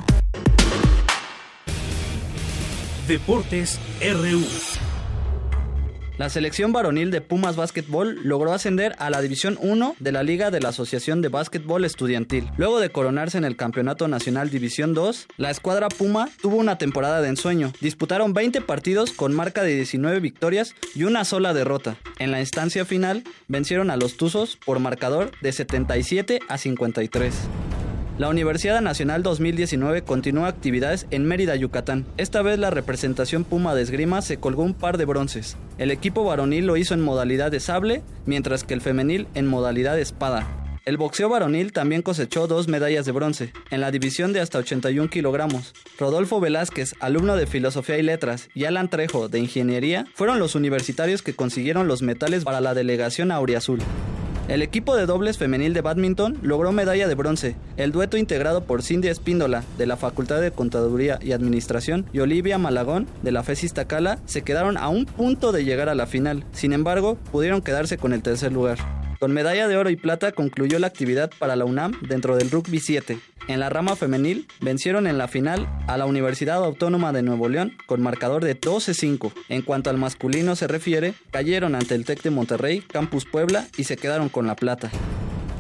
[3.09, 4.86] Deportes RU.
[6.19, 10.51] La selección varonil de Pumas Básquetbol logró ascender a la División 1 de la Liga
[10.51, 12.51] de la Asociación de Básquetbol Estudiantil.
[12.57, 17.21] Luego de coronarse en el Campeonato Nacional División 2, la escuadra Puma tuvo una temporada
[17.21, 17.71] de ensueño.
[17.83, 21.99] Disputaron 20 partidos con marca de 19 victorias y una sola derrota.
[22.19, 27.35] En la instancia final, vencieron a los Tuzos por marcador de 77 a 53.
[28.19, 32.07] La Universidad Nacional 2019 continúa actividades en Mérida, Yucatán.
[32.17, 35.59] Esta vez la representación Puma de esgrima se colgó un par de bronces.
[35.77, 39.97] El equipo varonil lo hizo en modalidad de sable, mientras que el femenil en modalidad
[39.97, 40.47] de espada.
[40.87, 45.11] El boxeo varonil también cosechó dos medallas de bronce, en la división de hasta 81
[45.11, 45.75] kilogramos.
[45.99, 51.21] Rodolfo Velázquez, alumno de Filosofía y Letras, y Alan Trejo, de Ingeniería, fueron los universitarios
[51.21, 53.81] que consiguieron los metales para la delegación Auriazul.
[54.49, 57.57] El equipo de dobles femenil de badminton logró medalla de bronce.
[57.77, 62.57] El dueto integrado por Cindy Espíndola, de la Facultad de Contaduría y Administración, y Olivia
[62.57, 66.45] Malagón, de la FESIS Tacala, se quedaron a un punto de llegar a la final.
[66.53, 68.79] Sin embargo, pudieron quedarse con el tercer lugar.
[69.19, 72.81] Con medalla de oro y plata concluyó la actividad para la UNAM dentro del Rugby
[72.81, 73.19] 7.
[73.49, 77.73] En la rama femenil vencieron en la final a la Universidad Autónoma de Nuevo León
[77.87, 79.33] con marcador de 12-5.
[79.49, 83.85] En cuanto al masculino se refiere, cayeron ante el TEC de Monterrey, Campus Puebla y
[83.85, 84.91] se quedaron con la plata.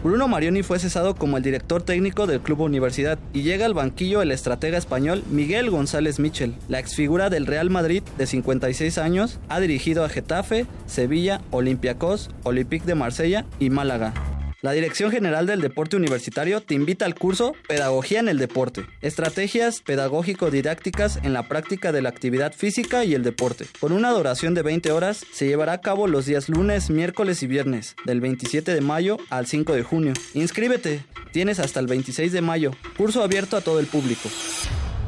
[0.06, 4.22] Bruno Marioni fue cesado como el director técnico del Club Universidad y llega al banquillo
[4.22, 6.54] el estratega español Miguel González Michel.
[6.68, 12.86] La exfigura del Real Madrid de 56 años ha dirigido a Getafe, Sevilla, Olympiacos, Olympique
[12.86, 14.14] de Marsella y Málaga.
[14.62, 19.82] La Dirección General del Deporte Universitario te invita al curso Pedagogía en el Deporte, estrategias
[19.82, 23.66] pedagógico-didácticas en la práctica de la actividad física y el deporte.
[23.80, 27.46] Con una duración de 20 horas, se llevará a cabo los días lunes, miércoles y
[27.46, 30.14] viernes, del 27 de mayo al 5 de junio.
[30.32, 34.30] Inscríbete, tienes hasta el 26 de mayo, curso abierto a todo el público.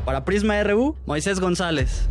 [0.04, 2.10] Para Prisma RU, Moisés González.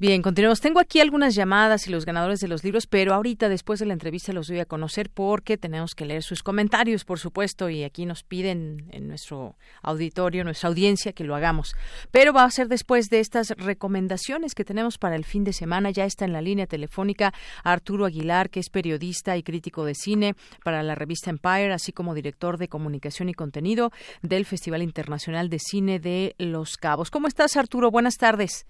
[0.00, 0.62] Bien, continuamos.
[0.62, 3.92] Tengo aquí algunas llamadas y los ganadores de los libros, pero ahorita después de la
[3.92, 8.06] entrevista los voy a conocer porque tenemos que leer sus comentarios, por supuesto, y aquí
[8.06, 11.74] nos piden en nuestro auditorio, nuestra audiencia, que lo hagamos.
[12.10, 15.90] Pero va a ser después de estas recomendaciones que tenemos para el fin de semana.
[15.90, 20.34] Ya está en la línea telefónica Arturo Aguilar, que es periodista y crítico de cine
[20.64, 25.58] para la revista Empire, así como director de comunicación y contenido del Festival Internacional de
[25.58, 27.10] Cine de Los Cabos.
[27.10, 27.90] ¿Cómo estás, Arturo?
[27.90, 28.64] Buenas tardes.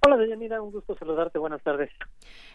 [0.00, 1.38] Hola, Deyanira, un gusto saludarte.
[1.38, 1.90] Buenas tardes.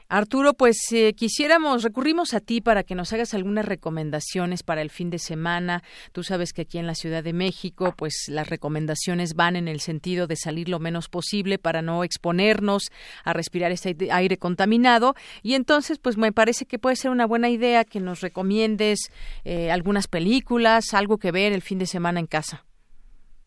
[0.07, 4.90] Arturo, pues eh, quisiéramos, recurrimos a ti para que nos hagas algunas recomendaciones para el
[4.90, 5.84] fin de semana.
[6.14, 9.82] Tú sabes que aquí en la Ciudad de México, pues las recomendaciones van en el
[9.82, 12.84] sentido de salir lo menos posible para no exponernos
[13.26, 15.14] a respirar este aire contaminado.
[15.41, 19.11] Y entonces, pues me parece que puede ser una buena idea que nos recomiendes
[19.44, 22.64] eh, algunas películas, algo que ver el fin de semana en casa.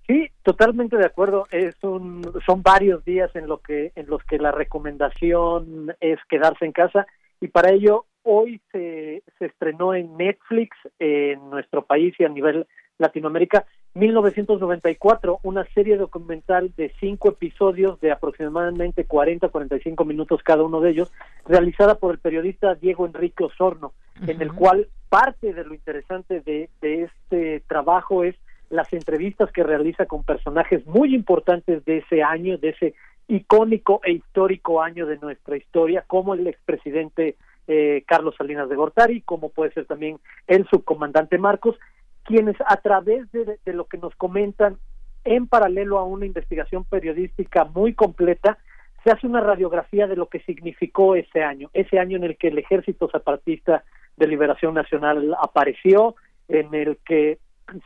[0.07, 1.47] Sí, totalmente de acuerdo.
[1.51, 6.65] Es un, son varios días en lo que en los que la recomendación es quedarse
[6.65, 7.07] en casa
[7.41, 12.67] y para ello hoy se, se estrenó en Netflix en nuestro país y a nivel
[12.99, 20.81] Latinoamérica 1994, una serie documental de cinco episodios de aproximadamente 40 45 minutos cada uno
[20.81, 21.13] de ellos,
[21.47, 23.95] realizada por el periodista Diego Enrique Osorno,
[24.27, 28.37] en el cual parte de lo interesante de, de este trabajo es
[28.71, 32.95] las entrevistas que realiza con personajes muy importantes de ese año, de ese
[33.29, 37.37] icónico e histórico año de nuestra historia, como el expresidente
[37.69, 41.77] eh, Carlos Salinas de Gortari, como puede ser también el subcomandante Marcos,
[42.25, 44.79] quienes a través de, de lo que nos comentan
[45.25, 48.59] en paralelo a una investigación periodística muy completa,
[49.03, 52.49] se hace una radiografía de lo que significó ese año, ese año en el que
[52.49, 53.85] el Ejército Zapatista
[54.17, 56.17] de Liberación Nacional apareció,
[56.49, 57.39] en el que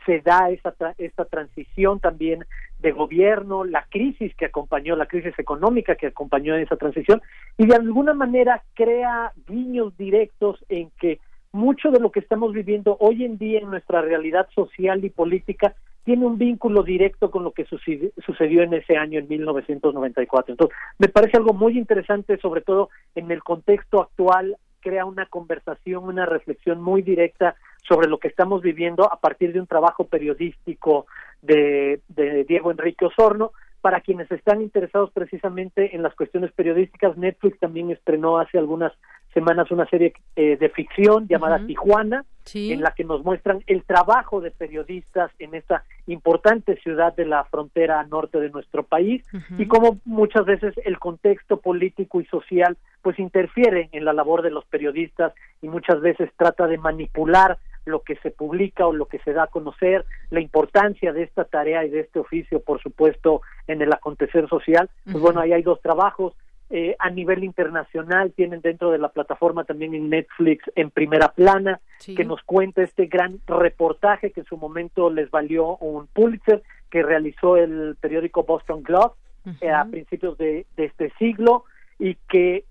[0.05, 2.45] se da esta, esta transición también
[2.79, 7.21] de gobierno, la crisis que acompañó, la crisis económica que acompañó esa transición,
[7.57, 11.19] y de alguna manera crea guiños directos en que
[11.51, 15.75] mucho de lo que estamos viviendo hoy en día en nuestra realidad social y política
[16.03, 20.53] tiene un vínculo directo con lo que sucedió en ese año, en 1994.
[20.53, 26.05] Entonces, me parece algo muy interesante, sobre todo en el contexto actual, crea una conversación,
[26.05, 27.55] una reflexión muy directa
[27.87, 31.05] sobre lo que estamos viviendo a partir de un trabajo periodístico
[31.41, 32.01] de,
[32.47, 33.51] Diego Enrique Osorno.
[33.81, 38.93] Para quienes están interesados precisamente en las cuestiones periodísticas, Netflix también estrenó hace algunas
[39.33, 44.41] semanas una serie eh, de ficción llamada Tijuana, en la que nos muestran el trabajo
[44.41, 49.23] de periodistas en esta importante ciudad de la frontera norte de nuestro país
[49.57, 54.51] y cómo muchas veces el contexto político y social pues interfiere en la labor de
[54.51, 59.19] los periodistas y muchas veces trata de manipular lo que se publica o lo que
[59.19, 63.41] se da a conocer, la importancia de esta tarea y de este oficio, por supuesto,
[63.67, 64.89] en el acontecer social.
[65.05, 66.33] Pues bueno, ahí hay dos trabajos.
[66.73, 71.81] Eh, a nivel internacional tienen dentro de la plataforma también en Netflix en primera plana
[72.05, 77.03] que nos cuenta este gran reportaje que en su momento les valió un Pulitzer que
[77.03, 79.15] realizó el periódico Boston Globe
[79.59, 81.65] eh, a principios de, de este siglo
[81.99, 82.63] y que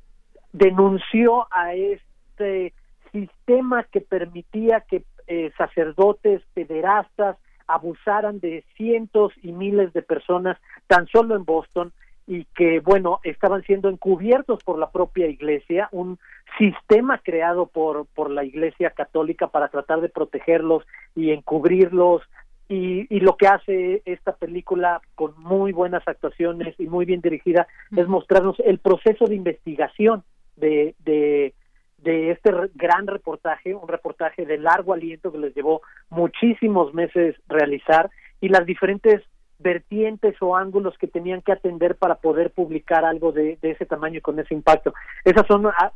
[0.55, 2.73] denunció a este
[3.13, 11.07] sistema que permitía que eh, sacerdotes, pederastas, abusaran de cientos y miles de personas tan
[11.07, 11.93] solo en Boston
[12.27, 16.19] y que, bueno, estaban siendo encubiertos por la propia iglesia, un
[16.59, 20.85] sistema creado por, por la iglesia católica para tratar de protegerlos
[21.15, 22.23] y encubrirlos.
[22.69, 27.67] Y, y lo que hace esta película con muy buenas actuaciones y muy bien dirigida
[27.97, 30.23] es mostrarnos el proceso de investigación
[30.55, 31.53] de, de,
[32.03, 38.11] de este gran reportaje, un reportaje de largo aliento que les llevó muchísimos meses realizar
[38.41, 39.23] y las diferentes
[39.59, 44.23] vertientes o ángulos que tenían que atender para poder publicar algo de, ese tamaño y
[44.23, 44.95] con ese impacto.
[45.25, 45.93] Esas son ah,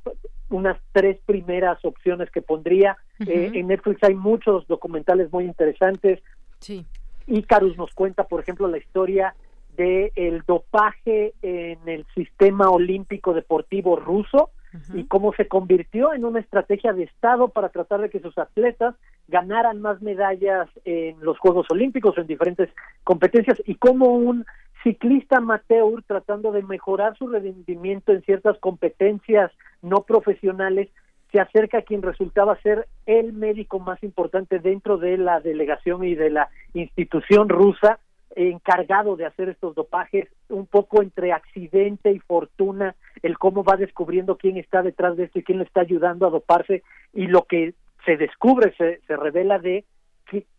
[0.50, 2.98] unas tres primeras opciones que pondría.
[3.26, 6.20] Eh, en Netflix hay muchos documentales muy interesantes.
[6.58, 6.84] Sí.
[7.26, 9.34] Icarus nos cuenta, por ejemplo, la historia
[9.78, 14.50] de el dopaje en el sistema olímpico deportivo ruso
[14.92, 18.94] y cómo se convirtió en una estrategia de Estado para tratar de que sus atletas
[19.28, 22.68] ganaran más medallas en los Juegos Olímpicos en diferentes
[23.04, 24.44] competencias y cómo un
[24.82, 30.90] ciclista amateur tratando de mejorar su rendimiento en ciertas competencias no profesionales
[31.32, 36.14] se acerca a quien resultaba ser el médico más importante dentro de la delegación y
[36.14, 37.98] de la institución rusa
[38.36, 44.36] encargado de hacer estos dopajes, un poco entre accidente y fortuna, el cómo va descubriendo
[44.36, 46.82] quién está detrás de esto y quién le está ayudando a doparse,
[47.12, 47.74] y lo que
[48.04, 49.84] se descubre, se, se revela de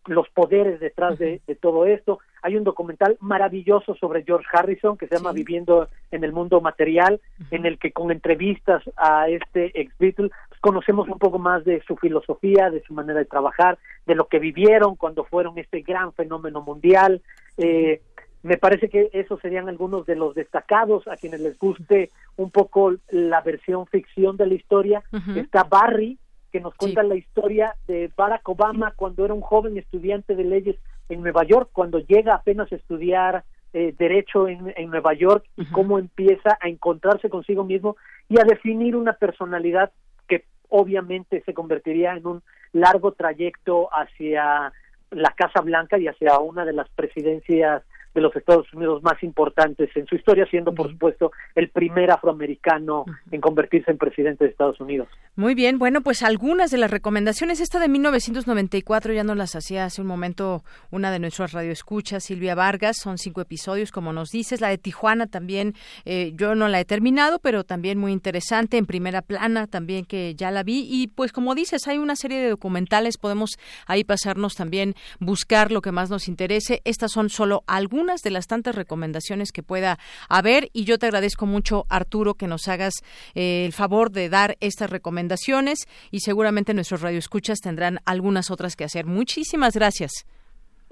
[0.08, 2.20] los poderes detrás de, todo esto.
[2.42, 7.20] hay un documental maravilloso sobre George Harrison que se llama Viviendo en el mundo material,
[7.50, 10.30] en el que con entrevistas a este ex Beatle
[10.66, 13.78] conocemos un poco más de su filosofía, de su manera de trabajar,
[14.08, 17.22] de lo que vivieron cuando fueron este gran fenómeno mundial.
[17.56, 18.02] Eh,
[18.42, 22.96] me parece que esos serían algunos de los destacados a quienes les guste un poco
[23.12, 25.04] la versión ficción de la historia.
[25.36, 26.18] Está Barry,
[26.52, 30.78] que nos cuenta la historia de Barack Obama cuando era un joven estudiante de leyes
[31.10, 33.44] en Nueva York, cuando llega apenas a estudiar
[33.74, 37.98] eh, derecho en, Nueva York y cómo empieza a encontrarse consigo mismo
[38.30, 39.92] y a definir una personalidad
[40.70, 42.44] obviamente se convertiría en un
[42.74, 44.72] largo trayecto hacia
[45.12, 47.84] la Casa Blanca y hacia una de las presidencias
[48.16, 53.06] de los Estados Unidos más importantes en su historia, siendo por supuesto el primer afroamericano
[53.30, 55.10] en convertirse en presidente de Estados Unidos.
[55.36, 59.84] Muy bien, bueno, pues algunas de las recomendaciones, esta de 1994 ya nos las hacía
[59.84, 64.62] hace un momento una de nuestras radioescuchas, Silvia Vargas, son cinco episodios, como nos dices,
[64.62, 65.74] la de Tijuana también,
[66.06, 70.36] eh, yo no la he terminado, pero también muy interesante, en primera plana también que
[70.36, 74.56] ya la vi, y pues como dices, hay una serie de documentales, podemos ahí pasarnos
[74.56, 79.52] también, buscar lo que más nos interese, estas son solo algunas de las tantas recomendaciones
[79.52, 80.00] que pueda
[80.30, 82.94] haber, y yo te agradezco mucho, Arturo, que nos hagas
[83.34, 85.80] eh, el favor de dar estas recomendaciones
[86.12, 89.06] y seguramente nuestros radioescuchas tendrán algunas otras que hacer.
[89.06, 90.26] Muchísimas gracias.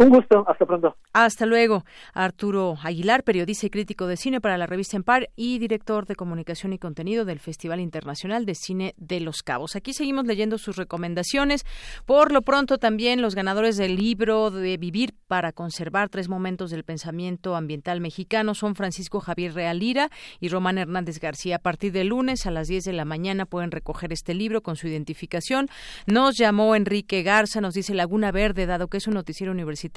[0.04, 0.98] Un gusto, hasta pronto.
[1.14, 1.86] Hasta luego.
[2.14, 6.74] Arturo Aguilar, periodista y crítico de cine para la revista Empar y director de comunicación
[6.74, 9.78] y contenido del Festival Internacional de Cine de Los Cabos.
[9.78, 11.66] Aquí seguimos leyendo sus recomendaciones.
[12.06, 16.84] Por lo pronto también los ganadores del libro de Vivir para conservar tres momentos del
[16.84, 20.10] pensamiento ambiental mexicano son Francisco Javier Realira
[20.42, 21.56] y Román Hernández García.
[21.56, 24.76] A partir de lunes a las 10 de la mañana pueden recoger este libro con
[24.76, 25.70] su identificación.
[26.08, 29.93] Nos llamó Enrique Garza, nos dice Laguna Verde, dado que es un noticiero universitario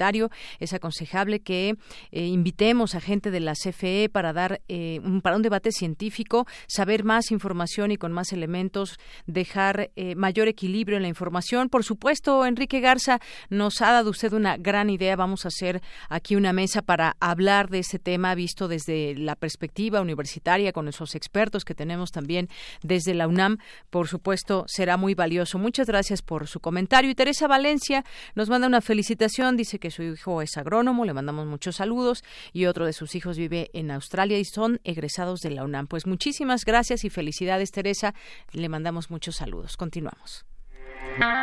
[0.59, 1.75] es aconsejable que
[2.11, 6.45] eh, invitemos a gente de la CFE para dar eh, un, para un debate científico,
[6.67, 11.69] saber más información y con más elementos, dejar eh, mayor equilibrio en la información.
[11.69, 13.19] Por supuesto, Enrique Garza
[13.49, 15.15] nos ha dado usted una gran idea.
[15.15, 20.01] Vamos a hacer aquí una mesa para hablar de este tema visto desde la perspectiva
[20.01, 22.47] universitaria con esos expertos que tenemos también
[22.83, 23.57] desde la UNAM.
[23.89, 25.57] Por supuesto, será muy valioso.
[25.57, 27.09] Muchas gracias por su comentario.
[27.09, 28.03] Y Teresa Valencia
[28.35, 29.57] nos manda una felicitación.
[29.57, 32.23] Dice que su hijo es agrónomo, le mandamos muchos saludos
[32.53, 35.87] y otro de sus hijos vive en Australia y son egresados de la UNAM.
[35.87, 38.13] Pues muchísimas gracias y felicidades, Teresa.
[38.51, 39.77] Le mandamos muchos saludos.
[39.77, 40.45] Continuamos.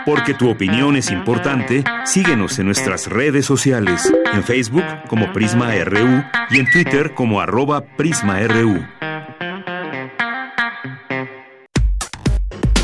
[0.06, 6.22] Porque tu opinión es importante, síguenos en nuestras redes sociales, en Facebook como Prisma RU
[6.50, 8.84] y en Twitter como arroba PrismaRU.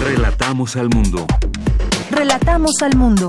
[0.03, 1.27] Relatamos al mundo.
[2.11, 3.29] Relatamos al mundo.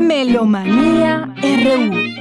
[0.00, 2.12] Melomanía RU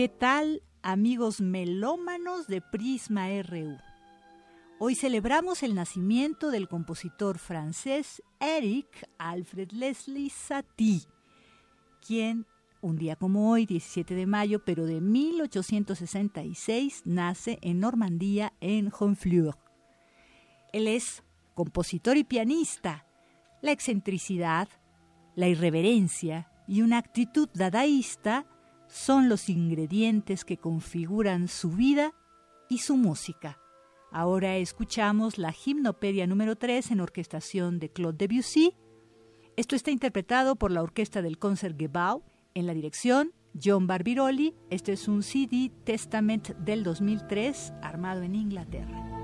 [0.00, 3.76] ¿Qué tal, amigos melómanos de Prisma RU?
[4.78, 11.02] Hoy celebramos el nacimiento del compositor francés Eric Alfred Leslie Satie,
[12.00, 12.46] quien
[12.80, 19.58] un día como hoy, 17 de mayo, pero de 1866, nace en Normandía, en Honfleur.
[20.72, 21.22] Él es
[21.52, 23.04] compositor y pianista.
[23.60, 24.66] La excentricidad,
[25.34, 28.46] la irreverencia y una actitud dadaísta
[28.90, 32.12] son los ingredientes que configuran su vida
[32.68, 33.58] y su música.
[34.10, 38.74] Ahora escuchamos la Gimnopedia número 3 en orquestación de Claude Debussy.
[39.56, 44.54] Esto está interpretado por la Orquesta del Concertgebouw en la dirección John Barbirolli.
[44.70, 49.19] Este es un CD Testament del 2003 armado en Inglaterra.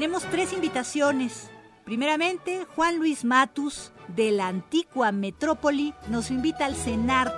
[0.00, 1.50] Tenemos tres invitaciones.
[1.84, 7.34] Primeramente, Juan Luis Matus, de la antigua metrópoli, nos invita al CENART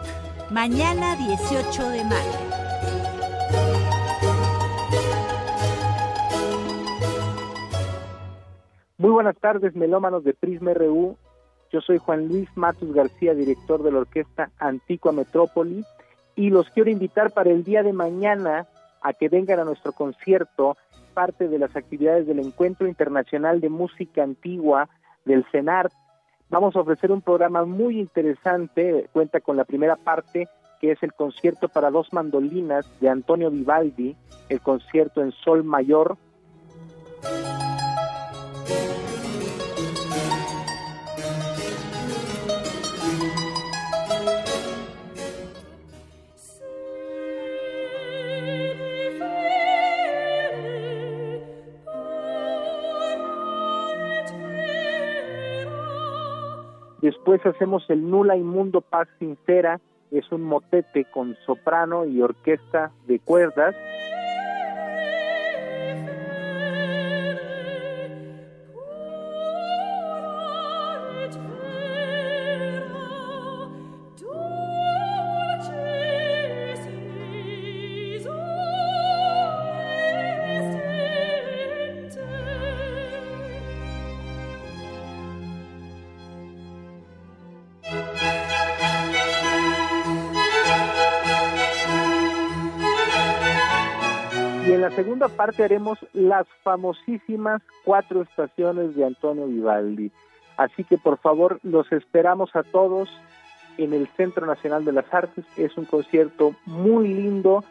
[0.49, 2.39] mañana 18 de mayo.
[8.97, 11.17] Muy buenas tardes, melómanos de Prisma RU.
[11.73, 15.85] Yo soy Juan Luis Matus García, director de la Orquesta Antigua Metrópoli,
[16.37, 18.69] y los quiero invitar para el día de mañana
[19.03, 20.77] a que vengan a nuestro concierto,
[21.13, 24.89] parte de las actividades del Encuentro Internacional de Música Antigua
[25.25, 25.93] del CENART.
[26.51, 30.49] Vamos a ofrecer un programa muy interesante, cuenta con la primera parte,
[30.81, 34.17] que es el concierto para dos mandolinas de Antonio Vivaldi,
[34.49, 36.17] el concierto en Sol Mayor.
[57.03, 59.81] Después hacemos el Nula y Mundo Paz Sincera,
[60.13, 63.75] es un motete con soprano y orquesta de cuerdas.
[94.95, 100.11] Segunda parte haremos las famosísimas cuatro estaciones de Antonio Vivaldi.
[100.57, 103.09] Así que por favor los esperamos a todos
[103.79, 105.45] en el Centro Nacional de las Artes.
[105.57, 107.65] Es un concierto muy lindo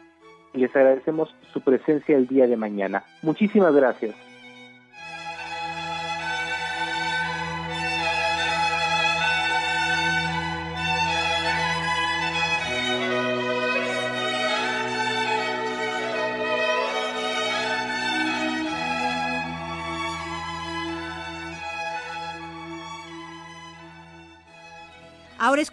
[0.52, 3.04] y les agradecemos su presencia el día de mañana.
[3.22, 4.14] Muchísimas gracias.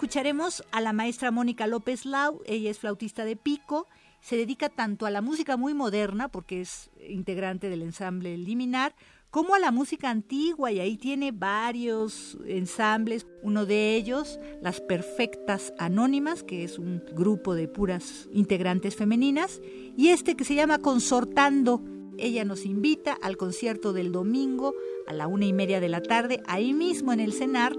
[0.09, 3.85] Escucharemos a la maestra Mónica López Lau, ella es flautista de pico,
[4.21, 8.95] se dedica tanto a la música muy moderna, porque es integrante del ensamble Liminar,
[9.29, 15.75] como a la música antigua, y ahí tiene varios ensambles, uno de ellos, Las Perfectas
[15.77, 19.61] Anónimas, que es un grupo de puras integrantes femeninas,
[19.95, 21.83] y este que se llama Consortando.
[22.17, 24.73] Ella nos invita al concierto del domingo
[25.05, 27.77] a la una y media de la tarde, ahí mismo en el CENART,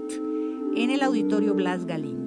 [0.73, 2.20] en el Auditorio Blas Galindo.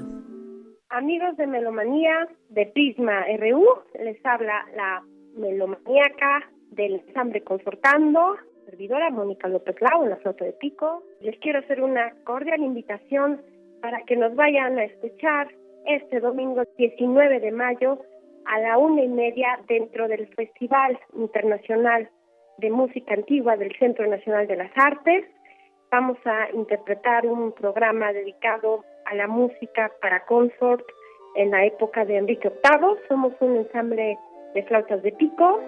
[0.94, 3.66] Amigos de Melomanía de Prisma RU,
[3.98, 5.02] les habla la
[5.36, 11.02] melomaníaca del ensamble Confortando, servidora Mónica López Lau en la Flota de Pico.
[11.20, 13.42] Les quiero hacer una cordial invitación
[13.82, 15.52] para que nos vayan a escuchar
[15.84, 17.98] este domingo 19 de mayo
[18.44, 22.08] a la una y media dentro del Festival Internacional
[22.58, 25.24] de Música Antigua del Centro Nacional de las Artes
[25.90, 30.84] vamos a interpretar un programa dedicado a la música para consort
[31.36, 32.96] en la época de Enrique VIII.
[33.08, 34.18] Somos un ensamble
[34.54, 35.60] de flautas de pico.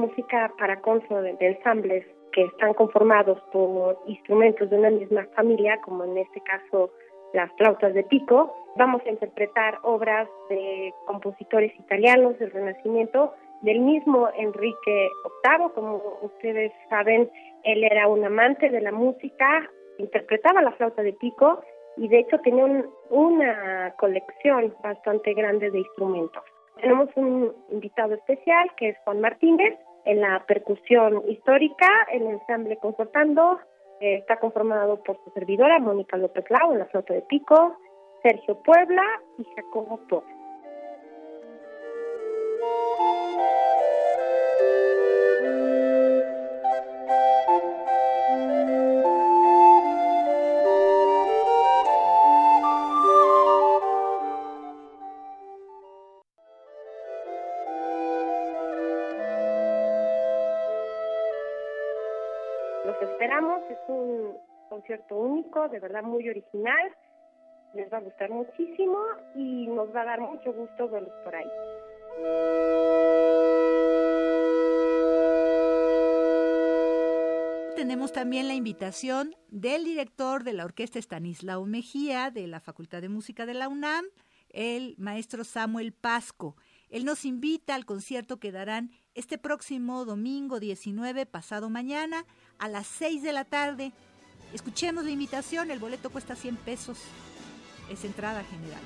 [0.00, 6.04] música para conso de, ensambles que están conformados por instrumentos de una misma familia, como
[6.04, 6.90] en este caso
[7.32, 8.54] las flautas de pico.
[8.76, 15.08] Vamos a interpretar obras de compositores italianos del Renacimiento, del mismo Enrique
[15.44, 17.30] VIII, como ustedes saben,
[17.64, 21.60] él era un amante de la música, interpretaba la flauta de pico
[21.96, 22.64] y de hecho tenía
[23.10, 26.42] una colección bastante grande de instrumentos.
[26.80, 29.78] Tenemos un invitado especial que es Juan Martínez,
[30.10, 33.60] en la percusión histórica, el ensamble Confortando
[34.00, 37.76] eh, está conformado por su servidora Mónica López Lau en la flota de pico,
[38.22, 39.04] Sergio Puebla
[39.38, 40.39] y Jacobo Torres.
[65.70, 66.96] de verdad muy original.
[67.74, 68.98] Les va a gustar muchísimo
[69.34, 71.50] y nos va a dar mucho gusto verlos por ahí.
[77.80, 83.08] tenemos también la invitación del director de la Orquesta Estanislao Mejía de la Facultad de
[83.08, 84.04] Música de la UNAM,
[84.50, 86.56] el maestro Samuel Pasco.
[86.90, 92.26] Él nos invita al concierto que darán este próximo domingo 19, pasado mañana,
[92.58, 93.92] a las 6 de la tarde
[94.52, 96.98] Escuchemos la invitación, el boleto cuesta 100 pesos,
[97.88, 98.80] es entrada general.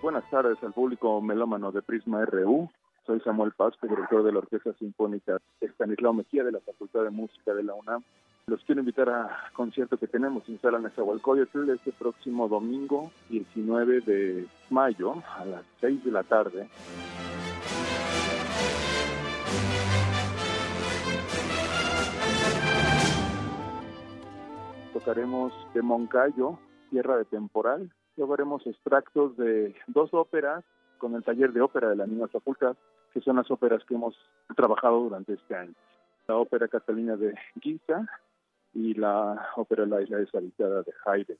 [0.00, 2.70] Buenas tardes al público melómano de Prisma RU.
[3.06, 7.54] Soy Samuel Paz, director de la Orquesta Sinfónica Estanislao Mejía de la Facultad de Música
[7.54, 8.04] de la UNAM.
[8.48, 14.46] Los quiero invitar a concierto que tenemos en Sala Nezahualcóyotl este próximo domingo 19 de
[14.70, 16.68] mayo a las 6 de la tarde.
[24.92, 26.56] Tocaremos de Moncayo,
[26.90, 30.64] Tierra de Temporal, Luego haremos extractos de dos óperas
[30.98, 32.76] con el taller de ópera de la misma facultad,
[33.12, 34.14] que son las óperas que hemos
[34.54, 35.74] trabajado durante este año.
[36.28, 38.08] La ópera Catalina de Guisa
[38.76, 41.38] y la ópera La isla deshabitada de Haydn.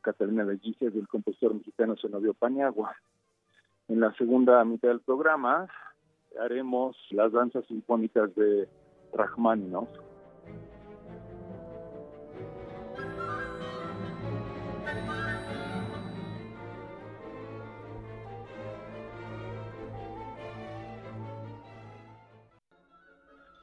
[0.00, 2.96] Catalina Guisa del compositor mexicano Zenobio Paniagua.
[3.86, 5.68] En la segunda mitad del programa
[6.40, 8.68] haremos las danzas sinfónicas de
[9.12, 9.88] Rachmaninoff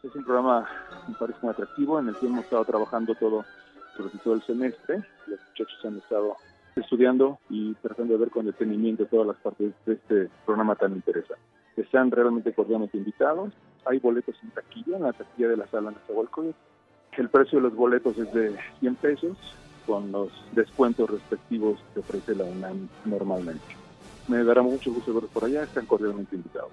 [0.02, 0.68] Es un programa,
[1.10, 3.46] me parece muy atractivo, en el que hemos estado trabajando todo
[3.98, 5.04] durante todo el semestre.
[5.28, 6.36] Los muchachos han estado
[6.76, 11.42] estudiando y tratando de ver con detenimiento todas las partes de este programa tan interesante.
[11.76, 13.54] Están realmente cordialmente invitados.
[13.86, 16.58] Hay boletos en taquilla, en la taquilla de la sala Nezahualcóyotl.
[17.18, 19.38] El precio de los boletos es de 100 pesos,
[19.86, 23.66] con los descuentos respectivos que ofrece la UNAM normalmente.
[24.28, 26.72] Me dará mucho gusto verlos por allá, están cordialmente invitados.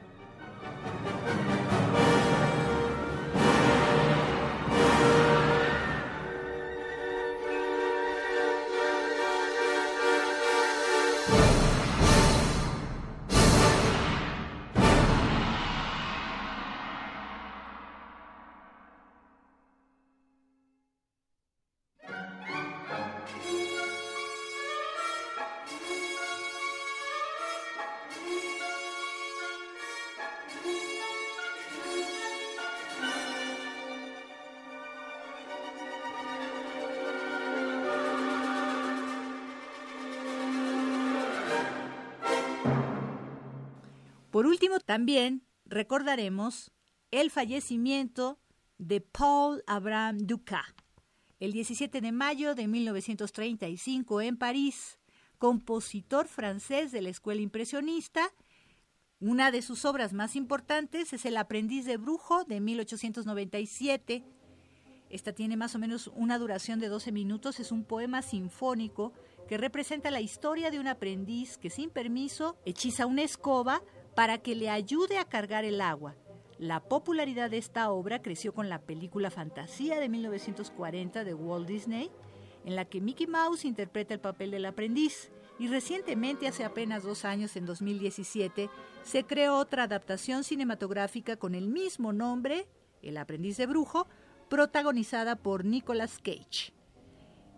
[44.36, 46.70] Por último, también recordaremos
[47.10, 48.38] el fallecimiento
[48.76, 50.74] de Paul Abraham Dukas,
[51.40, 54.98] el 17 de mayo de 1935 en París,
[55.38, 58.30] compositor francés de la escuela impresionista.
[59.20, 64.22] Una de sus obras más importantes es El aprendiz de brujo de 1897.
[65.08, 69.14] Esta tiene más o menos una duración de 12 minutos, es un poema sinfónico
[69.48, 73.80] que representa la historia de un aprendiz que sin permiso hechiza una escoba
[74.16, 76.16] para que le ayude a cargar el agua.
[76.58, 82.10] La popularidad de esta obra creció con la película Fantasía de 1940 de Walt Disney,
[82.64, 85.30] en la que Mickey Mouse interpreta el papel del aprendiz.
[85.58, 88.70] Y recientemente, hace apenas dos años, en 2017,
[89.04, 92.66] se creó otra adaptación cinematográfica con el mismo nombre,
[93.02, 94.08] El aprendiz de brujo,
[94.48, 96.72] protagonizada por Nicolas Cage.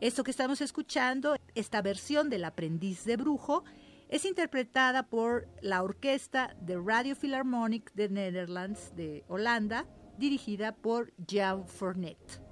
[0.01, 3.65] Esto que estamos escuchando, esta versión del aprendiz de brujo,
[4.09, 9.87] es interpretada por la orquesta de Radio Philharmonic de Netherlands de Holanda,
[10.17, 12.43] dirigida por Jan Fournet.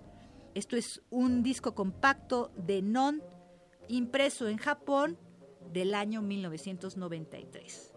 [0.55, 3.23] Esto es un disco compacto de Non
[3.89, 5.19] impreso en Japón
[5.73, 7.95] del año 1993.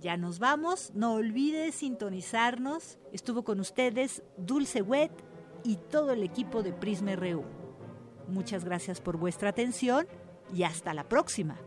[0.00, 2.98] Ya nos vamos, no olvide sintonizarnos.
[3.12, 5.12] Estuvo con ustedes Dulce Wet
[5.64, 7.44] y todo el equipo de Prisma RU.
[8.28, 10.06] Muchas gracias por vuestra atención
[10.54, 11.58] y hasta la próxima.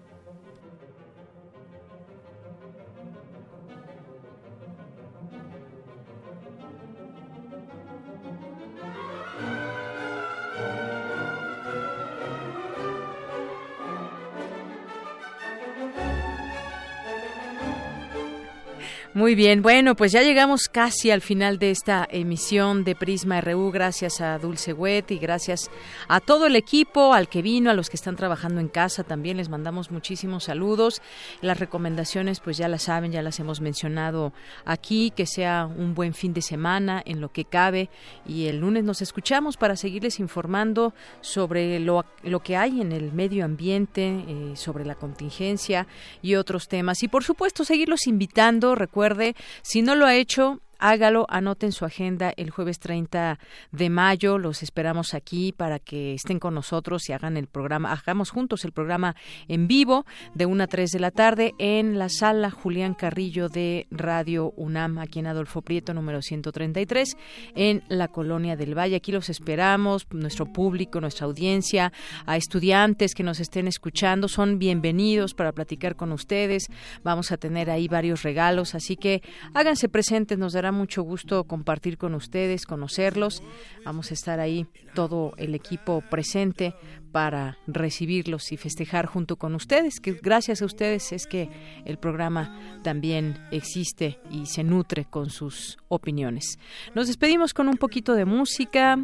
[19.35, 23.71] Bien, bueno, pues ya llegamos casi al final de esta emisión de Prisma RU.
[23.71, 25.71] Gracias a Dulce Wet y gracias
[26.09, 29.37] a todo el equipo, al que vino, a los que están trabajando en casa también.
[29.37, 31.01] Les mandamos muchísimos saludos.
[31.41, 34.33] Las recomendaciones, pues ya las saben, ya las hemos mencionado
[34.65, 35.13] aquí.
[35.15, 37.89] Que sea un buen fin de semana en lo que cabe.
[38.27, 43.13] Y el lunes nos escuchamos para seguirles informando sobre lo, lo que hay en el
[43.13, 45.87] medio ambiente, eh, sobre la contingencia
[46.21, 47.01] y otros temas.
[47.01, 48.75] Y por supuesto, seguirlos invitando.
[48.75, 49.20] Recuerden
[49.61, 53.39] si no lo ha hecho, hágalo, anoten su agenda el jueves 30
[53.71, 54.37] de mayo.
[54.37, 58.73] Los esperamos aquí para que estén con nosotros y hagan el programa, hagamos juntos el
[58.73, 59.15] programa
[59.47, 63.87] en vivo de 1 a 3 de la tarde en la sala Julián Carrillo de
[63.91, 67.15] Radio UNAM, aquí en Adolfo Prieto, número 133,
[67.55, 68.95] en la Colonia del Valle.
[68.95, 71.93] Aquí los esperamos, nuestro público, nuestra audiencia,
[72.25, 76.67] a estudiantes que nos estén escuchando, son bienvenidos para platicar con ustedes.
[77.03, 79.21] Vamos a tener ahí varios regalos, así que
[79.53, 83.43] háganse presentes, nos mucho gusto compartir con ustedes, conocerlos.
[83.85, 86.73] Vamos a estar ahí todo el equipo presente
[87.11, 91.49] para recibirlos y festejar junto con ustedes, que gracias a ustedes es que
[91.85, 96.57] el programa también existe y se nutre con sus opiniones.
[96.95, 98.97] Nos despedimos con un poquito de música.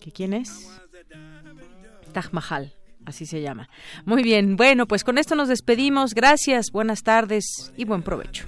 [0.00, 0.80] ¿Que quién es?
[2.12, 2.76] Taj Mahal
[3.06, 3.68] así se llama.
[4.04, 6.12] Muy bien, bueno, pues con esto nos despedimos.
[6.12, 8.44] Gracias, buenas tardes y buen provecho.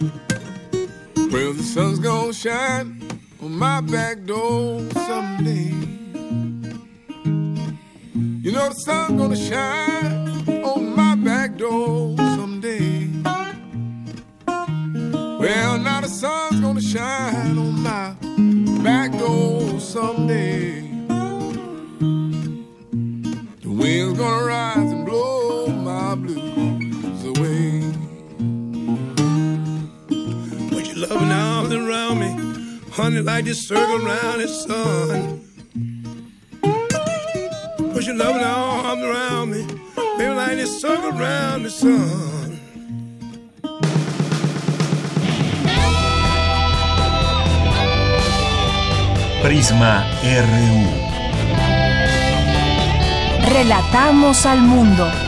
[0.00, 3.02] Well, the sun's gonna shine
[3.42, 5.74] on my back door someday.
[8.44, 13.08] You know the sun's gonna shine on my back door someday.
[14.46, 18.14] Well, now the sun's gonna shine on my
[18.82, 20.82] back door someday.
[23.62, 26.57] The wind's gonna rise and blow my blues
[31.68, 35.40] arms around me, honey, like this circle around the sun.
[37.92, 39.66] Put your loving arms around me,
[40.16, 42.58] baby, like this circle around the sun.
[49.42, 51.08] Prisma RU.
[53.50, 55.27] Relatamos al mundo.